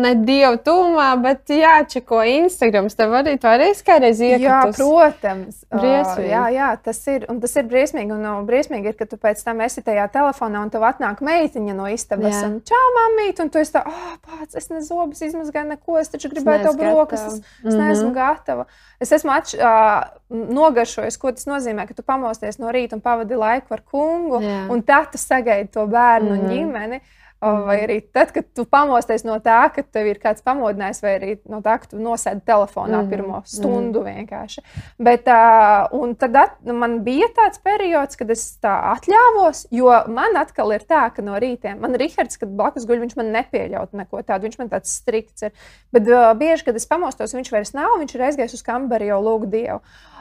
ne 0.01 0.13
dievu 0.23 0.61
tūmā, 0.67 1.09
bet 1.25 1.51
jāčeko 1.51 2.21
Instagrams. 2.31 2.95
Tev 2.99 3.17
arī 3.19 3.35
arī 3.43 3.71
kādreiz 3.87 4.21
jā, 4.23 4.39
iekrājas. 4.39 4.79
protams. 4.79 5.59
Briesmīgi. 5.71 6.29
jā, 6.31 6.45
jā, 6.55 6.69
tas 6.83 7.03
ir. 7.11 7.27
Un 7.31 7.41
tas 7.43 7.57
ir 7.59 7.67
briesmīgi. 7.71 8.15
Un, 8.15 8.23
uh, 8.27 8.41
briesmīgi 8.47 8.93
ir, 8.93 8.97
ka 8.99 9.07
tu 9.11 9.19
pēc 9.21 9.43
tam 9.47 9.61
esi 9.67 9.83
tajā 9.87 10.07
telefonā 10.15 10.63
un 10.65 10.71
tev 10.71 10.87
atnāk 10.87 11.21
meitiņa 11.27 11.75
no 11.79 11.87
istabas. 11.91 12.35
Jā. 12.41 12.47
Un, 12.49 12.57
Čau, 12.67 12.87
mamīt! 12.99 13.43
Un 13.43 13.51
tu 13.51 13.59
esi 13.63 13.75
tā, 13.77 13.83
oh, 13.87 14.15
pats, 14.27 14.55
es 14.59 14.71
ne 14.71 14.81
zobus 14.87 15.23
izmazgāju 15.27 15.73
neko, 15.75 15.99
es 16.01 16.11
taču 16.15 16.31
gribēju 16.33 16.65
tev 16.69 16.75
neesmu 16.79 16.95
brokastis. 16.95 17.41
gatava. 17.43 17.69
Es 17.69 17.75
neesmu 17.75 18.09
Mhm. 18.11 18.15
gatava. 18.15 18.67
Es 19.01 19.13
esmu 19.13 19.31
atš, 19.35 19.55
uh, 19.59 20.20
nogaršojis, 20.31 21.19
ko 21.21 21.33
tas 21.35 21.49
nozīmē, 21.51 21.87
ka 21.89 21.97
tu 21.97 22.07
pamosties 22.07 22.61
no 22.63 22.71
rīta 22.75 22.99
un 22.99 23.05
pavadi 23.05 23.39
laiku 23.39 23.75
ar 23.77 23.83
kungu. 23.83 24.43
Jā. 24.45 24.61
Un 24.71 24.85
tad 24.87 25.13
tu 25.15 25.19
sagaidi 25.21 25.73
to 25.75 25.87
bērnu 25.91 26.31
mm. 26.31 26.37
un 26.37 26.45
Mhm. 26.45 26.53
ģimeni. 26.55 27.01
Mm. 27.01 27.17
Vai 27.41 27.79
arī 27.81 27.95
tad, 28.13 28.35
kad 28.37 28.45
tu 28.53 28.67
pamosties 28.69 29.23
no 29.25 29.39
tā, 29.41 29.63
ka 29.73 29.81
tev 29.81 30.11
ir 30.11 30.19
kāds 30.21 30.43
pamodinājis, 30.45 30.99
vai 31.01 31.13
arī 31.17 31.31
no 31.49 31.63
tā, 31.65 31.79
ka 31.81 31.89
tu 31.89 31.97
nosēdi 31.97 32.43
telefonā 32.45 32.99
mm. 32.99 33.09
pirmo 33.09 33.39
stundu 33.49 34.03
mm. 34.03 34.11
vienkārši. 34.11 34.65
Bet, 35.01 35.31
uh, 35.33 36.13
tad 36.21 36.37
at, 36.37 36.59
man 36.69 36.99
bija 37.07 37.31
tāds 37.39 37.63
periods, 37.65 38.21
kad 38.21 38.29
es 38.37 38.45
tā 38.61 38.75
atļāvos, 38.91 39.65
jo 39.73 39.89
man 40.13 40.37
atkal 40.37 40.77
ir 40.77 40.85
tā, 40.85 41.07
ka 41.17 41.25
no 41.25 41.41
rītiem 41.41 41.81
man 41.81 41.97
Rihards, 41.97 42.37
kad 42.37 42.53
blakus 42.61 42.85
guļ, 42.85 43.01
viņš 43.07 43.17
man 43.17 43.33
nepieļaut 43.39 43.97
neko 43.97 44.21
tādu, 44.21 44.51
viņš 44.51 44.61
man 44.61 44.75
tāds 44.77 44.93
strikts 45.01 45.49
ir. 45.49 45.57
Bet 45.97 46.13
uh, 46.13 46.35
bieži, 46.37 46.69
kad 46.69 46.77
es 46.77 46.89
pamostos, 46.93 47.33
viņš 47.33 47.55
vairs 47.57 47.73
nav, 47.73 47.97
viņš 48.05 48.19
ir 48.19 48.29
aizgājis 48.29 48.61
uz 48.61 48.69
kambaru 48.69 49.15
jau 49.15 49.25
lūgt 49.31 49.49
Dievu. 49.57 49.81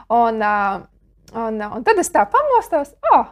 Un, 0.10 0.40
uh, 0.42 0.80
un, 1.38 1.60
un 1.62 1.86
tad 1.86 2.02
es 2.02 2.10
tā 2.14 2.26
pamostos. 2.30 2.96
Oh, 3.14 3.28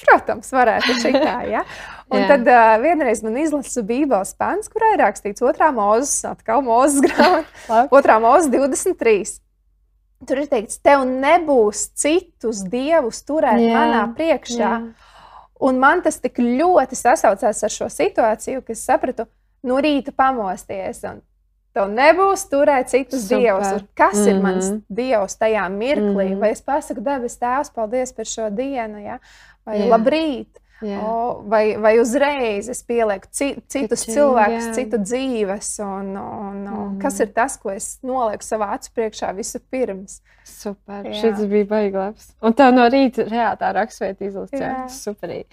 Protams, 0.00 0.48
varētu 0.54 0.96
šitā. 1.02 1.34
Ja? 1.50 1.64
Un 2.14 2.24
tad 2.26 2.48
uh, 2.48 2.72
vienreiz 2.82 3.20
man 3.22 3.36
izlasa 3.38 3.82
Bībeles 3.86 4.32
pants, 4.38 4.70
kurā 4.72 4.94
ir 4.94 5.02
rakstīts 5.04 5.44
otrā 5.44 5.68
mūzes, 5.74 6.24
atkal 6.30 6.64
mūzes 6.66 7.04
grāmatā, 7.04 7.84
otrā 7.96 8.16
mūzes 8.22 8.50
23. 8.50 9.36
Tur 10.28 10.42
ir 10.42 10.48
teikts, 10.50 10.80
tev 10.84 11.06
nebūs 11.08 11.86
citus 11.96 12.64
dievus 12.68 13.22
turēt 13.28 13.62
Jā. 13.62 13.76
manā 13.76 14.02
priekšā. 14.16 14.72
Jā. 14.74 15.20
Un 15.60 15.78
man 15.80 16.02
tas 16.04 16.18
tik 16.20 16.40
ļoti 16.40 16.96
sasaucās 16.96 17.62
ar 17.64 17.72
šo 17.72 17.88
situāciju, 17.92 18.64
ka 18.64 18.74
es 18.74 18.82
sapratu, 18.84 19.28
no 19.64 19.78
rīta 19.80 20.12
pamosties. 20.16 21.04
Un 21.08 21.22
Tev 21.74 21.90
nebūs 21.94 22.48
turēt 22.50 22.90
citus 22.90 23.28
Super. 23.28 23.38
dievus. 23.38 23.84
Kas 23.94 24.16
mm 24.16 24.24
-hmm. 24.24 24.30
ir 24.30 24.42
mans 24.42 24.70
mhm. 24.70 24.80
dievs 24.88 25.36
tajā 25.38 25.68
mirklī? 25.68 26.26
Mm 26.26 26.34
-hmm. 26.34 26.40
Vai 26.40 26.50
es 26.50 26.62
pasaku, 26.62 27.00
debes 27.00 27.38
Tēvs, 27.38 27.74
paldies 27.74 28.12
par 28.12 28.26
šo 28.26 28.50
dienu, 28.50 28.98
ja? 28.98 29.18
vai 29.66 29.78
yeah. 29.78 29.90
labrīt? 29.90 30.60
Yeah. 30.82 31.04
O, 31.04 31.42
vai, 31.44 31.76
vai 31.76 31.98
uzreiz 32.00 32.68
es 32.68 32.82
pielieku 32.82 33.28
citus 33.28 34.00
Kačing, 34.00 34.14
cilvēkus, 34.16 34.64
yeah. 34.64 34.74
citu 34.74 34.96
dzīves, 34.96 35.74
un, 35.84 36.14
un, 36.16 36.56
un 36.64 36.86
mm. 36.94 37.00
kas 37.02 37.20
ir 37.20 37.34
tas, 37.36 37.58
ko 37.60 37.70
es 37.70 37.98
nolieku 38.02 38.46
savā 38.46 38.70
acu 38.78 38.94
priekšā 38.96 39.34
vispirms? 39.36 40.22
Super. 40.50 41.04
Jā. 41.06 41.14
Šis 41.20 41.44
bija 41.50 41.68
baiglabs. 41.70 42.32
Un 42.42 42.56
tā 42.58 42.70
no 42.74 42.86
rīta 42.90 43.24
reāli 43.28 43.60
tā 43.60 43.70
raksturvieta 43.76 44.26
izlasīja. 44.28 44.74
Superīgi. 44.92 45.46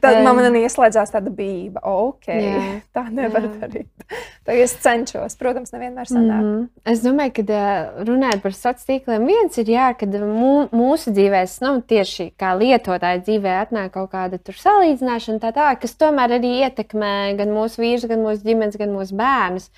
Tad 0.00 0.22
um, 0.22 0.38
man 0.38 0.56
ieslēdzās 0.56 1.10
tāda 1.12 1.28
bība, 1.36 1.82
ok, 1.84 2.28
jā, 2.32 2.60
tā 2.96 3.02
nevar 3.12 3.44
jā. 3.44 3.52
darīt. 3.60 4.06
Tagad 4.46 4.62
es 4.64 4.72
cenšos, 4.80 5.36
protams, 5.40 5.72
nevienmēr 5.74 6.08
sanāk. 6.08 6.40
Mm 6.40 6.54
-hmm. 6.54 6.68
Es 6.92 7.02
domāju, 7.04 7.34
ka 7.36 7.60
runājot 8.08 8.42
par 8.42 8.56
sociāliem 8.56 8.88
tīkliem, 8.88 9.26
viens 9.26 9.58
ir 9.58 9.68
jā, 9.68 9.90
ka 9.98 10.06
mūsu 10.72 11.12
dzīvēs, 11.12 11.58
nu, 11.64 11.74
tieši 11.80 12.32
kā 12.40 12.54
lietotāja 12.56 13.20
dzīvē, 13.20 13.52
atnāk 13.66 13.92
kaut 13.92 14.10
kāda 14.12 14.38
salīdzināšana, 14.38 15.42
tā 15.42 15.52
tā, 15.52 15.68
kas 15.80 15.94
tomēr 16.00 16.38
arī 16.38 16.62
ietekmē 16.64 17.36
gan 17.36 17.52
mūsu 17.52 17.82
vīrus, 17.82 18.08
gan 18.08 18.24
mūsu 18.24 18.42
ģimenes, 18.46 18.78
gan 18.80 18.94
mūsu 18.96 19.16
bērnus. 19.18 19.70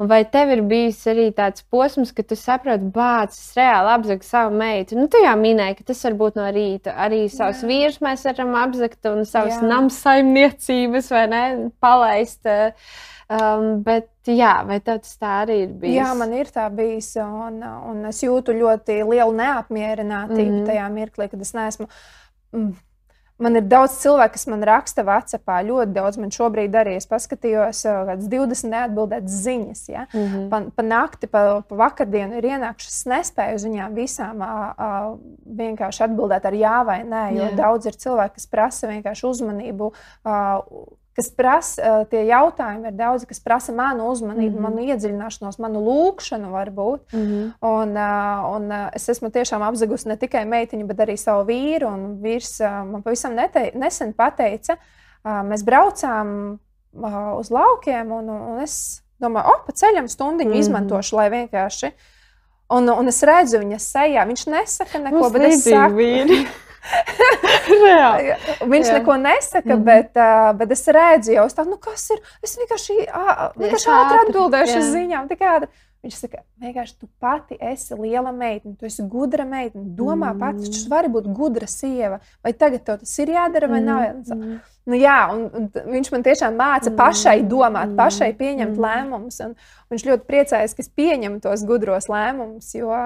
Un 0.00 0.08
vai 0.08 0.22
tev 0.32 0.48
ir 0.54 0.62
bijis 0.64 1.02
arī 1.12 1.26
tāds 1.36 1.60
posms, 1.68 2.14
ka 2.16 2.24
tu 2.24 2.36
saproti, 2.38 2.86
bācis, 2.94 3.50
reāli 3.58 3.90
apzakt 3.92 4.24
savu 4.24 4.54
meitu? 4.56 4.96
Nu, 4.96 5.10
tu 5.12 5.20
jau 5.20 5.34
minēji, 5.36 5.76
ka 5.76 5.90
tas 5.90 6.00
var 6.06 6.16
būt 6.22 6.38
no 6.40 6.46
rīta. 6.56 6.94
Arī 7.04 7.26
savus 7.28 7.60
vīrus 7.68 8.00
mēs 8.00 8.24
varam 8.30 8.54
apzakt 8.62 9.10
un 9.10 9.26
savas 9.28 9.60
namsaimniecības, 9.60 11.12
vai 11.12 11.26
ne, 11.28 11.42
palaist. 11.84 12.48
Um, 13.30 13.66
bet, 13.84 14.08
jā, 14.24 14.54
vai 14.66 14.80
tas 14.82 15.20
tā 15.20 15.36
arī 15.44 15.60
ir 15.66 15.76
bijis? 15.84 15.98
Jā, 16.00 16.08
man 16.16 16.32
ir 16.38 16.48
tā 16.54 16.64
bijis. 16.72 17.12
Un, 17.20 17.60
un 17.60 18.00
es 18.08 18.24
jūtu 18.24 18.56
ļoti 18.56 19.02
lielu 19.04 19.36
neapmierinātību 19.44 20.48
mm 20.48 20.56
-hmm. 20.62 20.70
tajā 20.72 20.88
mirklī, 20.96 21.28
kad 21.28 21.44
es 21.44 21.52
neesmu. 21.54 21.92
Man 23.40 23.56
ir 23.56 23.64
daudz 23.70 23.96
cilvēku, 24.02 24.34
kas 24.36 24.46
man 24.52 24.64
raksta 24.68 25.04
Vācijā. 25.06 25.40
Ļoti 25.66 25.94
daudz 25.96 26.18
man 26.20 26.32
šobrīd 26.34 26.74
arī 26.76 26.96
es 26.98 27.08
paskatījos, 27.08 27.82
kādas 27.88 28.28
20 28.28 28.72
neatbildētas 28.74 29.38
ziņas. 29.46 29.82
Ja? 29.88 30.06
Mm 30.12 30.26
-hmm. 30.26 30.48
pa, 30.52 30.60
pa 30.76 30.84
nakti, 30.84 31.26
pa, 31.26 31.62
pa 31.68 31.80
vakardienu 31.84 32.36
ir 32.36 32.50
ienākušas. 32.52 33.00
Es 33.00 33.08
nespēju 33.08 33.56
uz 33.56 33.64
viņām 33.64 33.96
visām 33.96 34.42
a, 34.44 34.52
a, 34.76 34.90
vienkārši 35.62 36.04
atbildēt 36.08 36.46
ar 36.46 36.54
jā 36.54 36.78
vai 36.84 37.00
nē, 37.04 37.24
jo 37.36 37.44
yeah. 37.48 37.56
daudz 37.56 37.86
ir 37.86 37.96
cilvēki, 37.96 38.34
kas 38.34 38.46
prasa 38.46 38.92
vienkārši 38.92 39.26
uzmanību. 39.26 39.92
A, 40.24 40.60
kas 41.20 41.28
prasa, 41.36 41.82
eh, 41.82 42.04
tie 42.10 42.22
jautājumi 42.30 42.88
ir 42.88 42.96
daudz, 42.96 43.26
kas 43.28 43.42
prasa 43.44 43.74
manu 43.76 44.08
uzmanību, 44.10 44.56
mm 44.56 44.64
-hmm. 44.64 44.76
manu 44.76 44.86
iedziļināšanos, 44.88 45.58
manu 45.60 45.82
lūgšanu, 45.84 46.52
varbūt. 46.54 47.12
Mm 47.12 47.26
-hmm. 47.26 47.50
un, 47.60 47.96
eh, 47.96 48.54
un 48.54 48.72
eh, 48.72 48.88
es 48.94 49.08
esmu 49.08 49.28
tiešām 49.28 49.62
apzagusi 49.62 50.08
ne 50.08 50.16
tikai 50.16 50.44
meitiņu, 50.44 50.86
bet 50.86 50.98
arī 50.98 51.16
savu 51.16 51.44
vīru. 51.44 51.92
Un 51.92 52.22
vīrs 52.22 52.60
man 52.92 53.02
pavisam 53.02 53.34
nete, 53.34 53.70
nesen 53.74 54.12
pateica, 54.12 54.76
mēs 55.24 55.64
braucām 55.64 56.58
uz 57.38 57.50
laukiem, 57.50 58.12
un, 58.12 58.30
un 58.30 58.60
es 58.60 59.02
domāju, 59.20 59.46
o, 59.46 59.64
pa 59.66 59.72
ceļam 59.72 60.08
stundiņu 60.08 60.50
mm 60.50 60.54
-hmm. 60.54 60.60
izmantošu, 60.60 61.16
lai 61.16 61.30
vienkārši. 61.30 61.92
Un, 62.70 62.88
un 62.88 63.08
es 63.08 63.22
redzu 63.22 63.58
viņa 63.58 63.78
sejā, 63.78 64.26
viņš 64.26 64.46
nesaka 64.46 64.98
neko, 64.98 65.16
Mums 65.16 65.32
bet 65.32 65.42
es 65.42 65.64
saku. 65.64 65.96
Viņš 68.72 68.88
jā. 68.88 68.94
neko 68.98 69.16
nesaka, 69.20 69.68
mm 69.68 69.76
-hmm. 69.76 69.84
bet, 69.84 70.10
uh, 70.16 70.50
bet 70.58 70.72
es 70.72 70.86
redzu, 70.88 71.32
jau 71.36 71.46
tā, 71.48 71.66
nu 71.68 71.76
kas 71.76 72.10
ir. 72.10 72.18
Es 72.42 72.56
vienkārši, 72.58 72.98
uh, 73.08 73.46
vienkārši 73.56 73.94
ātri 73.98 74.18
atbildēšu 74.24 74.78
uz 74.78 74.90
ziņām. 74.96 75.28
Viņš 76.00 76.14
saka, 76.16 76.38
vienkārši 76.56 76.94
tu 76.96 77.06
pati 77.20 77.58
esi 77.60 77.96
liela 77.98 78.30
meitene, 78.32 78.72
tu 78.80 78.86
esi 78.88 79.04
gudra 79.04 79.44
meitene. 79.44 79.84
Domā, 79.98 80.30
mm. 80.32 80.38
pati, 80.40 80.70
tu 80.72 80.88
vari 80.88 81.10
būt 81.12 81.26
gudra 81.36 81.66
sieva. 81.68 82.22
Vai 82.40 82.54
tagad 82.56 82.86
tev 82.86 83.02
tas 83.02 83.12
ir 83.20 83.34
jādara 83.34 83.68
vai 83.68 83.82
mm. 83.82 83.84
nav? 83.84 84.38
Mm. 84.38 84.54
Nu, 84.88 84.96
jā, 84.96 85.18
un, 85.34 85.42
un 85.52 85.68
viņš 85.92 86.08
man 86.14 86.24
tiešām 86.24 86.56
māca 86.56 86.88
mm. 86.88 86.96
pašai 86.96 87.36
domāt, 87.44 87.92
pašai 87.98 88.30
pieņemt 88.38 88.78
mm. 88.78 88.86
lēmumus. 88.86 89.42
Viņš 89.92 90.06
ļoti 90.08 90.26
priecājas, 90.30 90.72
ka 90.72 90.86
es 90.86 90.88
pieņemu 90.88 91.42
tos 91.44 91.66
gudros 91.68 92.08
lēmumus, 92.08 92.72
jo, 92.78 93.02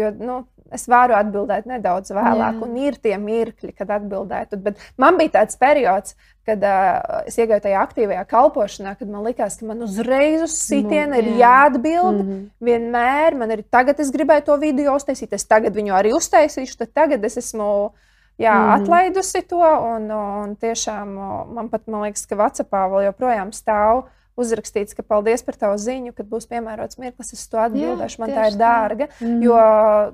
jo 0.00 0.10
nu, 0.16 0.38
es 0.74 0.86
varu 0.90 1.16
atbildēt 1.18 1.68
nedaudz 1.68 2.12
vēlāk, 2.12 2.56
Jā. 2.58 2.64
un 2.64 2.74
ir 2.80 2.98
tie 3.02 3.14
mirkļi, 3.20 3.72
kad 3.76 3.90
atbildētu. 3.98 4.58
Bet 4.64 4.82
man 5.00 5.18
bija 5.20 5.38
tāds 5.38 5.58
periods, 5.60 6.16
kad 6.48 6.64
uh, 6.64 7.22
es 7.28 7.36
iegāju 7.38 7.64
tajā 7.66 7.84
aktīvajā 7.84 8.24
kalpošanā, 8.30 8.94
kad 8.98 9.10
man 9.12 9.26
likās, 9.28 9.58
ka 9.60 9.68
man 9.68 9.84
uzreiz 9.84 10.44
uz 10.46 10.56
sitienu 10.60 11.14
nu, 11.14 11.20
ir 11.20 11.40
jāatbild. 11.42 12.20
Mm 12.20 12.28
-hmm. 12.28 12.44
Vienmēr 12.70 13.38
man 13.38 13.50
ir 13.56 13.64
tagad, 13.70 14.00
es 14.00 14.12
gribēju 14.12 14.44
to 14.44 14.56
video 14.56 14.96
uztaisīt, 14.96 15.32
es 15.32 15.44
tagad 15.44 15.76
viņu 15.76 15.94
arī 15.94 16.14
uztaisīšu, 16.16 16.78
tad 16.78 16.92
tagad 16.94 17.24
es 17.24 17.36
esmu. 17.36 17.90
Jā, 18.38 18.54
mm. 18.54 18.70
atlaidusi 18.70 19.42
to, 19.50 19.58
un, 19.94 20.10
un 20.10 20.56
tiešām 20.56 21.08
man 21.54 21.68
pat 21.68 21.88
man 21.90 22.04
liekas, 22.06 22.22
ka 22.26 22.36
Vācijā 22.36 22.70
vēl 22.70 23.08
joprojām 23.08 23.50
stāv 23.50 24.04
uzrakstīts, 24.38 24.96
ka 24.96 25.04
paldies 25.06 25.44
par 25.46 25.58
tavu 25.58 25.78
ziņu, 25.82 26.14
kad 26.16 26.28
būs 26.30 26.48
piemērots 26.50 27.00
mirklis, 27.02 27.34
es 27.34 27.44
to 27.50 27.60
atbildēšu. 27.62 28.18
Jā, 28.18 28.22
man 28.24 28.34
tā 28.36 28.46
ir 28.50 28.58
dārga. 28.60 29.10
Mm. 29.18 29.42
Jo 29.44 29.60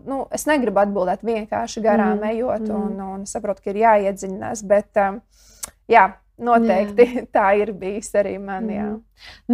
nu, 0.08 0.20
es 0.34 0.46
negribu 0.50 0.82
atbildēt 0.82 1.24
vienkārši 1.26 1.84
garām 1.84 2.18
mm. 2.18 2.30
ejot, 2.32 2.68
un, 2.68 2.90
mm. 2.96 3.14
un 3.16 3.26
saprotu, 3.30 3.64
ka 3.64 3.74
ir 3.74 3.82
jāiedziļinās. 3.84 4.64
Bet, 4.70 4.90
um, 5.04 5.20
jā, 5.90 6.08
Noteikti 6.34 7.04
jā. 7.06 7.20
tā 7.36 7.48
ir 7.60 7.70
bijis 7.78 8.10
arī 8.18 8.34
man. 8.42 8.66
Jā. 8.72 8.88
Mm. 8.90 9.02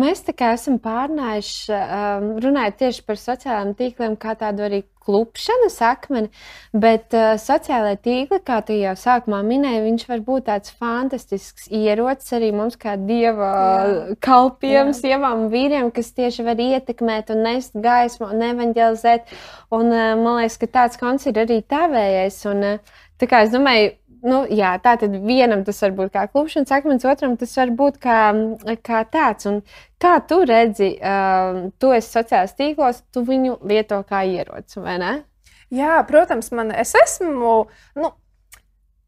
Mēs 0.00 0.22
tā 0.24 0.32
kā 0.32 0.54
esam 0.56 0.78
pārnājuši, 0.80 1.74
um, 1.76 2.30
runājot 2.40 2.78
tieši 2.80 3.02
par 3.04 3.18
sociālajiem 3.20 3.74
tīkliem, 3.76 4.14
kā 4.20 4.32
tādu 4.40 4.64
arī 4.64 4.80
klupšanas 5.04 5.76
akmeni, 5.84 6.30
bet 6.72 7.12
uh, 7.16 7.34
sociālai 7.40 7.98
tīkli, 8.00 8.40
kā 8.46 8.62
tu 8.64 8.76
jau 8.78 8.94
sākumā 8.96 9.42
minēji, 9.44 9.84
viņš 9.90 10.06
var 10.08 10.24
būt 10.24 10.48
tāds 10.48 10.72
fantastisks 10.80 11.68
ierocis 11.68 12.32
arī 12.38 12.50
mums 12.56 12.80
kā 12.80 12.96
dieva 12.96 13.52
jā. 13.52 14.18
kalpiem, 14.24 14.94
jā. 14.94 14.98
sievām 15.02 15.48
vīriem, 15.52 15.92
kas 15.92 16.12
tieši 16.16 16.48
var 16.48 16.64
ietekmēt 16.64 17.34
un 17.36 17.44
nest 17.44 17.76
gaismu 17.76 18.32
un 18.32 18.48
evanģelizēt. 18.54 19.28
Un 19.76 19.92
uh, 19.92 20.14
man 20.16 20.40
liekas, 20.40 20.56
ka 20.64 20.72
tāds 20.80 21.00
konts 21.00 21.28
ir 21.28 21.44
arī 21.44 21.60
tavējais. 21.60 22.44
Un, 22.54 22.68
uh, 22.72 23.00
tā 23.20 23.28
kā 23.28 23.44
es 23.44 23.52
domāju, 23.52 23.98
nu, 24.22 24.42
jā, 24.50 24.74
tā 24.82 24.96
tad 25.00 25.14
vienam 25.24 25.64
tas 25.64 25.80
var 25.84 25.94
būt 25.96 26.12
kā 26.14 26.26
klupšanas 26.32 26.72
akmens, 26.76 27.06
otram 27.08 27.36
tas 27.40 27.56
var 27.56 27.72
būt 27.76 27.98
kā, 28.02 28.20
kā 28.86 29.02
tāds. 29.12 29.48
Un 29.50 29.60
kā 30.00 30.14
tu 30.28 30.42
redzi, 30.48 30.92
uh, 30.98 31.66
tu 31.80 31.92
esi 31.96 32.12
sociālajos 32.18 32.56
tīklos, 32.58 33.02
tu 33.12 33.24
viņu 33.26 33.58
lieto 33.70 34.00
kā 34.08 34.24
ieroci, 34.28 34.80
vai 34.84 34.98
ne? 35.02 35.12
Jā, 35.70 36.00
protams, 36.06 36.50
man 36.52 36.72
es 36.74 36.94
esmu. 36.98 37.54
Nu, 37.98 38.14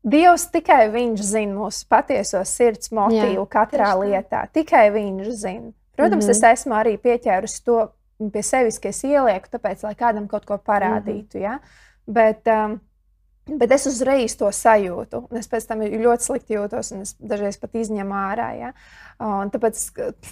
Dievs 0.02 0.48
tikai 0.50 0.88
viņš 0.90 1.20
zina 1.22 1.54
mūsu 1.54 1.86
patieso 1.90 2.40
sirds 2.46 2.90
motīvu 2.90 3.44
Jā, 3.44 3.50
katrā 3.50 3.92
lietā. 4.00 4.48
Tikai 4.50 4.88
viņš 4.94 5.28
zina. 5.30 5.70
Protams, 5.94 6.24
mm 6.24 6.30
-hmm. 6.30 6.52
es 6.52 6.60
esmu 6.60 6.74
arī 6.74 6.96
pieķērusi 6.98 7.64
to 7.64 7.92
pie 8.32 8.42
sevis, 8.42 8.78
ka 8.78 8.88
es 8.88 9.04
ielieku, 9.04 9.48
tāpēc, 9.52 9.82
lai 9.82 9.94
kādam 9.94 10.26
kaut 10.28 10.44
ko 10.44 10.58
parādītu. 10.58 11.38
Mm 11.38 11.40
-hmm. 11.40 11.42
ja? 11.42 11.58
Bet 12.06 12.46
um, 12.46 12.80
Bet 13.42 13.72
es 13.74 13.88
uzreiz 13.90 14.36
to 14.38 14.46
sajūtu. 14.54 15.24
Es 15.38 15.48
pēc 15.50 15.64
tam 15.66 15.80
ļoti 15.82 16.26
slikti 16.28 16.54
jūtos, 16.54 16.92
un 16.94 17.02
es 17.02 17.16
dažreiz 17.18 17.58
pat 17.58 17.74
izņemu 17.74 18.14
ārā. 18.14 18.48
Ja? 18.54 18.70
Un 19.22 19.50
tāpēc 19.50 19.80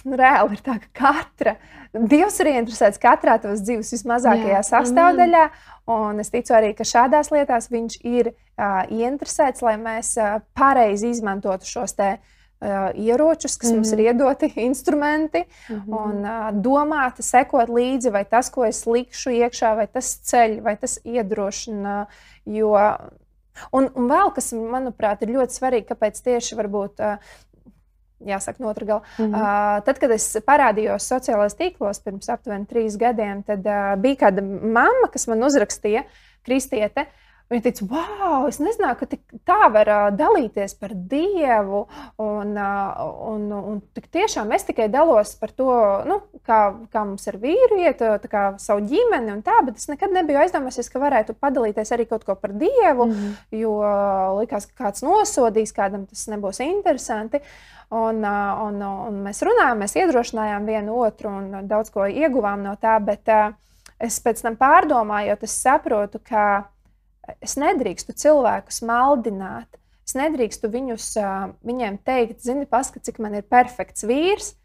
nu, 0.07 0.15
reāli 0.19 0.55
ir 0.55 0.63
tā, 0.63 0.77
ka 0.79 0.91
katra 1.01 1.57
Dievs 1.91 2.37
ir 2.39 2.47
interesēts 2.53 3.01
katrā 3.03 3.35
tavas 3.43 3.65
dzīves 3.65 3.89
vismazākajā 3.97 4.61
Jā, 4.61 4.63
sastāvdaļā. 4.63 5.43
Un 5.91 6.23
es 6.23 6.31
ticu 6.31 6.55
arī, 6.55 6.71
ka 6.77 6.87
šādās 6.87 7.33
lietās 7.33 7.67
viņš 7.73 7.97
ir 8.07 8.31
uh, 8.31 8.85
ieinteresēts, 8.87 9.63
lai 9.65 9.75
mēs 9.81 10.13
uh, 10.15 10.37
pareizi 10.55 11.11
izmantotu 11.11 11.67
šos 11.67 11.97
te, 11.99 12.13
ieročus, 12.95 13.57
kas 13.57 13.69
mm 13.69 13.73
-hmm. 13.73 13.75
mums 13.75 13.91
ir 13.91 13.97
mhm. 13.97 14.07
iedoti, 14.07 14.53
instrumenti, 14.71 15.43
mm 15.69 15.75
-hmm. 15.75 16.05
un 16.05 16.15
uh, 16.21 16.61
domāt, 16.61 17.21
sekot 17.21 17.69
līdzi, 17.69 18.11
vai 18.11 18.25
tas, 18.25 18.49
ko 18.49 18.65
es 18.65 18.85
likšu 18.85 19.29
iekšā, 19.29 19.75
vai 19.75 19.87
tas 19.87 20.19
ceļ, 20.31 20.61
vai 20.61 20.77
tas 20.77 20.99
iedrošina. 21.03 22.05
Jo, 22.45 22.97
un, 23.71 23.89
un 23.95 24.09
vēl 24.09 24.33
kas, 24.33 24.53
manuprāt, 24.53 25.21
ir 25.21 25.29
ļoti 25.29 25.53
svarīgi, 25.53 25.87
kāpēc 25.87 26.23
tieši 26.23 26.55
varbūt. 26.55 26.99
Uh, 26.99 27.17
jāsaka, 28.25 28.59
no 28.59 28.69
otra 28.69 28.85
gala. 28.85 29.01
Mm 29.17 29.25
-hmm. 29.25 29.35
uh, 29.35 29.83
tad, 29.85 29.99
kad 29.99 30.11
es 30.11 30.37
parādījos 30.45 31.07
sociālajos 31.13 31.57
tīklos 31.57 32.03
pirms 32.03 32.29
aptuveni 32.29 32.65
trīs 32.65 32.97
gadiem, 32.97 33.43
tad 33.43 33.65
uh, 33.65 34.01
bija 34.01 34.15
kāda 34.15 34.41
mamma, 34.61 35.07
kas 35.11 35.27
man 35.27 35.43
uzrakstīja, 35.43 36.03
Kristiete, 36.43 37.05
Viņa 37.51 37.65
teica, 37.65 37.85
wow, 37.91 38.45
es 38.47 38.61
nezināju, 38.63 38.95
ka 39.01 39.17
tā 39.47 39.65
var 39.73 39.89
dalīties 40.15 40.71
par 40.79 40.93
Dievu. 40.95 41.81
Un, 42.23 42.53
un, 42.55 43.43
un 43.57 43.81
tiešām 43.99 44.53
es 44.55 44.63
tikai 44.69 44.87
dalos 44.93 45.33
par 45.39 45.51
to, 45.51 45.73
nu, 46.07 46.21
kā, 46.47 46.61
kā 46.93 47.03
mums 47.03 47.27
ar 47.27 47.39
vīru 47.41 47.81
iet, 47.83 47.99
kā 48.31 48.45
savu 48.61 48.85
ģimeni 48.87 49.35
un 49.35 49.43
tā, 49.43 49.57
bet 49.67 49.83
es 49.83 49.89
nekad 49.91 50.15
nebiju 50.15 50.39
aizdomājies, 50.45 50.87
ka 50.93 51.03
varētu 51.03 51.35
padalīties 51.43 51.91
arī 51.91 52.07
kaut 52.07 52.23
ko 52.27 52.37
par 52.39 52.55
Dievu, 52.55 53.09
mm 53.09 53.11
-hmm. 53.11 53.35
jo 53.59 53.75
likās, 54.39 54.71
ka 54.71 54.85
kāds 54.85 55.03
nosodīs, 55.03 55.75
kādam 55.75 56.07
tas 56.07 56.27
nebūs 56.31 56.63
interesanti. 56.63 57.43
Un, 57.91 58.23
un, 58.23 58.81
un 58.81 59.23
mēs 59.27 59.43
runājām, 59.43 59.83
mēs 59.83 59.95
iedrošinājām 59.99 60.65
vienu 60.65 60.95
otru 61.03 61.29
un 61.29 61.67
daudz 61.67 61.91
ko 61.91 62.07
ieguvām 62.07 62.63
no 62.63 62.77
tā, 62.79 62.99
bet 63.03 63.27
es 63.99 64.19
pēc 64.23 64.41
tam 64.41 64.55
pārdomājot, 64.55 65.43
es 65.43 65.61
saprotu, 65.61 66.19
ka 66.23 66.69
es 67.41 67.57
nedrīkstu 67.59 68.15
cilvēkus 68.17 68.81
maldināt. 68.87 69.79
Es 70.07 70.15
nedrīkstu 70.17 70.71
viņus, 70.71 71.13
viņiem 71.63 71.99
teikt, 72.05 72.41
zini, 72.43 72.65
paskat, 72.69 73.05
cik 73.07 73.21
man 73.23 73.37
ir 73.37 73.45
perfekts 73.47 74.03
vīrs 74.07 74.55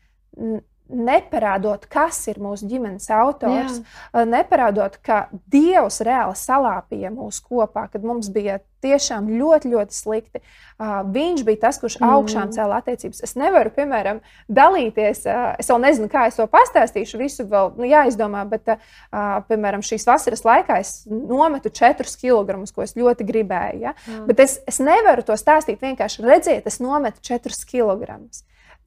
neparādot, 0.89 1.89
kas 1.91 2.21
ir 2.31 2.39
mūsu 2.43 2.69
ģimenes 2.71 3.09
autors, 3.15 3.81
Jā. 3.81 4.25
neparādot, 4.29 5.01
ka 5.05 5.27
Dievs 5.51 6.01
reāli 6.07 6.39
salāpīja 6.39 7.11
mūs 7.15 7.41
kopā, 7.45 7.89
kad 7.93 8.07
mums 8.07 8.31
bija 8.33 8.61
tiešām 8.87 9.29
ļoti, 9.39 9.71
ļoti 9.73 9.97
slikti. 9.97 10.43
Uh, 10.77 11.01
viņš 11.13 11.43
bija 11.47 11.63
tas, 11.65 11.79
kurš 11.81 11.97
mm. 11.99 12.13
augšām 12.13 12.53
cēlā 12.55 12.81
attiecības. 12.83 13.23
Es 13.25 13.35
nevaru, 13.39 13.73
piemēram, 13.75 14.21
dalīties. 14.53 15.25
Uh, 15.27 15.49
es 15.61 15.71
vēl 15.73 15.83
nezinu, 15.83 16.11
kā 16.13 16.27
es 16.31 16.39
to 16.39 16.47
pastāstīšu. 16.53 17.21
Visu 17.21 17.49
vēl 17.51 17.73
nu, 17.81 17.89
jāizdomā, 17.89 18.45
bet, 18.51 18.75
uh, 18.77 19.39
piemēram, 19.49 19.85
šīs 19.87 20.07
vasaras 20.09 20.45
laikā 20.47 20.79
es 20.85 20.95
nometu 21.09 21.73
4 21.73 22.17
kg, 22.21 22.61
ko 22.75 22.85
es 22.85 22.97
ļoti 22.99 23.27
gribēju. 23.27 23.85
Ja? 23.89 23.97
Mm. 24.05 24.25
Bet 24.31 24.45
es, 24.45 24.59
es 24.69 24.83
nevaru 24.85 25.25
to 25.27 25.37
stāstīt 25.41 25.83
vienkārši 25.83 26.27
redziet, 26.27 26.69
es 26.69 26.79
nometu 26.85 27.25
4 27.33 27.65
kg. 27.67 28.21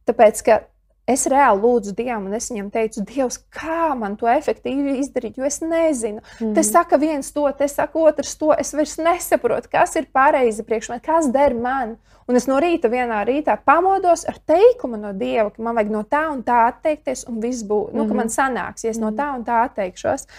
Tāpēc, 0.09 0.45
ka 0.45 0.61
Es 1.09 1.25
reāli 1.29 1.63
lūdzu 1.63 1.95
Dievu, 1.97 2.27
un 2.27 2.35
es 2.37 2.51
viņam 2.51 2.67
teicu, 2.73 3.03
Dievs, 3.09 3.39
kā 3.55 3.95
man 3.97 4.17
to 4.19 4.29
efektīvi 4.29 4.99
izdarīt, 5.01 5.39
jo 5.39 5.47
es 5.47 5.57
nezinu. 5.63 6.21
Mm. 6.37 6.53
Te 6.57 6.63
saka 6.67 6.99
viens 7.01 7.31
to, 7.33 7.47
te 7.57 7.65
saka 7.71 8.03
otrs 8.03 8.35
to. 8.37 8.51
Es 8.53 8.75
vairs 8.77 8.99
nesaprotu, 9.01 9.71
kas 9.73 9.97
ir 9.97 10.09
pareizi 10.13 10.65
priekš 10.67 10.91
manis, 10.93 11.05
kas 11.07 11.31
der 11.33 11.57
man. 11.57 11.97
Un 12.29 12.37
es 12.37 12.45
no 12.45 12.59
rīta 12.61 12.91
vienā 12.93 13.23
rītā 13.25 13.55
pamodos 13.65 14.27
ar 14.29 14.37
teikumu 14.45 14.99
no 15.01 15.15
Dieva, 15.17 15.49
ka 15.49 15.63
man 15.65 15.79
vajag 15.79 15.93
no 15.95 16.03
tā 16.05 16.27
un 16.29 16.43
tā 16.45 16.67
atteikties, 16.67 17.25
un 17.31 17.39
viss 17.41 17.65
būs, 17.65 17.89
nu, 17.95 18.03
mm. 18.03 18.09
ka 18.11 18.19
man 18.19 18.29
sanāks, 18.29 18.85
ja 18.85 18.93
es 18.93 19.01
no 19.01 19.09
tā 19.17 19.31
un 19.33 19.47
tā 19.47 19.63
atteikšos. 19.65 20.29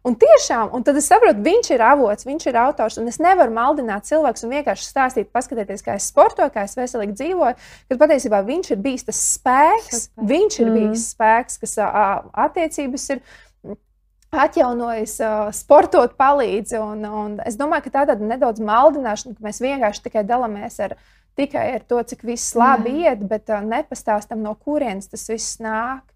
Un 0.00 0.14
tiešām, 0.16 0.70
un 0.72 0.84
tad 0.84 0.96
es 0.96 1.10
saprotu, 1.10 1.42
viņš 1.44 1.74
ir 1.74 1.82
avots, 1.84 2.24
viņš 2.24 2.46
ir 2.48 2.56
autors, 2.56 2.96
un 2.96 3.10
es 3.10 3.18
nevaru 3.20 3.52
maldināt 3.52 4.06
cilvēkus 4.08 4.46
un 4.46 4.54
vienkārši 4.54 4.86
stāstīt, 4.86 5.28
paskatieties, 5.28 5.84
kā 5.84 5.98
es 5.98 6.06
sportoju, 6.08 6.52
kā 6.54 6.64
es 6.64 6.76
veselīgi 6.78 7.18
dzīvoju. 7.18 7.58
Kad 7.90 8.00
patiesībā 8.00 8.40
viņš 8.46 8.70
ir 8.72 8.80
bijis 8.80 9.04
tas 9.10 9.20
spēks, 9.34 10.06
Super. 10.06 10.28
viņš 10.32 10.58
ir 10.62 10.70
mm. 10.70 10.78
bijis 10.78 11.04
spēks, 11.12 11.60
kas 11.60 11.76
attiecības 12.46 13.06
ir 13.12 13.22
atjaunojis, 14.46 15.18
sportot 15.58 16.16
palīdz. 16.16 16.78
Un, 16.80 17.04
un 17.04 17.38
es 17.44 17.60
domāju, 17.60 17.90
ka 17.90 17.98
tā 17.98 18.06
tāda 18.14 18.24
nedaudz 18.24 18.62
maldināšana, 18.64 19.36
ka 19.36 19.48
mēs 19.50 19.60
vienkārši 19.60 20.06
tikai 20.06 20.24
dalāmies 20.24 20.80
ar, 20.86 20.96
tikai 21.36 21.66
ar 21.74 21.84
to, 21.84 22.00
cik 22.08 22.24
viss 22.24 22.56
labi 22.56 22.94
mm. 22.94 23.04
iet, 23.04 23.28
bet 23.28 23.52
nepastāstam, 23.68 24.40
no 24.40 24.56
kurienes 24.56 25.12
tas 25.12 25.28
viss 25.28 25.60
nāk. 25.60 26.06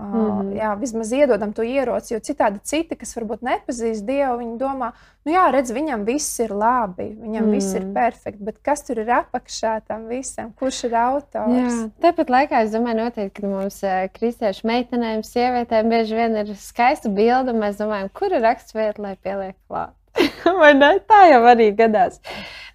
Mm 0.00 0.12
-hmm. 0.12 0.52
Jā, 0.56 0.74
vismaz 0.80 1.12
iedodam 1.12 1.52
to 1.52 1.62
ieroci, 1.62 2.14
jo 2.14 2.20
citādi 2.20 2.60
citi, 2.62 2.96
kas 2.96 3.16
varbūt 3.16 3.42
nepazīst 3.44 4.04
Dievu, 4.04 4.38
viņi 4.38 4.56
domā, 4.58 4.92
nu 5.24 5.32
jā, 5.32 5.44
redz, 5.52 5.72
viņam 5.72 6.04
viss 6.04 6.40
ir 6.40 6.50
labi, 6.50 7.16
viņam 7.20 7.44
mm. 7.44 7.50
viss 7.50 7.74
ir 7.74 7.84
mhm. 7.84 7.92
perfekts, 7.94 8.42
bet 8.42 8.58
kas 8.62 8.82
tur 8.82 8.98
ir 8.98 9.10
apakšā 9.10 9.80
tam 9.86 10.06
visam, 10.08 10.52
kurš 10.58 10.84
ir 10.84 10.94
autors? 10.94 11.52
Jā, 11.52 11.88
tāpat 12.00 12.30
laikā 12.30 12.62
es 12.64 12.72
domāju, 12.72 12.96
noteikti, 13.04 13.40
ka 13.40 13.46
mums 13.46 13.80
kristiešu 14.18 14.66
meitenēm, 14.66 15.22
sievietēm 15.22 15.88
bieži 15.88 16.16
vien 16.16 16.36
ir 16.36 16.54
skaista 16.56 17.08
bilde, 17.08 17.52
un 17.52 17.60
mēs 17.60 17.76
domājam, 17.76 18.08
kur 18.12 18.32
ir 18.32 18.40
raksturvieta, 18.40 19.02
lai 19.02 19.16
pieliek 19.16 19.56
klāt. 19.68 19.94
Vai 20.60 20.74
ne? 20.74 20.98
Tā 21.06 21.26
jau 21.30 21.42
arī 21.44 21.70
gadās. 21.76 22.20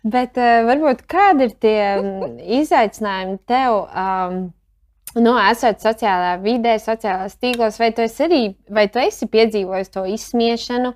Bet 0.03 0.37
uh, 0.37 0.61
varbūt 0.67 1.01
kādi 1.09 1.49
ir 1.49 1.55
tie 1.59 1.79
izaicinājumi 2.61 3.39
tev? 3.49 3.89
Um, 3.89 4.53
Nu, 5.15 5.31
esot 5.39 5.79
sociālā 5.79 6.33
vidē, 6.43 6.73
sociālās 6.81 7.37
tīklos, 7.39 7.77
vai 7.79 7.93
tu 7.95 8.03
esi 8.03 8.25
arī 8.25 8.41
vai 8.75 8.89
tu 8.91 8.99
esi 8.99 9.29
piedzīvojis 9.31 9.93
to 9.93 10.03
izsmiešanu? 10.11 10.91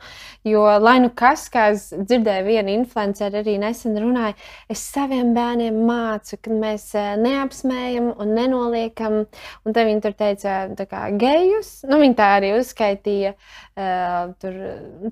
Jo, 0.48 0.64
lai 0.80 0.98
nu 1.04 1.10
kas, 1.16 1.46
kā 1.52 1.70
es 1.74 1.86
dzirdēju, 1.94 2.46
viena 2.48 2.74
influenceri 2.74 3.40
arī 3.40 3.58
nesen 3.62 3.96
runāja, 4.00 4.36
es 4.72 4.82
saviem 4.92 5.32
bērniem 5.36 5.78
mācu, 5.88 6.36
ka 6.44 6.52
mēs 6.52 6.90
eh, 7.00 7.14
neapsmējam 7.20 8.10
un 8.20 8.34
nenoliekam. 8.36 9.18
Un 9.64 9.76
tad 9.76 9.88
viņi 9.88 10.04
tur 10.04 10.16
teica, 10.20 10.58
kā 10.90 11.06
gejus. 11.20 11.72
Nu, 11.88 12.02
viņi 12.04 12.18
tā 12.20 12.30
arī 12.40 12.52
uzskaitīja 12.58 13.34
uh, 13.36 14.32
tur 14.42 14.56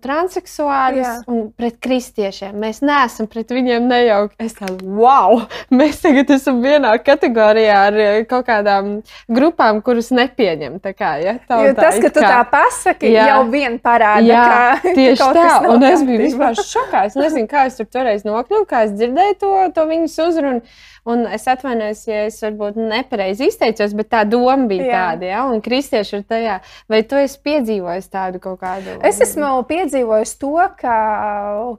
transseksuāļus 0.03 1.27
un 1.31 1.49
pret 1.55 1.79
kristiešiem. 1.83 2.55
Mēs 2.59 2.81
neesam 2.83 3.29
pret 3.31 3.51
viņiem 3.55 3.87
nejauki. 3.87 4.35
Es 4.43 4.57
tādu, 4.59 4.87
wow, 4.99 5.43
mēs 5.79 6.01
tagad 6.03 6.31
esam 6.35 6.63
vienā 6.63 6.95
kategorijā 7.03 7.81
ar 7.89 7.99
kaut 8.31 8.47
kādām 8.47 8.96
grupām, 9.29 9.81
kuras 9.85 10.09
nepieņem. 10.15 10.79
Kā, 10.87 11.13
ja, 11.23 11.35
tā, 11.47 11.61
jo 11.67 11.75
tas, 11.77 11.99
ka 12.01 12.11
tu 12.13 12.23
kā... 12.23 12.31
tā 12.31 12.41
pasaki, 12.51 13.11
jā. 13.13 13.27
jau 13.31 13.39
vien 13.51 13.77
parāda, 13.83 14.25
jā, 14.25 14.43
ka 14.83 14.93
tieši 14.99 15.31
tā. 15.39 15.47
Un 15.71 15.87
es 15.87 16.05
biju 16.07 16.21
vispār 16.25 16.59
šokā. 16.59 17.07
Es 17.11 17.17
nezinu, 17.19 17.49
kā 17.51 17.67
es 17.69 17.79
tur 17.79 17.89
toreiz 17.91 18.27
nokļuvu, 18.27 18.67
kā 18.69 18.85
es 18.87 18.93
dzirdēju 18.97 19.39
to, 19.43 19.55
to 19.75 19.87
viņas 19.91 20.21
uzrunu. 20.27 20.63
Un 21.07 21.23
es 21.31 21.45
atvainojos, 21.47 22.01
ja 22.09 22.25
es 22.27 22.41
varbūt 22.43 22.75
nepareizi 22.81 23.47
izteicos, 23.47 23.93
bet 23.95 24.09
tā 24.11 24.25
doma 24.27 24.67
bija 24.67 24.83
Jā. 24.83 24.97
tāda, 24.97 25.29
ja? 25.29 25.43
un 25.47 25.61
kristieši 25.63 26.17
ir 26.17 26.25
tajā. 26.27 26.57
Vai 26.91 26.99
tu 27.07 27.19
esi 27.21 27.39
piedzīvojis 27.47 28.09
tādu 28.11 28.41
kaut 28.43 28.59
kādu? 28.59 28.97
Es 29.07 29.21
esmu 29.23 29.53
piedzīvojis 29.69 30.35
to, 30.41 30.51
ka, 30.81 30.97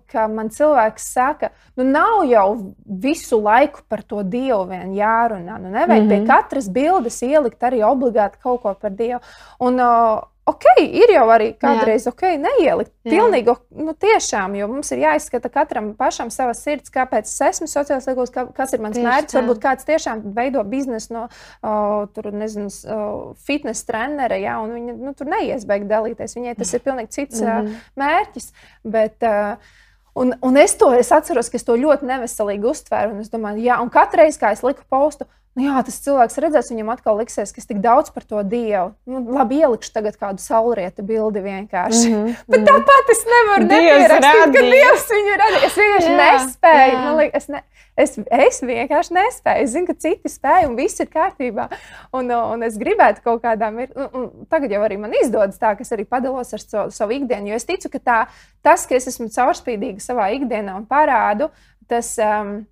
ka 0.08 0.24
man 0.32 0.48
cilvēks 0.54 1.10
saka, 1.12 1.52
nu 1.76 1.84
nav 1.90 2.22
jau 2.30 2.46
visu 2.88 3.40
laiku 3.44 3.84
par 3.88 4.06
to 4.08 4.24
Dievu 4.24 4.62
vien 4.70 4.96
jārunā. 4.96 5.60
Nu, 5.60 5.68
nevajag 5.68 6.02
mm 6.02 6.08
-hmm. 6.08 6.08
pie 6.08 6.20
mhm. 6.20 6.26
katras 6.32 6.72
bildes 6.72 7.22
ielikt 7.22 7.62
arī 7.62 7.84
obligāti 7.84 8.40
kaut 8.42 8.62
ko 8.62 8.74
par 8.74 8.96
Dievu. 8.96 9.20
Un, 9.60 9.80
uh, 9.80 10.24
ok, 10.48 10.66
ir 10.84 11.12
jau 11.12 11.24
arī 11.32 11.48
kādreiz 11.60 12.06
jā. 12.06 12.12
ok, 12.12 12.24
neielikt. 12.42 12.92
Jā. 13.06 13.12
Pilnīgi, 13.12 13.54
nu, 13.78 13.94
tiešām, 14.04 14.56
jo 14.58 14.68
mums 14.70 14.92
ir 14.94 15.02
jāizskata 15.04 15.50
katram 15.52 15.90
pašam 15.98 16.32
sava 16.34 16.54
sirds, 16.56 16.92
kāpēc 16.94 17.30
es 17.30 17.40
esmu 17.50 17.68
sociālais 17.70 18.08
līgums, 18.10 18.32
kas 18.56 18.74
ir 18.76 18.84
mans 18.84 18.98
Tieši 18.98 19.08
mērķis. 19.08 19.34
Tā. 19.34 19.40
Varbūt 19.40 19.62
kāds 19.64 19.88
tiešām 19.88 20.22
veido 20.36 20.64
biznesu 20.68 21.16
no 21.16 21.24
uh, 21.28 22.06
tur, 22.14 22.30
nezinu, 22.34 22.70
uh, 22.88 23.34
fitness 23.48 23.86
trenera, 23.88 24.38
ja, 24.40 24.58
un 24.64 24.76
viņi 24.76 24.96
nu, 25.00 25.16
tur 25.18 25.30
neies 25.30 25.66
beigt 25.68 25.90
dalīties. 25.90 26.36
Viņai 26.38 26.56
tas 26.58 26.72
ir 26.74 26.84
pilnīgi 26.86 27.14
cits 27.20 27.42
mm 27.42 27.50
-hmm. 27.50 27.68
uh, 27.74 27.92
mērķis. 28.04 28.52
Bet, 28.84 29.20
uh, 29.26 29.76
Un, 30.18 30.32
un 30.42 30.56
es 30.56 30.72
to 30.74 30.88
es 30.98 31.12
atceros, 31.14 31.46
ka 31.50 31.54
es 31.60 31.62
to 31.62 31.76
ļoti 31.78 32.06
neveselīgi 32.08 32.66
uztvēru. 32.66 33.20
Es 33.22 33.30
domāju, 33.30 33.62
jā, 33.62 33.76
un 33.78 33.90
katru 33.92 34.24
reizi, 34.24 34.40
kad 34.40 34.56
es 34.56 34.64
liku 34.66 34.82
postu, 34.90 35.28
Nu, 35.58 35.64
jā, 35.66 35.80
tas 35.82 35.96
cilvēks 36.04 36.38
redzēs, 36.38 36.68
viņam 36.70 36.92
atkal 36.92 37.16
liksies, 37.18 37.50
ka 37.50 37.58
es 37.58 37.66
tik 37.66 37.80
daudz 37.82 38.12
par 38.14 38.22
to 38.22 38.44
dievu. 38.46 38.92
Nu, 39.10 39.24
labi, 39.34 39.56
ielikšu 39.64 39.90
tagad 39.96 40.14
kādu 40.20 40.38
saulrieta 40.38 41.02
bildi 41.02 41.42
vienkārši. 41.42 42.12
Mm 42.12 42.20
-hmm. 42.28 42.36
Bet 42.52 42.60
mhm. 42.60 42.68
tāpat 42.68 43.10
es 43.14 43.24
nevaru 43.32 43.66
nepierakstīt, 43.66 44.54
ka 44.54 44.62
dievs 44.68 45.08
viņu 45.14 45.34
radīja. 45.42 45.64
Es 45.66 45.80
vienkārši 45.80 46.12
jā, 46.12 46.20
nespēju. 46.20 46.94
Jā. 46.94 47.02
Man 47.02 47.18
liekas, 47.18 47.42
es, 47.42 47.48
ne, 47.48 47.62
es, 47.96 48.16
es 48.46 48.62
vienkārši 48.70 49.18
nespēju. 49.18 49.64
Es 49.64 49.74
zinu, 49.74 49.90
ka 49.90 49.98
citi 50.06 50.34
spēj 50.36 50.68
un 50.68 50.78
viss 50.78 51.02
ir 51.02 51.10
kārtībā. 51.18 51.68
Un, 52.12 52.30
un 52.30 52.62
es 52.62 52.78
gribētu 52.78 53.26
kaut 53.26 53.42
kādā 53.42 53.74
mirklī, 53.74 54.08
tagad 54.48 54.70
jau 54.70 54.86
arī 54.86 55.02
man 55.02 55.18
izdodas 55.24 55.58
tā, 55.58 55.74
ka 55.74 55.82
es 55.82 55.92
arī 55.92 56.06
padalos 56.06 56.54
ar 56.54 56.66
savu, 56.68 56.90
savu 56.90 57.18
ikdienu. 57.18 57.50
Jo 57.50 57.54
es 57.58 57.66
ticu, 57.66 57.90
ka 57.90 57.98
tā, 57.98 58.24
tas, 58.62 58.86
ka 58.86 58.94
es 58.94 59.10
esmu 59.10 59.26
caurspīdīga 59.26 59.98
savā 59.98 60.30
ikdienā 60.38 60.78
un 60.78 60.86
parādu, 60.86 61.50
tas. 61.88 62.14
Um, 62.18 62.66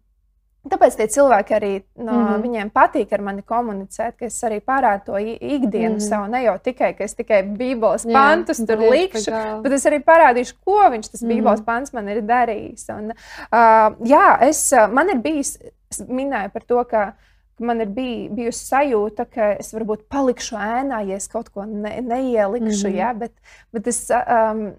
Tāpēc 0.71 0.97
tie 0.99 1.07
cilvēki 1.14 1.55
arī 1.57 1.73
no, 1.97 2.12
mm 2.12 2.27
-hmm. 2.27 2.43
viņiem 2.43 2.71
patīk 2.75 3.12
ar 3.12 3.21
mani 3.23 3.43
komunicēt, 3.43 4.17
ka 4.19 4.27
es 4.27 4.39
arī 4.45 4.61
parādu 4.61 5.05
to 5.05 5.19
ikdienu 5.19 5.95
mm 5.95 5.99
-hmm. 5.99 6.09
savu. 6.09 6.27
Ne 6.31 6.43
jau 6.45 6.59
tikai, 6.59 6.95
ka 6.95 7.05
es 7.05 7.14
tikai 7.14 7.43
Bībeles 7.43 8.07
pantus 8.12 8.61
jā, 8.61 8.67
tur 8.67 8.79
likšu, 8.79 9.31
bet 9.62 9.73
es 9.73 9.87
arī 9.87 10.03
parādīšu, 10.05 10.55
ko 10.64 10.81
viņš 10.91 11.11
tas 11.11 11.23
mm 11.23 11.29
-hmm. 11.29 11.35
Bībeles 11.35 11.64
pants 11.64 11.93
man 11.93 12.09
ir 12.09 12.23
darījis. 12.23 12.89
Un, 12.99 13.05
uh, 13.11 14.09
jā, 14.09 14.39
es, 14.41 14.73
man 14.91 15.09
ir 15.09 15.19
bijis, 15.19 15.59
es 15.91 16.01
minēju 16.01 16.51
par 16.53 16.62
to, 16.62 16.85
ka 16.85 17.12
man 17.59 17.81
ir 17.81 17.87
bij, 17.87 18.29
bijusi 18.31 18.67
sajūta, 18.69 19.25
ka 19.33 19.53
es 19.61 19.73
varbūt 19.75 20.09
palikšu 20.12 20.57
ēnā, 20.57 21.01
ja 21.09 21.17
es 21.17 21.29
kaut 21.29 21.49
ko 21.49 21.64
ne, 21.64 22.01
neielikšu. 22.01 22.89
Mm 22.89 22.93
-hmm. 22.93 22.97
ja, 22.97 23.12
bet, 23.14 23.33
bet 23.73 23.87
es 23.87 24.11
um, 24.11 24.73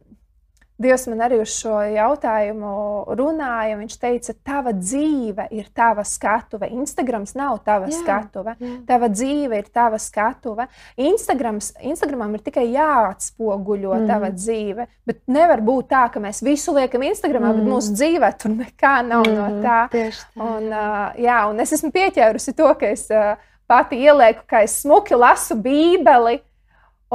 Dievs 0.78 1.08
man 1.10 1.24
arī 1.26 1.40
uz 1.42 1.56
šo 1.58 1.80
jautājumu 1.90 2.72
runāja. 3.18 3.80
Viņš 3.80 3.96
teica, 3.98 4.36
tava 4.46 4.74
dzīve 4.78 5.48
ir 5.58 5.72
tava 5.74 6.04
skatuve. 6.06 6.70
Instagrams 6.78 7.34
nav 7.38 7.64
tava 7.66 7.90
jā, 7.90 7.98
skatuve. 7.98 8.54
Jā. 8.62 8.74
Tava 8.90 9.10
dzīve 9.10 9.58
ir 9.58 9.72
tava 9.74 9.98
skatuve. 10.02 10.68
Instagrams, 11.02 11.72
Instagramam 11.82 12.38
ir 12.38 12.46
tikai 12.46 12.68
jāatspoguļo 12.76 13.96
mm. 13.98 14.08
tava 14.12 14.30
dzīve. 14.36 14.86
Bet 15.10 15.24
nevar 15.34 15.66
būt 15.66 15.90
tā, 15.96 16.06
ka 16.14 16.22
mēs 16.22 16.44
visu 16.46 16.76
liekam 16.78 17.06
Instagramā, 17.10 17.52
mm. 17.52 17.62
bet 17.62 17.74
mūsu 17.74 17.98
dzīvē 17.98 18.32
tur 18.38 18.54
nekā 18.60 18.96
nav 19.08 19.26
mm. 19.26 19.38
no 19.38 19.66
tā. 19.66 19.80
Tieši 19.96 20.26
tā. 20.28 20.50
Un, 20.52 20.70
uh, 20.70 21.04
jā, 21.26 21.40
un 21.50 21.66
es 21.66 21.74
esmu 21.80 21.90
pieķērusi 21.96 22.54
to, 22.58 22.70
ka 22.78 22.94
es 22.94 23.08
uh, 23.10 23.34
pati 23.68 23.98
ielieku, 24.06 24.46
ka 24.46 24.62
es 24.68 24.78
smuki 24.84 25.18
lasu 25.18 25.58
Bībeli. 25.58 26.38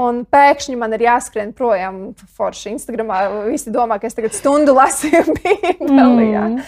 Un 0.01 0.22
pēkšņi 0.24 0.78
man 0.80 0.95
ir 0.97 1.05
jāskrien 1.05 1.51
projām. 1.57 2.05
Forši 2.36 2.70
Instagramā 2.72 3.24
visi 3.51 3.72
domā, 3.72 3.99
ka 4.01 4.09
es 4.09 4.16
tagad 4.16 4.36
stundu 4.36 4.72
lasīju 4.78 5.26
Bībeli. 5.36 6.30
Mm. 6.32 6.62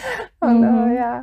Un, 0.44 0.58
mm. 0.58 0.66
uh, 0.68 0.90
jā. 0.92 1.14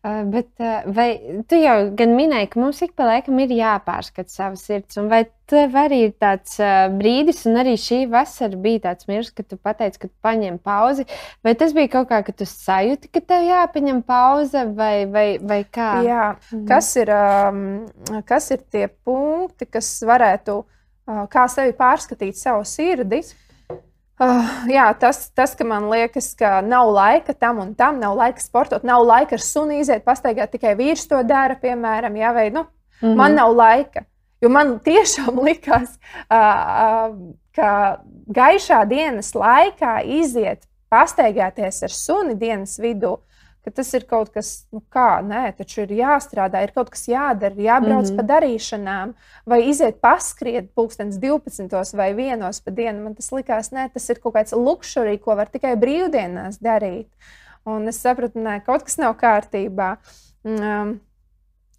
Uh, 0.00 0.22
bet, 0.32 0.48
uh, 0.64 0.86
vai 0.96 1.10
tu 1.44 1.58
jau 1.60 1.74
gan 1.92 2.14
minēji, 2.16 2.48
ka 2.54 2.60
mums 2.62 2.80
ik 2.86 2.94
pa 2.96 3.04
laikam 3.04 3.36
ir 3.44 3.52
jāpārskata 3.52 4.32
savas 4.32 4.62
sirds, 4.64 4.96
un 4.96 5.10
vai 5.12 5.26
tev 5.50 5.76
arī 5.76 5.98
ir 6.06 6.14
tāds 6.16 6.56
brīdis, 6.96 7.42
un 7.50 7.60
arī 7.60 7.76
šī 7.76 7.98
vasara 8.08 8.56
bija 8.56 8.86
tāds 8.86 9.10
mirklis, 9.10 9.34
kad 9.36 9.50
tu 9.50 9.60
pateici, 9.60 10.00
ka 10.00 10.08
tu 10.08 10.14
paņem 10.24 10.56
pauzi, 10.64 11.04
vai 11.44 11.52
tas 11.52 11.76
bija 11.76 11.92
kaut 11.98 12.08
kā, 12.14 12.22
ka 12.24 12.32
tu 12.32 12.48
sajūti, 12.48 13.12
ka 13.12 13.20
tev 13.20 13.44
jāpaņem 13.50 14.00
pauze, 14.08 14.64
vai, 14.72 15.04
vai, 15.04 15.28
vai 15.36 15.60
kā? 15.68 15.92
Jā, 16.06 16.26
mm. 16.48 16.64
kas 16.70 16.94
ir, 16.96 17.12
um, 17.12 18.20
kas 18.24 18.48
ir 18.56 18.64
tie 18.72 18.88
punkti, 18.88 19.68
kas 19.68 19.98
varētu 20.08 20.62
būt? 20.62 20.76
Kā 21.30 21.46
sevi 21.48 21.72
pārskatīt 21.76 22.38
savu 22.38 22.64
sirdi. 22.68 23.22
Uh, 24.20 24.44
jā, 24.68 24.84
tas, 25.00 25.22
tas, 25.32 25.54
ka 25.56 25.64
man 25.64 25.86
liekas, 25.88 26.34
ka 26.36 26.58
nav 26.60 26.90
laika 26.92 27.32
tam 27.32 27.62
un 27.62 27.70
tam, 27.74 27.96
nav 28.02 28.18
laika 28.18 28.42
sportot, 28.42 28.82
nav 28.84 29.00
laika 29.08 29.38
ar 29.38 29.40
sunu 29.40 29.78
iziet, 29.80 30.04
pastaigāt, 30.04 30.52
tikai 30.52 30.74
vīrs 30.76 31.06
to 31.08 31.22
dara, 31.24 31.56
piemēram, 31.56 32.18
jā, 32.20 32.32
vai 32.36 32.50
nu, 32.52 32.66
mm 32.66 33.08
-hmm. 33.08 33.16
man 33.16 33.34
nav 33.34 33.54
laika. 33.56 34.04
Jo 34.40 34.48
man 34.48 34.78
tiešām 34.80 35.40
likās, 35.48 35.96
uh, 36.28 36.36
uh, 36.36 37.16
ka 37.56 38.00
gaišā 38.28 38.84
dienas 38.88 39.32
laikā 39.34 40.02
iziet, 40.04 40.66
pastaigāties 40.90 41.82
ar 41.82 41.90
suni 41.94 42.34
dienas 42.34 42.78
vidū, 42.78 43.16
ka 43.64 43.70
tas 43.70 43.90
ir 43.94 44.06
kaut 44.08 44.30
kas, 44.34 44.50
nu 44.72 44.80
kā, 44.92 45.20
nē, 45.24 45.42
taču 45.58 45.82
ir 45.84 45.92
jāstrādā, 45.98 46.62
ir 46.64 46.72
kaut 46.76 46.90
kas 46.92 47.06
jādara, 47.10 47.54
jābrauc 47.56 48.06
mm 48.06 48.12
-hmm. 48.12 48.16
pa 48.16 48.28
darīšanām, 48.32 49.12
vai 49.46 49.60
iziet 49.68 50.00
paskriet 50.00 50.72
pulkstenis 50.74 51.18
12 51.20 51.96
vai 51.96 52.12
1 52.14 52.64
pa 52.64 52.70
dienu. 52.70 53.04
Man 53.04 53.14
tas 53.14 53.30
likās, 53.32 53.72
nē, 53.72 53.90
tas 53.92 54.08
ir 54.10 54.18
kaut 54.18 54.34
kāds 54.34 54.52
lukšurī, 54.52 55.18
ko 55.20 55.36
var 55.36 55.48
tikai 55.48 55.76
brīvdienās 55.76 56.60
darīt. 56.60 57.08
Un 57.64 57.88
es 57.88 58.00
sapratu, 58.00 58.38
nē, 58.38 58.64
kaut 58.64 58.82
kas 58.82 58.98
nav 58.98 59.14
kārtībā. 59.14 59.96
Um, 60.44 61.00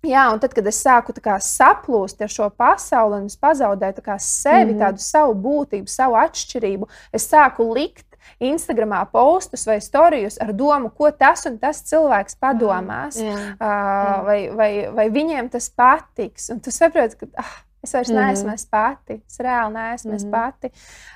Jā, 0.01 0.31
un 0.33 0.39
tad, 0.41 0.55
kad 0.57 0.65
es 0.65 0.79
sāku 0.81 1.13
kā, 1.21 1.35
saplūst 1.37 2.23
ar 2.25 2.31
šo 2.33 2.49
pasauli 2.49 3.19
un 3.21 3.27
pazaudēju 3.41 4.17
sevi, 4.17 4.73
mm 4.73 4.79
-hmm. 4.79 4.79
tādu 4.79 4.97
savu 4.97 5.33
būtību, 5.33 5.85
savu 5.85 6.15
atšķirību, 6.15 6.87
es 7.13 7.29
sāku 7.29 7.73
likt 7.73 8.10
Instagramā 8.39 9.01
postus 9.11 9.65
vai 9.67 9.79
storijus 9.81 10.37
ar 10.41 10.53
domu, 10.53 10.89
ko 10.89 11.11
tas 11.11 11.45
un 11.49 11.57
tas 11.61 11.83
cilvēks 11.89 12.37
padomās, 12.41 13.19
jā, 13.19 13.33
jā. 13.33 13.49
Uh, 13.57 14.21
vai, 14.27 14.39
vai, 14.55 14.71
vai 14.95 15.09
viņiem 15.13 15.51
tas 15.51 15.69
patiks. 15.69 16.49
Un 16.53 16.59
tu 16.63 16.73
saproti, 16.73 17.19
ka 17.21 17.29
ah, 17.41 17.53
es 17.83 17.93
vairs 17.93 18.09
mm 18.09 18.15
-hmm. 18.15 18.25
neesmu 18.25 18.53
es 18.53 18.65
pati, 18.65 19.21
es 19.27 19.39
reāli 19.39 19.73
neesmu 19.73 20.11
mm 20.11 20.17
-hmm. 20.17 20.23
mhm. 20.23 20.31
pati. 20.31 20.71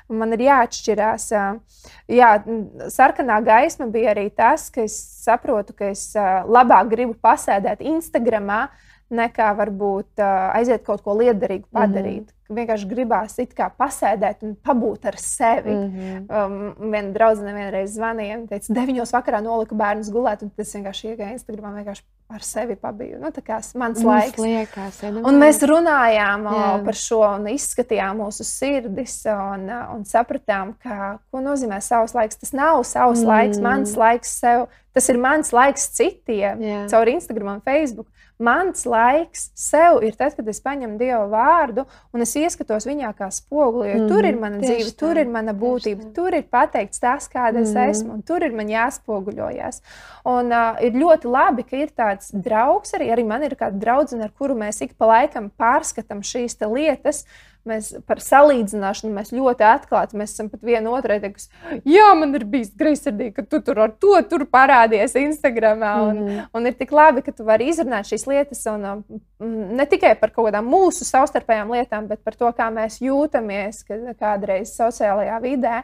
Man 0.07 0.33
ir 0.33 0.39
jāatšķirās. 0.39 1.59
Jā, 2.07 2.43
sarkanā 2.87 3.43
gaisma 3.43 3.85
bija 3.85 4.13
arī 4.13 4.29
tas, 4.35 4.69
ka 4.69 4.81
es 4.81 5.23
saprotu, 5.23 5.73
ka 5.73 5.85
es 5.85 6.15
labāk 6.47 6.89
gribu 6.89 7.13
pasēdēt 7.13 7.79
Instagramā 7.79 8.67
nekā 9.09 9.51
varbūt 9.57 10.23
aiziet 10.25 10.85
kaut 10.85 11.03
ko 11.05 11.17
liederīgu 11.19 11.67
padarīt. 11.71 12.23
Mm 12.23 12.29
-hmm 12.29 12.35
vienkārši 12.53 12.87
gribās 12.89 13.37
it 13.41 13.55
kā 13.57 13.67
pasēdēt 13.73 14.43
un 14.45 14.53
pabūt 14.61 15.07
ar 15.09 15.17
sevi. 15.17 15.73
Mm 15.73 15.87
-hmm. 15.95 16.25
um, 16.29 16.91
viena 16.91 17.13
draudzene 17.13 17.53
vienreiz 17.53 17.95
zvanīja 17.95 18.37
un 18.39 18.47
teica, 18.47 18.73
deviņos 18.73 19.13
vakarā 19.13 19.41
noliku 19.41 19.75
bērnus 19.75 20.11
gulēt, 20.13 20.43
un 20.43 20.49
tas 20.49 20.75
vienkārši 20.75 21.09
iegāja 21.13 21.33
Instagramā, 21.33 21.73
vienkārši 21.79 22.03
ar 22.29 22.41
sevi 22.41 22.75
pabiju. 22.75 23.19
Nu, 23.21 23.29
tā 23.33 23.41
kā 23.45 23.59
mans 23.77 24.03
laiks. 24.03 24.37
Liekas, 24.41 25.01
ja, 25.03 25.09
un 25.09 25.39
mēs 25.41 25.61
runājām 25.61 26.47
Jā. 26.49 26.71
par 26.85 26.97
šo 26.97 27.21
un 27.35 27.47
izskatījām 27.47 28.17
mūsu 28.21 28.43
sirdis 28.43 29.25
un, 29.29 29.69
un 29.95 30.05
sapratām, 30.05 30.73
ka, 30.81 31.19
ko 31.31 31.41
nozīmē 31.41 31.81
savs 31.81 32.13
laiks. 32.13 32.37
Tas 32.37 32.53
nav 32.53 32.83
savs 32.83 33.21
mm. 33.21 33.27
laiks, 33.27 33.61
mans 33.61 33.95
laiks 33.97 34.39
sev. 34.39 34.67
Tas 34.93 35.09
ir 35.09 35.17
mans 35.17 35.51
laiks 35.51 35.89
citiem, 35.91 36.61
Jā. 36.61 36.85
caur 36.89 37.07
Instagram 37.07 37.57
un 37.57 37.61
Facebook. 37.61 38.07
Mans 38.43 38.83
laiks 38.83 39.45
sev 39.55 40.01
ir 40.03 40.17
tad, 40.19 40.33
kad 40.35 40.47
es 40.51 40.59
paņemu 40.63 40.97
Dieva 40.99 41.23
vārdu 41.31 41.85
un 42.11 42.25
es 42.25 42.33
ieskatos 42.35 42.87
viņā 42.87 43.13
kā 43.15 43.29
spoguli. 43.31 43.93
Jo 43.93 44.01
mm, 44.01 44.09
tur 44.11 44.27
ir 44.27 44.39
mana 44.41 44.59
dzīve, 44.59 44.89
tā, 44.89 44.97
tur 44.99 45.21
ir 45.21 45.31
mana 45.31 45.55
būtība, 45.55 46.09
tur 46.15 46.35
ir 46.35 46.43
pateikts 46.51 46.99
tas, 46.99 47.29
kāda 47.31 47.63
es 47.63 47.71
mm. 47.71 47.93
esmu, 47.93 48.17
un 48.17 48.27
tur 48.27 48.43
ir 48.43 48.55
man 48.57 48.71
jāspoguļojas. 48.71 49.81
Un 50.27 50.51
uh, 50.51 50.75
ir 50.83 50.99
ļoti 50.99 51.31
labi, 51.31 51.67
ka 51.69 51.79
ir 51.79 51.95
tāds 51.95 52.33
draugs 52.35 52.95
arī. 52.97 53.11
Arī 53.15 53.23
man 53.27 53.47
ir 53.47 53.55
kāda 53.55 53.79
draudzene, 53.79 54.27
ar 54.27 54.35
kuru 54.35 54.57
mēs 54.59 54.83
ik 54.83 54.97
pa 54.99 55.13
laikam 55.13 55.51
pārskatām 55.55 56.25
šīs 56.25 56.59
lietas. 56.65 57.23
Uh, 57.23 57.54
Mēs 57.65 57.91
par 58.05 58.19
salīdzināšanu 58.21 59.09
mēs 59.15 59.31
ļoti 59.33 59.65
atklāti. 59.65 60.17
Mēs 60.19 60.35
esam 60.35 60.51
pat 60.51 60.61
viena 60.65 60.91
otrai 60.93 61.17
teikusi, 61.23 61.49
jā, 61.89 62.11
man 62.17 62.35
ir 62.37 62.45
bijis 62.49 62.69
greizsirdīgi, 62.77 63.33
ka 63.39 63.45
tu 63.49 63.61
tur 63.65 63.81
ar 63.87 63.95
to 64.01 64.19
tur 64.29 64.45
parādies 64.49 65.17
Instagram. 65.19 65.81
Un, 65.81 66.19
mm 66.25 66.43
un 66.55 66.69
ir 66.69 66.75
tik 66.77 66.91
labi, 66.95 67.23
ka 67.25 67.33
tu 67.35 67.43
vari 67.47 67.67
izrunāt 67.71 68.07
šīs 68.07 68.27
lietas. 68.29 68.61
Un, 68.71 68.85
um, 68.85 69.23
ne 69.75 69.85
tikai 69.89 70.13
par 70.19 70.31
kaut 70.35 70.49
kādām 70.49 70.67
mūsu 70.69 71.07
savstarpējām 71.07 71.73
lietām, 71.73 72.07
bet 72.11 72.21
par 72.23 72.37
to, 72.37 72.51
kā 72.55 72.69
mēs 72.73 72.99
jūtamies 73.03 73.81
kādreiz 74.19 74.75
sociālajā 74.77 75.39
vidē. 75.43 75.81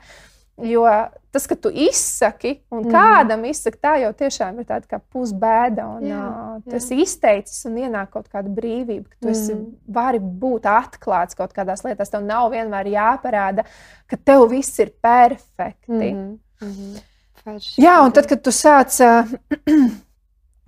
Jo 0.67 0.85
tas, 1.31 1.45
ka 1.47 1.55
tu 1.55 1.71
izsaki, 1.71 2.57
un 2.73 2.83
mm. 2.83 2.91
kādam 2.91 3.45
izsaki, 3.47 3.79
tā 3.81 3.93
jau 4.01 4.11
tiešām 4.19 4.59
ir 4.59 4.67
tāda 4.67 4.99
pusbēda. 5.13 5.85
Un, 5.95 6.07
jā, 6.09 6.25
tu 6.65 6.75
esi 6.77 6.99
izteicis 7.05 7.63
un 7.69 7.79
ienāk 7.79 8.11
kaut 8.11 8.27
kāda 8.31 8.51
brīvība, 8.51 9.07
ka 9.07 9.21
tu 9.21 9.29
mm. 9.29 9.37
esi, 9.37 9.55
vari 9.87 10.19
būt 10.19 10.67
atklāts 10.69 11.39
kaut 11.39 11.55
kādās 11.55 11.85
lietās. 11.87 12.11
Tev 12.11 12.25
nav 12.27 12.51
vienmēr 12.51 12.91
jāparāda, 12.91 13.65
ka 14.11 14.19
tev 14.19 14.49
viss 14.51 14.83
ir 14.83 14.91
perfekti. 15.01 16.11
Mm. 16.11 16.37
Mm 16.61 16.71
-hmm. 16.75 17.01
Farši. 17.41 17.81
Jā, 17.81 17.97
un 18.05 18.11
tad, 18.11 18.27
kad 18.29 18.41
tu 18.43 18.51
sāc. 18.53 18.99
Uh, 19.01 19.91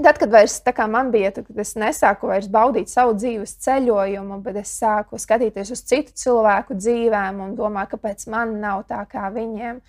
Tad, 0.04 0.18
kad 0.20 0.32
vairs, 0.32 0.58
man 0.91 1.12
bija, 1.14 1.32
tad, 1.32 1.45
kad 1.47 1.60
es 1.64 1.76
nesāku 1.80 2.28
vairs 2.28 2.49
baudīt 2.51 2.91
savu 2.91 3.14
dzīves 3.16 3.56
ceļojumu, 3.64 4.39
bet 4.43 4.58
es 4.60 4.74
sāku 4.82 5.20
skatīties 5.22 5.72
uz 5.72 5.84
citu 5.88 6.12
cilvēku 6.20 6.76
dzīvēm 6.76 7.39
un 7.45 7.54
domāju, 7.56 7.93
kāpēc 7.93 8.28
man 8.34 8.58
nav 8.60 8.84
tā 8.89 8.99
kā 9.08 9.30
viņiem. 9.32 9.80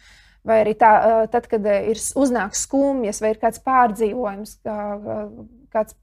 Vai 0.45 0.61
arī 0.61 0.75
tā, 0.79 0.93
tad, 1.33 1.49
kad 1.49 1.67
ir 1.67 1.99
uznāks 2.21 2.67
skumjas, 2.67 3.23
vai 3.25 3.33
ir 3.33 3.41
kāds 3.43 3.63
pārdzīvojums, 3.65 4.59
kāds, 5.75 5.97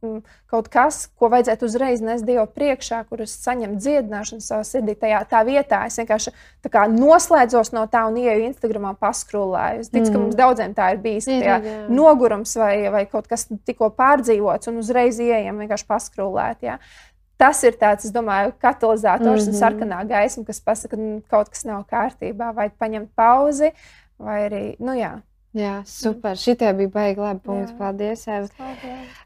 kaut 0.51 0.67
kas, 0.71 1.05
ko 1.17 1.29
vajadzētu 1.31 1.67
uzreiz 1.67 2.03
nest 2.03 2.27
Dievu 2.27 2.45
priekšā, 2.51 3.01
kurus 3.09 3.33
saņemt 3.45 3.79
dziedināšanu 3.81 4.43
savā 4.45 4.65
sirdī. 4.67 4.95
Tajā 4.99 5.21
tā 5.31 5.43
vietā 5.47 5.83
es 5.87 5.99
vienkārši 6.01 6.33
kā, 6.67 6.85
noslēdzos 6.91 7.73
no 7.75 7.85
tā 7.91 8.03
un 8.09 8.19
ieju 8.21 8.49
Instagramā 8.49 8.93
paskrūlēju. 9.01 9.85
Es 9.85 9.91
ticu, 9.91 10.09
mm. 10.09 10.13
ka 10.13 10.23
mums 10.25 10.39
daudziem 10.39 10.75
tā 10.77 10.91
ir 10.95 11.01
bijis. 11.03 11.29
Jā, 11.31 11.57
jā. 11.63 11.77
Nogurums 11.91 12.53
vai, 12.59 12.75
vai 12.93 13.05
kaut 13.09 13.31
kas 13.31 13.47
tikko 13.49 13.91
pārdzīvots 13.97 14.71
un 14.71 14.83
uzreiz 14.83 15.21
ieejam 15.23 15.63
vienkārši 15.63 15.89
paskrūlēt. 15.89 16.67
Jā. 16.67 16.77
Tas 17.41 17.63
ir 17.65 17.73
tāds, 17.81 18.05
es 18.05 18.13
domāju, 18.13 18.53
katalizators 18.61 19.25
mm 19.25 19.33
-hmm. 19.33 19.47
un 19.47 19.53
mhm. 19.53 19.61
sarkanā 19.63 20.03
gaisma, 20.07 20.45
kas 20.45 20.61
pasaka, 20.61 20.97
ka 20.97 21.19
kaut 21.29 21.49
kas 21.49 21.65
nav 21.65 21.83
kārtībā, 21.89 22.53
vai 22.53 22.69
paņemt 22.69 23.09
pauzi, 23.15 23.71
vai 24.19 24.49
arī, 24.49 24.75
nu 24.79 24.93
jā, 24.93 25.15
Jā, 25.51 25.81
super. 25.83 26.37
Šitie 26.39 26.69
bija 26.77 26.87
baigi 26.93 27.19
labi 27.19 27.41
punkti. 27.43 27.73
Jā. 27.73 27.77
Paldies, 27.81 28.21
Eva. 28.31 28.67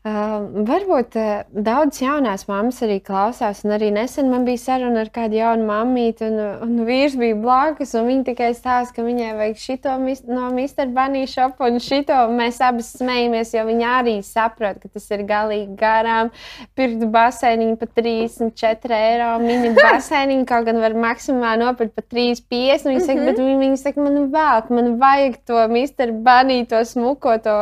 Uh, 0.06 0.48
varbūt 0.66 1.18
uh, 1.22 1.44
daudz 1.54 2.00
jaunās 2.02 2.48
mammas 2.50 2.80
arī 2.86 2.96
klausās, 3.06 3.60
un 3.66 3.76
arī 3.76 3.92
nesen 3.94 4.32
man 4.34 4.42
bija 4.48 4.58
saruna 4.64 5.04
ar 5.06 5.12
kādu 5.14 5.38
jaunu 5.38 5.68
mammīti, 5.70 6.26
un, 6.26 6.40
un 6.66 6.88
vīrs 6.88 7.14
bija 7.22 7.38
blakus, 7.38 7.94
un 7.98 8.10
viņa 8.10 8.26
tikai 8.32 8.48
stāsta, 8.58 8.96
ka 8.96 9.06
viņai 9.06 9.36
vajag 9.38 9.62
šito 9.62 9.94
no 10.32 10.48
Mr. 10.50 10.90
Bunny 10.96 11.28
shop, 11.30 11.62
un 11.62 11.78
šito 11.82 12.18
mēs 12.34 12.58
abas 12.66 12.90
smejamies, 12.98 13.54
jo 13.54 13.68
viņa 13.70 13.94
arī 14.00 14.18
saprot, 14.26 14.82
ka 14.82 14.90
tas 14.98 15.06
ir 15.14 15.28
galīgi 15.30 15.78
garām. 15.78 16.34
Pirkt 16.74 17.06
basēniņu 17.14 17.78
par 17.84 17.94
34 18.02 18.98
eiro, 19.12 19.30
mini 19.46 19.76
basēniņu, 19.84 20.50
kaut 20.50 20.66
gan 20.72 20.82
var 20.82 20.98
maksimāli 21.06 21.62
nopirkt 21.68 21.94
par 22.02 22.10
3,50. 22.10 22.90
Viņa 22.90 23.06
saka, 23.06 23.14
mm 23.14 23.22
-hmm. 23.22 23.30
bet 23.30 23.46
viņa, 23.46 23.62
viņa 23.62 23.82
saka, 23.86 24.10
man 24.10 24.30
vēl, 24.34 24.76
man 24.80 24.94
vajag 25.06 25.42
to 25.46 25.66
Mr. 25.70 26.15
banīto 26.24 26.82
smuko 26.88 27.36
to, 27.44 27.56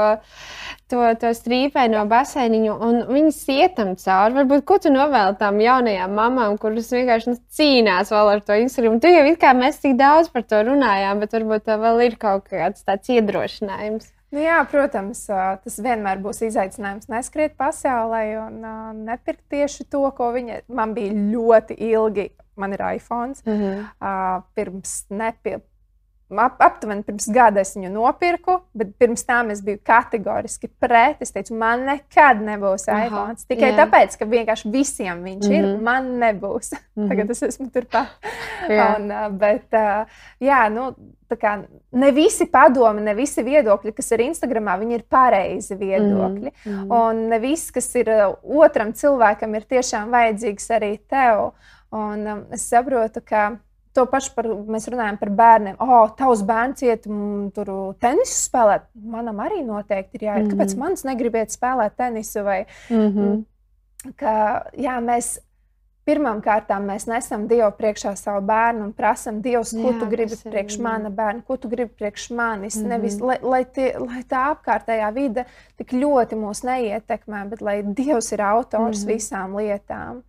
to, 0.92 1.04
to 1.22 1.34
strīpēno 1.38 2.06
baseiniņu, 2.12 2.78
un 2.88 3.02
viņas 3.10 3.42
ietam 3.54 3.94
cauri. 4.00 4.38
Varbūt, 4.42 4.66
ko 4.70 4.80
tu 4.84 4.94
novēli 4.94 5.38
tām 5.42 5.62
jaunajām 5.64 6.18
mamām, 6.18 6.58
kuras 6.62 6.92
vienkārši 6.94 7.34
nu, 7.34 7.38
cīnās 7.58 8.14
vēl 8.14 8.34
ar 8.36 8.44
to 8.46 8.58
Instagram? 8.62 9.00
Tu 9.04 9.14
jau 9.14 9.24
it 9.30 9.40
kā 9.42 9.54
mēs 9.58 9.82
tik 9.84 9.98
daudz 10.02 10.32
par 10.34 10.46
to 10.48 10.64
runājām, 10.70 11.24
bet 11.24 11.38
varbūt 11.38 11.70
tā 11.70 11.80
vēl 11.82 12.06
ir 12.10 12.20
kaut 12.22 12.50
kāds 12.52 12.86
tāds 12.86 13.14
iedrošinājums. 13.14 14.12
Nu 14.34 14.42
jā, 14.42 14.56
protams, 14.66 15.28
tas 15.30 15.76
vienmēr 15.86 16.18
būs 16.24 16.40
izaicinājums 16.48 17.10
neskriet 17.12 17.54
pasaulē 17.60 18.24
un 18.42 18.64
nepirkt 19.06 19.44
tieši 19.54 19.86
to, 19.94 20.08
ko 20.18 20.32
viņa 20.34 20.64
man 20.74 20.96
bija 20.98 21.14
ļoti 21.14 21.78
ilgi. 21.92 22.32
Man 22.58 22.74
ir 22.74 22.82
iPhone. 22.86 23.34
Mm 23.46 23.54
-hmm. 23.62 24.42
Pirms 24.56 25.06
ap, 25.10 25.48
aptuveni 26.40 27.04
pirms 27.04 27.28
gada 27.34 27.62
es 27.62 27.74
viņu 27.76 27.92
nopirku, 27.94 28.60
bet 28.78 28.94
pirms 29.00 29.26
tam 29.28 29.52
es 29.54 29.62
biju 29.66 29.80
kategoriski 29.86 30.70
pret. 30.82 31.22
Es 31.24 31.34
teicu, 31.36 31.56
man 31.60 31.86
nekad 31.88 32.42
nebūs 32.44 32.88
Aha, 32.90 33.08
iPhone. 33.08 33.36
Tikai 33.50 33.72
jā. 33.72 33.78
tāpēc, 33.82 34.18
ka 34.20 34.26
vienkārši 34.30 34.72
visiem 34.74 35.24
viņš 35.24 35.46
mm 35.46 35.52
-hmm. 35.52 35.58
ir, 35.60 35.68
mhm. 35.74 35.84
man 35.84 36.14
nebūs. 36.20 36.74
Mm 36.94 37.04
-hmm. 37.04 37.10
Tagad 37.10 37.30
es 37.32 37.42
esmu 37.44 37.70
turpat. 37.74 38.08
Un, 38.70 39.38
bet, 39.38 39.72
jā, 40.40 40.70
nu, 40.70 40.94
kā, 41.36 41.64
ne 41.92 42.12
visi 42.12 42.46
padomi, 42.46 43.02
ne 43.02 43.16
visi 43.16 43.44
viedokļi, 43.44 43.94
kas 43.94 44.12
ir 44.12 44.20
Instagramā, 44.20 44.78
viņi 44.80 44.94
ir 44.94 45.04
pareizi 45.10 45.76
viedokļi. 45.76 46.52
Mm 46.66 46.72
-hmm. 46.72 46.94
Un 47.10 47.28
ne 47.30 47.40
viss, 47.40 47.72
kas 47.72 47.96
ir 47.96 48.10
otram 48.44 48.94
cilvēkam, 48.94 49.56
ir 49.56 49.62
tiešām 49.62 50.10
vajadzīgs 50.10 50.70
arī 50.70 51.00
tev. 51.08 51.52
Un 51.92 52.28
um, 52.28 52.46
es 52.52 52.70
saprotu, 52.70 53.22
ka 53.22 53.58
To 53.94 54.08
pašu 54.10 54.32
par, 54.34 54.48
mēs 54.74 54.88
runājam 54.90 55.20
par 55.22 55.30
bērniem. 55.38 55.76
O, 55.78 55.86
oh, 55.86 56.12
tavs 56.18 56.42
bērns 56.48 56.82
iet 56.82 57.04
mm, 57.06 57.52
tur 57.54 57.70
tenisu 58.02 58.36
spēlēt. 58.40 58.88
Manam 58.98 59.42
arī 59.44 59.62
noteikti 59.66 60.18
ir 60.18 60.28
jāiet. 60.28 60.44
Mm 60.44 60.50
-hmm. 60.50 60.54
Kāpēc 60.58 60.78
mans 60.78 61.04
negribiet 61.06 61.54
spēlēt 61.54 61.96
tenisu? 61.98 62.44
Vai, 62.44 62.66
mm 62.90 63.10
-hmm. 63.10 63.44
ka, 64.18 64.64
jā, 64.74 64.98
mēs 65.02 65.38
mēs 66.06 67.08
nesam 67.08 67.48
Dievu 67.48 67.72
priekšā 67.78 68.16
savu 68.16 68.42
bērnu 68.46 68.84
un 68.84 68.94
prasām, 68.94 69.42
Dievs, 69.42 69.72
ko 69.72 69.92
jā, 69.92 70.00
tu 70.00 70.10
gribi 70.12 70.36
priekš 70.36 70.80
mana 70.80 71.10
bērna, 71.10 71.42
ko 71.48 71.58
tu 71.58 71.70
gribi 71.70 71.92
priekš 71.92 72.30
manis. 72.30 72.76
Mm 72.76 72.84
-hmm. 72.84 72.88
Nevis, 72.90 73.20
lai, 73.20 73.38
lai, 73.42 73.66
tie, 73.66 73.96
lai 74.00 74.24
tā 74.24 74.56
apkārtējā 74.56 75.14
vide 75.14 75.46
tik 75.78 75.94
ļoti 75.94 76.36
mūs 76.36 76.64
neietekmē, 76.64 77.50
bet 77.50 77.62
lai 77.62 77.84
Dievs 77.84 78.32
ir 78.32 78.42
autors 78.42 79.04
mm 79.04 79.10
-hmm. 79.10 79.14
visām 79.14 79.56
lietām. 79.56 80.24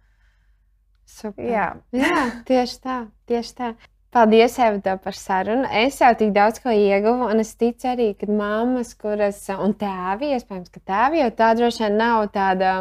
Super. 1.04 1.44
Jā. 1.44 1.74
Jā, 1.92 2.30
tieši 2.44 2.80
tā, 2.80 3.06
tieši 3.30 3.58
tā. 3.58 3.74
Paldies, 4.14 4.54
Evita, 4.62 4.92
par 5.02 5.16
sarunu. 5.18 5.66
Es 5.74 5.96
jau 5.98 6.12
tik 6.14 6.28
daudz 6.36 6.60
ko 6.62 6.70
ieguvu, 6.70 7.26
un 7.32 7.42
es 7.42 7.48
ticu 7.58 7.88
arī, 7.90 8.12
ka 8.14 8.28
mammas, 8.30 8.92
kuras, 8.94 9.40
un 9.50 9.72
tēvi, 9.74 10.28
iespējams, 10.36 10.70
ka 10.70 10.82
tēvi 10.86 11.18
jau 11.18 11.32
tā 11.34 11.48
droši 11.58 11.82
vien 11.82 11.96
nav 11.98 12.28
tāda 12.36 12.76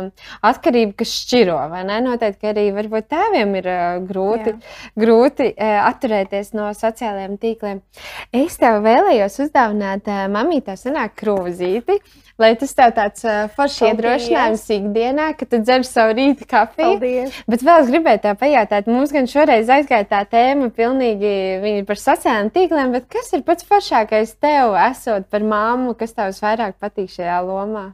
atkarība, 0.45 0.93
kas 0.99 1.15
šķiro? 1.23 1.57
Noteikti 2.05 2.51
arī 2.51 2.67
varbūt 2.75 3.09
tēviem 3.15 3.57
ir 3.63 3.71
uh, 3.73 3.97
grūti, 4.05 4.53
Jā. 4.53 4.75
grūti 5.05 5.49
uh, 5.55 5.79
atturēties 5.87 6.53
no 6.53 6.69
sociālajiem 6.77 7.39
tīkliem. 7.41 7.81
Es 8.29 8.61
tev 8.61 8.83
vēlējos 8.85 9.39
uzdāvināt 9.47 10.13
uh, 10.13 10.27
mamītā 10.37 10.77
senāk 10.77 11.17
krūzīti. 11.23 11.97
Lai 12.41 12.55
tas 12.57 12.71
tev 12.73 12.89
tāds 12.97 13.21
uh, 13.27 13.43
foršs 13.53 13.84
iedrošinājums 13.91 14.63
ikdienā, 14.73 15.27
ka 15.38 15.45
tu 15.45 15.59
dzer 15.61 15.84
savu 15.86 16.15
rīta 16.17 16.47
kafiju. 16.49 16.95
Paldies. 16.95 17.36
Bet 17.45 17.65
vēl 17.65 17.84
es 17.84 17.91
gribēju 17.93 18.21
tā 18.23 18.31
pajautāt, 18.39 18.88
mums 18.89 19.13
gan 19.13 19.29
šoreiz 19.29 19.69
aizgāja 19.69 20.07
tā 20.09 20.23
tēma 20.31 20.71
pilnīgi 20.73 21.84
par 21.86 22.01
sociālajiem 22.01 22.49
tīkliem, 22.55 22.95
bet 22.95 23.05
kas 23.13 23.29
ir 23.38 23.43
pats 23.45 23.67
foršākais 23.69 24.34
tev, 24.41 24.73
esot 24.88 25.29
par 25.29 25.45
māmu, 25.45 25.93
kas 25.99 26.17
tev 26.17 26.31
visvairāk 26.31 26.79
patīk 26.81 27.13
šajā 27.13 27.38
lomā? 27.45 27.86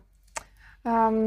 Um, 0.88 1.20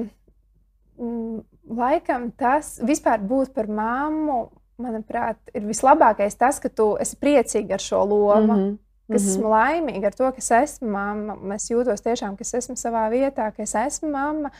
laikam 1.68 2.30
tas 2.40 2.78
vispār 2.80 3.20
būt 3.20 3.52
par 3.52 3.68
māmu, 3.68 4.46
manuprāt, 4.80 5.36
ir 5.52 5.68
vislabākais 5.68 6.40
tas, 6.40 6.56
ka 6.64 6.72
tu 6.72 6.94
esi 6.96 7.20
priecīga 7.20 7.76
ar 7.76 7.84
šo 7.84 8.00
lomu. 8.06 8.56
Mm 8.56 8.56
-hmm 8.56 8.81
kas 9.10 9.22
mm 9.22 9.26
-hmm. 9.26 9.30
esmu 9.30 9.48
laimīga 9.48 10.06
ar 10.06 10.14
to, 10.14 10.30
ka 10.30 10.38
es 10.38 10.50
esmu 10.50 10.88
mamma. 10.88 11.54
Es 11.54 11.70
jūtos 11.70 12.02
tiešām, 12.02 12.36
ka 12.36 12.42
es 12.42 12.54
esmu 12.54 12.76
savā 12.76 13.10
vietā, 13.10 13.52
ka 13.56 13.62
es 13.62 13.74
esmu 13.74 14.10
mamma. 14.10 14.50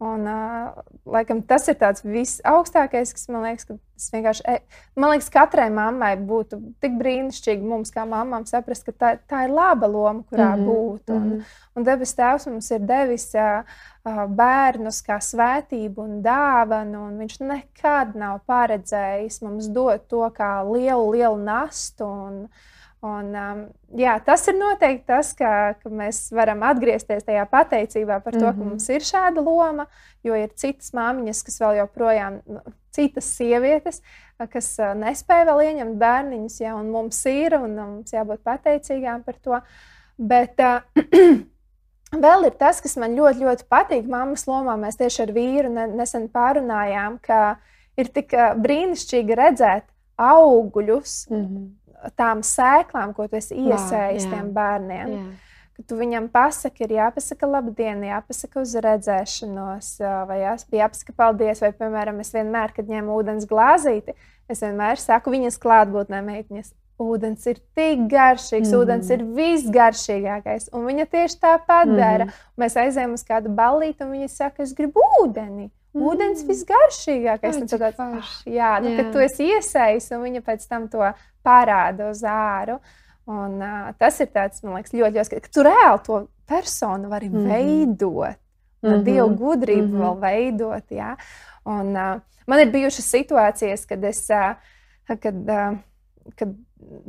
Un, 0.00 0.20
uh, 0.24 0.72
laikam, 1.04 1.42
tas 1.44 1.66
ir 1.68 1.74
tāds 1.76 2.00
visaugstākais, 2.00 3.10
kas 3.12 3.26
man 3.28 3.42
liekas, 3.44 3.66
ka 3.68 3.74
tas 3.76 4.06
vienkārši, 4.14 4.44
e, 4.48 4.54
man 4.96 5.10
liekas, 5.12 5.28
katrai 5.28 5.66
mammai 5.70 6.14
būtu 6.16 6.56
tik 6.80 6.94
brīnišķīgi 7.02 7.68
mums, 7.68 7.92
kā 7.92 8.06
mammām, 8.08 8.46
saprast, 8.48 8.86
ka 8.86 8.92
tā, 8.96 9.10
tā 9.28 9.42
ir 9.44 9.52
laba 9.52 9.90
loma, 9.92 10.24
kurā 10.32 10.54
mm 10.54 10.62
-hmm. 10.62 10.70
būt. 10.70 11.12
Un, 11.12 11.26
mm 11.26 11.32
-hmm. 11.32 11.44
un 11.76 11.84
debes 11.84 12.16
Tēvs 12.16 12.46
mums 12.46 12.70
ir 12.70 12.80
devis 12.80 13.28
uh, 13.34 13.62
bērnus 14.28 15.02
kā 15.04 15.20
svētību 15.20 16.02
un 16.02 16.22
dāvanu, 16.22 17.04
un 17.08 17.18
viņš 17.18 17.40
nekad 17.40 18.14
nav 18.14 18.40
paredzējis 18.46 19.42
mums 19.42 19.68
dot 19.68 20.08
to 20.08 20.30
kā 20.30 20.64
lielu, 20.72 21.10
lielu 21.10 21.36
nastu. 21.36 22.04
Un, 22.04 22.48
Un, 23.00 23.30
um, 23.32 23.60
jā, 23.96 24.12
tas 24.20 24.42
ir 24.50 24.58
noteikti 24.58 25.06
tas, 25.08 25.30
ka, 25.32 25.50
ka 25.80 25.88
mēs 25.88 26.26
varam 26.36 26.60
atgriezties 26.68 27.24
tajā 27.24 27.46
pateicībā 27.48 28.18
par 28.20 28.34
to, 28.34 28.42
mm 28.42 28.44
-hmm. 28.44 28.58
ka 28.58 28.60
mhm. 28.60 28.68
mums 28.68 28.88
ir 28.88 29.00
šāda 29.00 29.44
loma, 29.44 29.86
jo 30.22 30.34
ir 30.34 30.50
citas 30.54 30.92
māmiņas, 30.92 31.42
kas 31.44 31.60
vēl 31.60 31.78
joprojām, 31.78 32.40
nu, 32.46 32.60
citas 32.90 33.24
sievietes, 33.36 34.02
kas 34.52 34.76
nespēja 34.76 35.46
vēl 35.48 35.62
ieņemt 35.64 35.96
bērniņus, 35.96 36.60
ja, 36.60 36.74
un 36.76 36.90
mums 36.90 37.24
ir, 37.26 37.56
un 37.56 37.74
mums 37.76 38.12
jābūt 38.12 38.44
pateicīgām 38.44 39.22
par 39.22 39.34
to. 39.40 39.60
Bet 40.18 40.60
uh, 40.60 40.82
vēl 42.26 42.44
ir 42.44 42.52
tas, 42.60 42.80
kas 42.80 42.96
man 42.96 43.16
ļoti, 43.16 43.40
ļoti 43.40 43.64
patīk 43.68 44.04
mammas 44.08 44.44
lomā. 44.46 44.76
Mēs 44.76 44.96
tieši 44.96 45.22
ar 45.22 45.32
vīru 45.32 45.72
nesen 45.72 46.28
pārunājām, 46.28 47.18
ka 47.22 47.56
ir 47.96 48.12
tik 48.12 48.36
brīnišķīgi 48.56 49.34
redzēt 49.34 49.84
augļus. 50.16 51.30
Mm 51.30 51.44
-hmm 51.44 51.79
tām 52.18 52.42
sēklām, 52.46 53.14
ko 53.16 53.26
tu 53.28 53.38
esi 53.40 53.58
iesējis 53.60 54.28
tiem 54.30 54.50
bērniem. 54.56 55.14
Jā. 55.14 55.28
Tu 55.88 55.96
viņam 55.96 56.26
pasaki, 56.28 56.84
ir 56.84 56.98
jāpasaka 56.98 57.48
labdien, 57.48 58.02
jāpasaka 58.04 58.60
uz 58.60 58.74
redzēšanos, 58.84 59.94
vai 60.28 60.42
jāpasaka 60.42 61.14
paldies, 61.16 61.62
vai, 61.64 61.70
piemēram, 61.76 62.20
es 62.20 62.34
vienmēr, 62.34 62.74
kad 62.76 62.90
ņemu 62.90 63.16
ūdens 63.16 63.48
glāzīti, 63.48 64.12
es 64.50 64.60
vienmēr 64.60 65.00
saku 65.00 65.32
viņas 65.32 65.56
klātbūtnē 65.62 66.20
meitiņas. 66.26 66.74
Ūdens 67.00 67.46
ir 67.48 67.62
tik 67.72 68.02
garšīgs, 68.12 68.68
mm. 68.68 68.76
ūdens 68.76 69.08
ir 69.14 69.22
visgaršīgākais. 69.38 70.68
Un 70.76 70.84
viņa 70.84 71.06
tieši 71.08 71.38
tāpat 71.40 71.88
mm. 71.88 71.96
dara. 71.96 72.26
Mēs 72.60 72.76
aizējām 72.76 73.14
uz 73.16 73.24
kādu 73.24 73.48
ballīti, 73.56 74.04
un 74.04 74.12
viņa 74.18 74.28
saka, 74.28 74.66
es 74.66 74.74
gribu 74.76 75.00
ūdeni. 75.22 75.70
Mm. 75.90 76.02
Ūdens 76.06 76.42
visgaršīgākais. 76.46 77.56
Ai, 77.58 77.68
tāds, 77.68 78.34
jā, 78.46 78.74
nu, 78.82 78.92
jā. 78.92 78.96
kad 79.00 79.08
tu 79.14 79.22
esi 79.24 79.48
iesaistīts, 79.56 80.12
un 80.14 80.22
viņa 80.22 80.42
pēc 80.46 80.66
tam 80.70 80.86
to 80.92 81.08
parāda 81.46 82.12
uz 82.12 82.22
āru. 82.22 82.78
Un, 83.30 83.56
uh, 83.58 83.90
tas 83.98 84.20
ir 84.22 84.30
tāds, 84.30 84.62
man 84.62 84.78
liekas, 84.78 84.94
ļoti 84.94 85.18
ļoti, 85.18 85.40
ka 85.42 85.52
tu 85.54 85.64
reāli 85.66 86.02
to 86.06 86.20
personu 86.50 87.10
vari 87.10 87.28
mm 87.30 87.50
veidot. 87.50 88.38
Mm 88.80 88.90
-hmm. 88.90 89.02
Dievu 89.04 89.28
gudrību 89.36 89.88
mm 89.88 89.96
-hmm. 89.96 90.02
vēl 90.02 90.20
veidot. 90.20 90.90
Jā. 90.90 91.16
Un, 91.64 91.96
uh, 91.96 92.20
man 92.46 92.60
ir 92.60 92.70
bijušas 92.70 93.14
situācijas, 93.14 93.86
kad, 93.86 94.04
es, 94.04 94.30
uh, 94.30 94.54
kad, 95.18 95.34
uh, 95.34 95.78
kad 96.36 96.54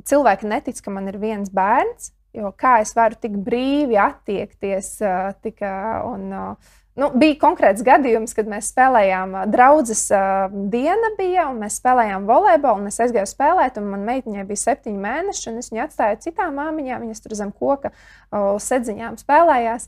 cilvēki 0.03 0.47
netic, 0.47 0.81
ka 0.81 0.91
man 0.91 1.07
ir 1.07 1.17
viens 1.17 1.49
bērns. 1.49 2.11
Jo 2.33 2.53
kā 2.55 2.81
es 2.81 2.95
varu 2.95 3.15
tik 3.15 3.31
brīvi 3.31 3.97
attiekties, 3.99 5.01
uh, 5.01 5.33
tik, 5.41 5.61
uh, 5.61 6.13
un, 6.13 6.33
uh, 6.33 6.55
Nu, 6.99 7.07
bija 7.15 7.37
konkrēts 7.39 7.85
gadījums, 7.87 8.33
kad 8.35 8.49
mēs 8.51 8.67
spēlējām, 8.73 9.37
draudzes 9.53 10.03
uh, 10.11 10.51
diena 10.73 11.13
bija, 11.15 11.45
un 11.47 11.61
mēs 11.63 11.77
spēlējām 11.79 12.25
volejbolu. 12.27 12.89
Es 12.91 12.99
aizgāju 12.99 13.29
spēlēt, 13.31 13.77
un 13.79 13.87
manai 13.93 14.17
meitiņai 14.17 14.43
bija 14.49 14.63
septiņi 14.65 14.99
mēneši, 14.99 15.45
un 15.53 15.61
es 15.61 15.71
viņu 15.71 15.85
atstāju 15.85 16.19
citām 16.25 16.59
māmiņām. 16.59 17.05
Viņas 17.05 17.23
tur 17.23 17.37
zem 17.39 17.53
koka 17.55 17.93
uh, 17.93 18.57
sedziņām 18.59 19.15
spēlējās. 19.21 19.87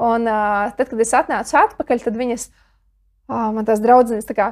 Un, 0.00 0.24
uh, 0.24 0.72
tad, 0.78 0.88
kad 0.88 1.04
es 1.04 1.12
atnācu 1.18 1.58
atpakaļ, 1.60 2.00
tad 2.06 2.16
viņas, 2.16 2.48
uh, 2.48 3.50
man 3.58 3.68
tās 3.68 3.84
draudzenes, 3.84 4.24
tā 4.24 4.38
kā, 4.38 4.48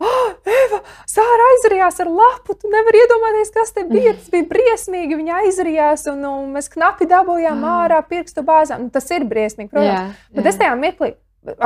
oh, 0.00 0.32
Eva, 0.48 0.80
Sāra 1.04 1.50
aizrījās 1.50 2.00
ar 2.00 2.14
lapu. 2.16 2.56
Tu 2.56 2.72
nevari 2.72 3.04
iedomāties, 3.04 3.52
kas 3.52 3.76
te 3.76 3.84
bija. 3.92 4.16
Tas 4.16 4.32
bija 4.32 4.48
briesmīgi. 4.48 5.20
Viņa 5.20 5.44
aizrījās, 5.44 6.08
un, 6.14 6.24
un 6.32 6.48
mēs 6.56 6.72
knapi 6.72 7.12
dabūjām 7.12 7.60
mm. 7.60 7.70
ārā 7.84 8.00
pirkstu 8.08 8.40
bāzām. 8.46 8.88
Nu, 8.88 8.92
tas 8.96 9.12
ir 9.12 9.28
briesmīgi, 9.28 9.68
protams. 9.74 9.92
Jā, 9.92 10.02
jā. 10.08 10.36
Bet 10.40 10.52
es 10.54 10.64
tajā 10.64 10.72
mirklī 10.80 11.12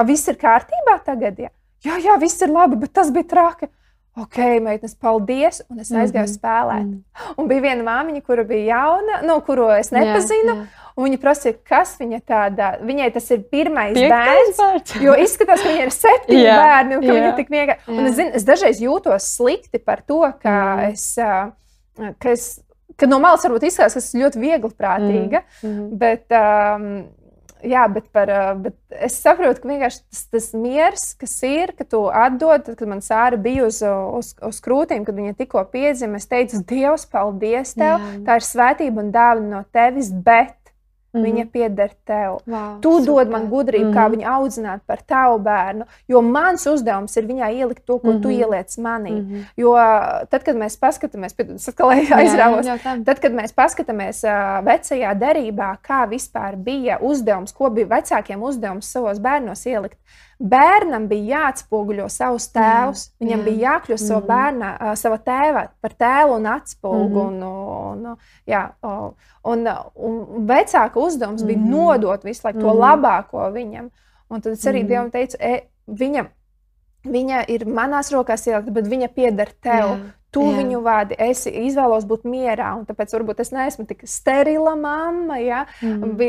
viss 0.07 0.29
ir 0.29 0.39
kārtībā 0.41 0.99
tagad? 1.05 1.39
Ja? 1.39 1.51
Jā, 1.85 2.01
jā, 2.05 2.17
viss 2.21 2.43
ir 2.45 2.53
labi, 2.53 2.77
bet 2.81 2.93
tas 2.93 3.13
bija 3.15 3.29
traki. 3.29 3.71
Ok, 4.21 4.37
meitenes, 4.61 4.97
paldies. 4.99 5.63
Un 5.71 5.81
es 5.81 5.91
aizgāju 5.91 6.27
mm 6.27 6.33
-hmm. 6.33 6.39
spēlēt. 6.39 6.85
Mm 6.85 6.93
-hmm. 6.93 7.35
Un 7.37 7.49
bija 7.49 7.61
viena 7.61 7.83
māmiņa, 7.87 8.23
kura 8.27 8.45
bija 8.45 8.77
jauna, 8.77 9.21
no 9.23 9.41
kuru 9.41 9.71
es 9.71 9.91
nepazinu. 9.91 10.55
Jā, 10.55 10.57
jā. 10.57 10.67
Un 10.97 11.05
viņa 11.05 11.19
prasīja, 11.19 11.55
kas 11.65 11.97
viņa 12.01 12.21
tāda, 12.27 12.71
viņai 12.83 13.13
tas 13.13 13.31
ir 13.31 13.43
pirmais 13.51 13.95
Piektais 13.95 14.57
bērns. 14.59 14.95
Jo 15.01 15.15
izskatās, 15.15 15.63
ka 15.63 15.69
viņai 15.69 15.83
ir 15.83 15.91
septiņi 15.91 16.43
jā, 16.43 16.57
bērni, 16.57 16.97
un 16.97 17.01
ka 17.01 17.07
jā, 17.07 17.15
viņa 17.15 17.37
tik 17.37 17.51
vienkārši. 17.51 17.89
Un 17.89 18.07
es, 18.07 18.15
zinu, 18.15 18.31
es 18.35 18.45
dažreiz 18.45 18.81
jūtos 18.81 19.37
slikti 19.37 19.79
par 19.79 20.03
to, 20.03 20.33
ka, 20.43 20.77
mm. 20.77 20.91
es, 20.91 21.19
ka 22.19 22.31
es 22.31 22.61
ka 23.01 23.09
no 23.09 23.21
malas 23.23 23.45
varbūt 23.47 23.65
izskatās, 23.69 23.95
ka 23.95 24.03
es 24.03 24.11
esmu 24.11 24.25
ļoti 24.25 24.43
viegli 24.43 24.71
prātīga, 24.77 25.43
mm 25.63 25.71
-hmm. 25.71 25.89
bet, 26.03 26.27
um, 26.31 27.07
jā, 27.67 27.85
bet, 27.93 28.07
par, 28.15 28.31
bet 28.63 28.77
es 29.07 29.17
saprotu, 29.23 29.63
ka 29.63 29.71
vienkārši 29.71 30.03
tas, 30.03 30.23
tas 30.33 30.49
miers, 30.57 31.05
kas 31.21 31.35
ir, 31.47 31.75
ka 31.79 31.87
tu 31.89 32.05
atdod, 32.09 32.65
tad, 32.67 32.77
kad 32.79 32.91
man 32.91 33.03
sāra 33.05 33.41
bija 33.41 33.67
uz, 33.69 33.81
uz, 33.85 34.33
uz 34.47 34.61
krūtīm, 34.65 35.05
kad 35.09 35.19
viņa 35.19 35.37
tikko 35.39 35.65
piedzima, 35.73 36.21
es 36.21 36.29
teicu, 36.31 36.63
Dievs, 36.71 37.07
paldies 37.11 37.75
tev, 37.79 37.99
jā. 37.99 38.23
tā 38.27 38.39
ir 38.41 38.47
svētība 38.47 39.05
un 39.05 39.13
dāvana 39.15 39.51
no 39.61 39.63
tevis, 39.75 40.13
bet 40.13 40.60
Mm. 41.11 41.25
Viņa 41.27 41.45
pieder 41.51 41.91
tev. 42.07 42.37
Wow, 42.47 42.77
tu 42.85 42.93
super. 43.01 43.07
dod 43.09 43.33
man 43.33 43.49
gudrību, 43.51 43.89
mm 43.89 43.97
kā 43.97 44.05
viņu 44.13 44.27
audzināt 44.31 44.85
par 44.87 45.01
tavu 45.03 45.41
bērnu. 45.43 45.87
Jo 46.09 46.21
mans 46.23 46.63
uzdevums 46.71 47.17
ir 47.19 47.27
viņai 47.27 47.51
ielikt 47.59 47.83
to, 47.85 47.99
ko 47.99 48.07
mm 48.07 48.13
-hmm. 48.13 48.23
tu 48.23 48.29
mhm. 48.29 48.39
ieliec 48.39 48.77
manī. 48.79 49.11
Mm 49.11 49.27
-hmm. 49.27 49.45
Jo 49.57 49.75
tad, 50.31 50.45
kad 50.45 50.57
mēs 50.57 50.79
paskatāmies, 50.79 51.35
tas 51.37 51.69
atkal 51.69 51.91
aizrāvos, 52.21 52.67
tad, 53.05 53.19
kad 53.19 53.33
mēs 53.33 53.53
paskatāmies 53.53 54.23
uh, 54.25 54.65
vecajā 54.65 55.15
derībā, 55.15 55.77
kā 55.89 56.09
vispār 56.09 56.57
bija 56.57 56.99
uzdevums, 57.01 57.53
ko 57.53 57.71
bija 57.71 57.87
vecākiem 57.87 58.43
uzdevums 58.43 58.93
savos 58.93 59.19
bērnos 59.19 59.67
ielikt. 59.67 59.99
Bērnam 60.41 61.05
bija 61.11 61.37
jāatspoguļo 61.37 62.07
savus 62.09 62.47
tēvus. 62.55 63.03
Jā, 63.11 63.25
Viņam 63.25 63.43
jā. 63.43 63.45
bija 63.45 63.65
jākļūst 63.67 64.09
mm. 64.09 64.27
bērnu, 64.31 64.69
uh, 64.71 64.93
sava 64.97 65.19
tēva 65.21 65.65
par 65.85 65.97
tēlu 66.01 66.39
un 66.39 66.47
atspoguļu. 66.49 67.25
Mm. 67.29 67.51
Un, 67.51 68.07
un, 68.07 68.23
jā, 68.49 68.63
un, 69.53 69.67
un 70.09 70.47
vecāka 70.49 71.03
uzdevums 71.03 71.45
mm. 71.45 71.51
bija 71.51 71.61
mhm. 71.61 71.75
nodot 71.75 72.25
visu 72.25 72.47
laiku 72.47 72.63
to 72.63 72.71
mm. 72.71 72.81
labāko 72.81 73.51
viņam. 73.53 73.91
Un 74.31 74.45
tad 74.45 74.55
es 74.55 74.65
arī 74.71 74.85
mm. 74.85 74.89
Dievam 74.93 75.11
teicu, 75.13 75.41
e, 75.43 75.67
viņam, 76.01 76.31
viņa 77.11 77.45
ir 77.53 77.67
manās 77.69 78.13
rokās 78.15 78.47
ielikt, 78.49 78.73
bet 78.77 78.89
viņa 78.89 79.13
pieder 79.13 79.53
tev. 79.61 79.93
Jā. 79.93 80.20
Tu 80.31 80.43
jā. 80.47 80.51
viņu 80.61 80.81
vadi, 80.85 81.17
es 81.19 81.43
izvēlos 81.49 82.05
būt 82.07 82.23
mierā, 82.31 82.69
un 82.79 82.85
tāpēc 82.87 83.11
varbūt 83.17 83.41
es 83.43 83.49
neesmu 83.51 83.83
tik 83.89 84.05
sterila 84.07 84.77
mamma, 84.79 85.41
ja? 85.43 85.65
mm. 85.83 86.13
Bi, 86.21 86.29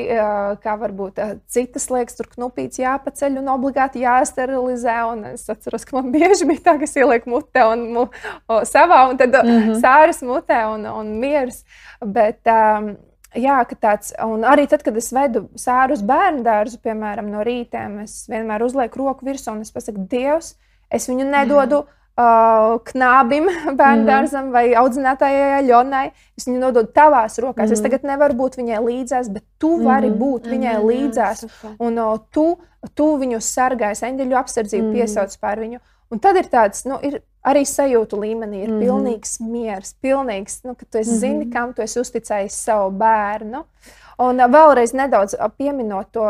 kā 0.64 0.74
varbūt 0.82 1.22
citas 1.54 1.86
liekas, 1.93 2.18
tur 2.18 2.32
knupīts 2.32 2.82
jāpaceļ 2.82 3.38
un 3.43 3.52
obligāti 3.54 4.02
jāsterilizē. 4.02 4.97
Un 5.12 5.22
es 5.36 5.45
atceros, 5.54 5.86
ka 5.86 5.99
man 5.99 6.10
bieži 6.16 6.49
bija 6.49 6.66
tā, 6.72 6.76
ka 6.82 6.89
es 6.89 6.97
ielieku 6.97 7.30
mutē 7.30 7.68
un 7.70 7.86
mu, 7.93 8.08
o, 8.49 8.60
savā, 8.66 9.04
un 9.12 9.22
tad 9.22 9.38
mm 9.38 9.54
-hmm. 9.54 9.80
sāras 9.86 10.26
mutē 10.26 10.64
un, 10.74 10.89
un 10.89 11.16
mieras. 11.22 11.64
Bet, 12.02 12.41
um, 12.49 12.95
Jā, 13.32 13.64
tāds, 13.80 14.12
un 14.20 14.41
arī 14.43 14.68
tad, 14.68 14.82
kad 14.84 14.97
es 14.97 15.14
vedu 15.14 15.47
sāru 15.56 15.93
uz 15.93 16.02
bērnu 16.02 16.43
dārzu, 16.43 16.82
piemēram, 16.84 17.30
no 17.32 17.43
rīta, 17.47 18.04
es 18.04 18.28
vienmēr 18.28 18.62
uzlieku 18.62 18.99
roku 18.99 19.26
virsū 19.26 19.52
un 19.52 19.62
es 19.62 19.72
pasaku, 19.72 20.04
Dievs, 20.10 20.58
es 20.91 21.08
viņu 21.08 21.30
nedodu. 21.32 21.78
Uh, 21.78 22.01
knābim, 22.18 23.47
bērnu 23.80 24.05
dārzam 24.05 24.45
mm 24.45 24.47
-hmm. 24.47 24.51
vai 24.51 24.74
audzinātājai 24.76 25.62
Ļonai. 25.68 26.12
Es 26.38 26.47
viņu 26.47 26.59
nododu 26.59 26.91
tavās 26.93 27.39
rokās. 27.39 27.66
Mm 27.66 27.70
-hmm. 27.70 27.74
Es 27.74 27.80
mhm. 27.80 27.89
tagad 27.89 28.03
nevaru 28.03 28.34
būt 28.34 28.57
viņai 28.57 28.80
līdzās, 28.84 29.30
bet 29.30 29.43
tu 29.57 29.78
vari 29.84 30.09
mm 30.09 30.14
-hmm. 30.14 30.20
būt 30.20 30.47
viņai 30.47 30.74
mm 30.74 30.82
-hmm. 30.82 30.88
līdzās. 30.88 31.43
Jā, 31.43 31.76
un 31.80 31.99
uh, 31.99 32.20
tu, 32.32 32.57
tu 32.95 33.18
viņu 33.18 33.39
sargāsi, 33.39 34.05
eņģeļu 34.05 34.38
apsardzību 34.38 34.88
mm 34.88 34.93
-hmm. 34.93 34.99
piesauc 34.99 35.38
pār 35.38 35.59
viņu. 35.59 35.80
Un 36.12 36.20
tad 36.20 36.36
ir 36.36 36.45
tāds, 36.45 36.86
nu, 36.86 36.99
ir 37.01 37.22
arī 37.47 37.66
sajūtu 37.66 38.20
līmenī, 38.20 38.64
ir 38.64 38.70
mm 38.70 38.76
-hmm. 38.76 38.84
pilnīgs 38.84 39.39
miers, 39.39 39.95
pilnīgs, 40.03 40.59
nu, 40.64 40.76
ka 40.76 40.86
tu 40.91 40.97
mm 40.97 41.03
-hmm. 41.03 41.20
zini, 41.20 41.49
kam 41.49 41.74
tu 41.74 41.82
esi 41.82 41.99
uzticējis 41.99 42.64
savu 42.64 42.91
bērnu. 42.91 43.64
Un 44.20 44.38
vēlreiz 44.38 44.93
nedaudz 44.93 45.36
pieminot 45.57 46.12
to 46.12 46.26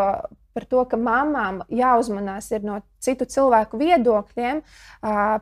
par 0.54 0.66
to, 0.70 0.84
ka 0.90 1.00
mamām 1.00 1.62
jāuzmanās 1.72 2.52
no 2.66 2.80
citu 3.02 3.28
cilvēku 3.30 3.80
viedokļiem. 3.82 4.62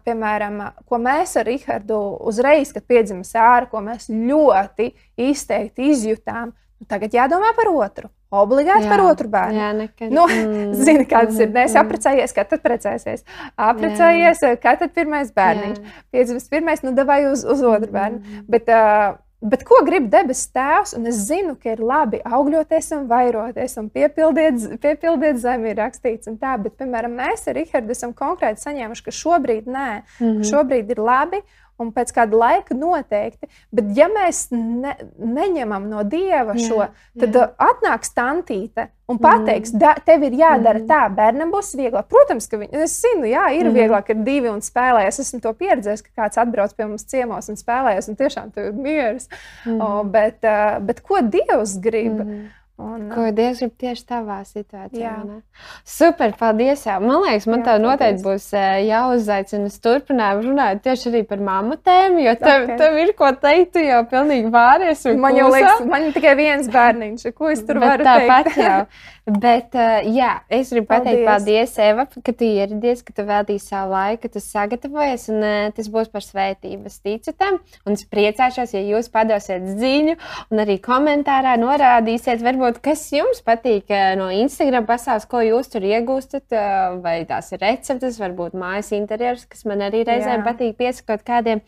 Piemēram, 0.05 0.62
ko 0.89 1.01
mēs 1.01 1.36
ar 1.39 1.49
Rahardu 1.49 1.99
uzreiz, 2.30 2.74
kad 2.76 2.88
piedzima 2.89 3.26
sāra, 3.28 3.68
ko 3.72 3.84
mēs 3.86 4.10
ļoti 4.12 4.91
izteikti 5.30 5.91
izjutām, 5.93 6.53
nu, 6.53 6.89
tagad 6.89 7.16
jādomā 7.16 7.53
par 7.57 7.72
otru. 7.74 8.10
Obligāti 8.30 8.86
jā, 8.86 8.91
par 8.91 9.01
otru 9.01 9.26
bērnu. 9.34 9.57
Jā, 9.57 9.70
nekad. 9.74 10.12
Nu, 10.14 10.28
mm, 10.30 10.74
zini, 10.86 11.05
kā 11.10 11.24
tas 11.26 11.39
mm, 11.39 11.47
ir. 11.47 11.53
Nē, 11.55 11.64
apprecējies, 11.82 12.36
kad 12.36 12.51
tad 12.51 12.62
precēsies. 12.62 13.24
Apprecējies, 13.70 14.43
kad 14.62 14.84
tad 14.84 14.93
pirmais 14.93 15.32
bērniņš. 15.34 15.80
Piedzimst 16.14 16.51
pirmais, 16.53 16.86
nu, 16.86 16.93
devai 16.97 17.24
uz, 17.32 17.41
uz 17.41 17.64
otru 17.66 17.89
bērnu. 17.95 18.22
Mm. 18.22 18.43
Bet, 18.53 18.70
uh, 18.70 19.18
Bet 19.39 19.61
ko 19.63 19.77
grib 19.87 20.09
debesu 20.11 20.49
tēvs? 20.51 20.91
Un 20.97 21.07
es 21.07 21.21
zinu, 21.29 21.53
ka 21.55 21.71
ir 21.71 21.79
labi 21.79 22.19
augļoties 22.27 22.89
un 22.97 23.05
vairoties 23.07 23.77
un 23.79 23.87
piepildiet, 23.93 24.65
piepildiet 24.83 25.39
zemi, 25.39 25.71
ir 25.71 25.79
rakstīts. 25.79 26.27
Tā, 26.41 26.57
bet, 26.59 26.75
piemēram, 26.81 27.15
mēs 27.21 27.47
ar 27.47 27.55
Rahardu 27.55 27.95
esam 27.95 28.11
konkrēti 28.17 28.65
saņēmuši, 28.65 29.05
ka 29.05 29.15
šobrīd 29.15 29.69
nē, 29.71 29.87
mm 30.01 30.27
-hmm. 30.27 30.49
šobrīd 30.51 30.91
ir 30.91 30.99
labi 30.99 31.39
un 31.82 31.91
pēc 31.95 32.13
kāda 32.15 32.38
laika 32.39 32.77
noteikti. 32.77 33.49
Bet, 33.75 33.91
ja 33.97 34.09
mēs 34.11 34.47
ne, 34.53 34.95
neņemam 35.17 35.89
no 35.89 36.05
dieva 36.07 36.55
jā, 36.57 36.67
šo, 36.67 36.88
tad 37.19 37.38
jā. 37.38 37.49
atnāks 37.69 38.13
tantīte 38.15 38.89
un 39.09 39.17
pateiks, 39.17 39.73
mm. 39.73 39.82
da, 39.82 39.95
tev 40.05 40.27
ir 40.27 40.36
jādara 40.38 40.84
mm. 40.84 40.88
tā, 40.89 40.99
bērnam 41.17 41.49
būs 41.53 41.71
vieglāk. 41.80 42.05
Protams, 42.11 42.45
ka 42.49 42.59
viņi, 42.61 42.84
es 42.86 42.99
zinu, 43.01 43.25
jā, 43.32 43.47
ir 43.57 43.65
mm. 43.65 43.80
vieglāk, 43.80 44.11
ir 44.13 44.21
divi 44.27 44.51
un 44.51 44.61
spēlējas. 44.65 45.17
Es 45.17 45.32
esmu 45.32 45.41
to 45.47 45.55
pieredzējis, 45.57 46.05
ka 46.05 46.23
kāds 46.23 46.41
atbrauc 46.41 46.75
pie 46.77 46.86
mums 46.86 47.07
ciemos 47.09 47.49
un 47.49 47.57
spēlējas, 47.59 48.11
un 48.11 48.19
tiešām 48.19 48.53
tur 48.53 48.69
ir 48.69 48.77
mieres. 48.77 49.25
Mm. 49.65 49.82
O, 49.82 49.91
bet, 50.13 50.45
bet 50.86 51.01
ko 51.05 51.23
Dievs 51.25 51.80
grib? 51.82 52.21
Mm. 52.21 52.47
Un, 52.80 53.09
Ko 53.11 53.25
Dievs 53.36 53.59
grib 53.59 53.73
tieši 53.82 54.05
tavā 54.07 54.38
situācijā? 54.47 55.11
Jā. 55.11 55.39
Super, 55.84 56.32
paldies! 56.39 56.86
Jā. 56.88 56.95
Man 57.03 57.25
liekas, 57.25 57.47
man 57.51 57.59
jā, 57.59 57.65
tā 57.65 57.75
noteikti 57.84 58.23
būs 58.23 58.45
jāuzaicina 58.88 59.67
uz 59.67 59.75
turpinājumu 59.84 60.45
runāt 60.47 60.80
tieši 60.86 61.09
arī 61.11 61.23
par 61.27 61.43
mammu 61.43 61.75
tēmu, 61.84 62.23
jo 62.23 62.38
tev, 62.39 62.69
okay. 62.69 62.80
tev 62.80 62.99
ir 63.03 63.11
ko 63.19 63.34
teikt, 63.43 63.73
tu 63.75 63.84
jau 63.84 63.99
pilnīgi 64.07 64.53
vāries. 64.53 65.03
Man 65.19 65.36
jau 65.41 65.51
liekas, 65.51 65.84
man 65.91 66.07
ir 66.07 66.15
tikai 66.15 66.38
viens 66.39 66.71
bērniņš, 66.71 67.27
ko 67.36 67.51
es 67.51 67.65
tur 67.67 67.82
Bet 67.84 67.89
varu 67.89 68.07
tāpat 68.07 68.53
teikt. 68.53 68.63
jau. 68.63 68.82
Bet, 69.30 69.75
jā, 70.09 70.30
es 70.49 70.71
gribu 70.73 70.88
paldies. 70.89 71.19
pateikt 71.19 71.27
paldies, 71.27 71.73
Eva, 71.84 72.05
ka 72.09 72.34
tu 72.34 72.47
ieradies, 72.47 73.03
ka 73.05 73.13
tu 73.13 73.25
veltīji 73.27 73.61
savu 73.61 73.93
laiku, 73.93 74.23
ka 74.23 74.32
tu 74.34 74.41
sagatavojies, 74.41 75.27
un 75.30 75.45
tas 75.75 75.89
būs 75.91 76.09
par 76.09 76.25
svētības 76.25 76.95
ticu 77.05 77.34
tam. 77.38 77.59
Un 77.86 77.97
es 77.97 78.07
priecāšos, 78.09 78.73
ja 78.73 78.82
jūs 78.82 79.11
padosiet 79.13 79.67
ziņu, 79.80 80.15
un 80.49 80.63
arī 80.63 80.80
komentārā 80.82 81.53
norādīsiet, 81.61 82.41
varbūt, 82.45 82.68
kas 82.84 83.01
jums 83.13 83.41
patīk 83.45 83.89
uh, 83.89 84.13
no 84.20 84.30
Instagram 84.30 84.86
pasaules, 84.89 85.26
ko 85.30 85.41
jūs 85.41 85.72
tur 85.74 85.88
iegūstat, 85.89 86.45
uh, 86.53 86.99
vai 87.03 87.24
tās 87.30 87.49
ir 87.55 87.63
receptes, 87.63 88.20
varbūt 88.22 88.57
mājas 88.59 88.93
interjeras, 88.97 89.47
kas 89.49 89.65
man 89.70 89.82
arī 89.88 90.05
reizēm 90.05 90.39
jā. 90.39 90.45
patīk 90.45 90.78
piesakot 90.78 91.26
kādiem. 91.26 91.63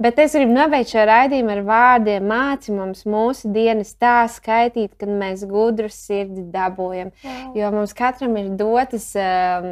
Bet 0.00 0.16
es 0.16 0.32
gribu 0.32 0.54
nobeigt 0.56 0.94
šo 0.94 1.02
raidījumu 1.04 1.50
ar 1.52 1.58
vārdiem, 1.66 2.24
māci 2.24 2.72
mums 2.72 3.02
mūsu 3.04 3.50
dienas 3.52 3.90
tā 4.00 4.22
skaitīt, 4.32 4.94
kad 4.96 5.10
mēs 5.12 5.42
gudru 5.44 5.90
sirdi 5.92 6.46
dabūjam. 6.54 7.10
Wow. 7.20 7.50
Jo 7.58 7.68
mums 7.74 7.92
katram 7.98 8.38
ir 8.40 8.48
dotas, 8.56 9.10
um, 9.20 9.66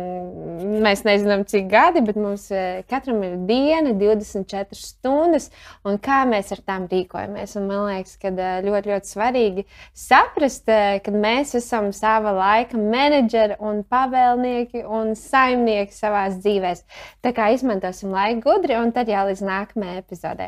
mēs 0.84 1.00
nezinām, 1.06 1.46
cik 1.48 1.70
gadi, 1.72 2.02
bet 2.04 2.18
mums 2.20 2.44
uh, 2.52 2.82
katram 2.92 3.22
ir 3.24 3.38
diena, 3.48 3.94
24 3.96 4.76
stundas, 4.76 5.46
un 5.88 5.96
kā 5.96 6.18
mēs 6.28 6.52
ar 6.52 6.60
tām 6.60 6.84
rīkojamies. 6.92 7.56
Un 7.56 7.70
man 7.72 7.86
liekas, 7.86 8.18
ka 8.20 8.28
uh, 8.34 8.60
ļoti, 8.68 8.92
ļoti 8.92 9.12
svarīgi 9.14 9.64
saprast, 9.96 10.68
uh, 10.68 10.98
ka 11.00 11.16
mēs 11.16 11.56
esam 11.56 11.88
sava 11.96 12.36
laika 12.36 12.76
menedžeri 12.76 13.56
un 13.64 13.80
pavēlnieki 13.88 14.84
un 14.84 15.16
saimnieki 15.16 15.96
savā 15.96 16.28
dzīvēm. 16.36 16.84
Tā 17.24 17.32
kā 17.32 17.48
izmantosim 17.56 18.12
laiku 18.12 18.44
gudri, 18.50 18.76
un 18.76 18.92
tad 18.92 19.08
jau 19.08 19.24
līdz 19.30 19.46
nākamajai 19.48 20.04
episode 20.24 20.40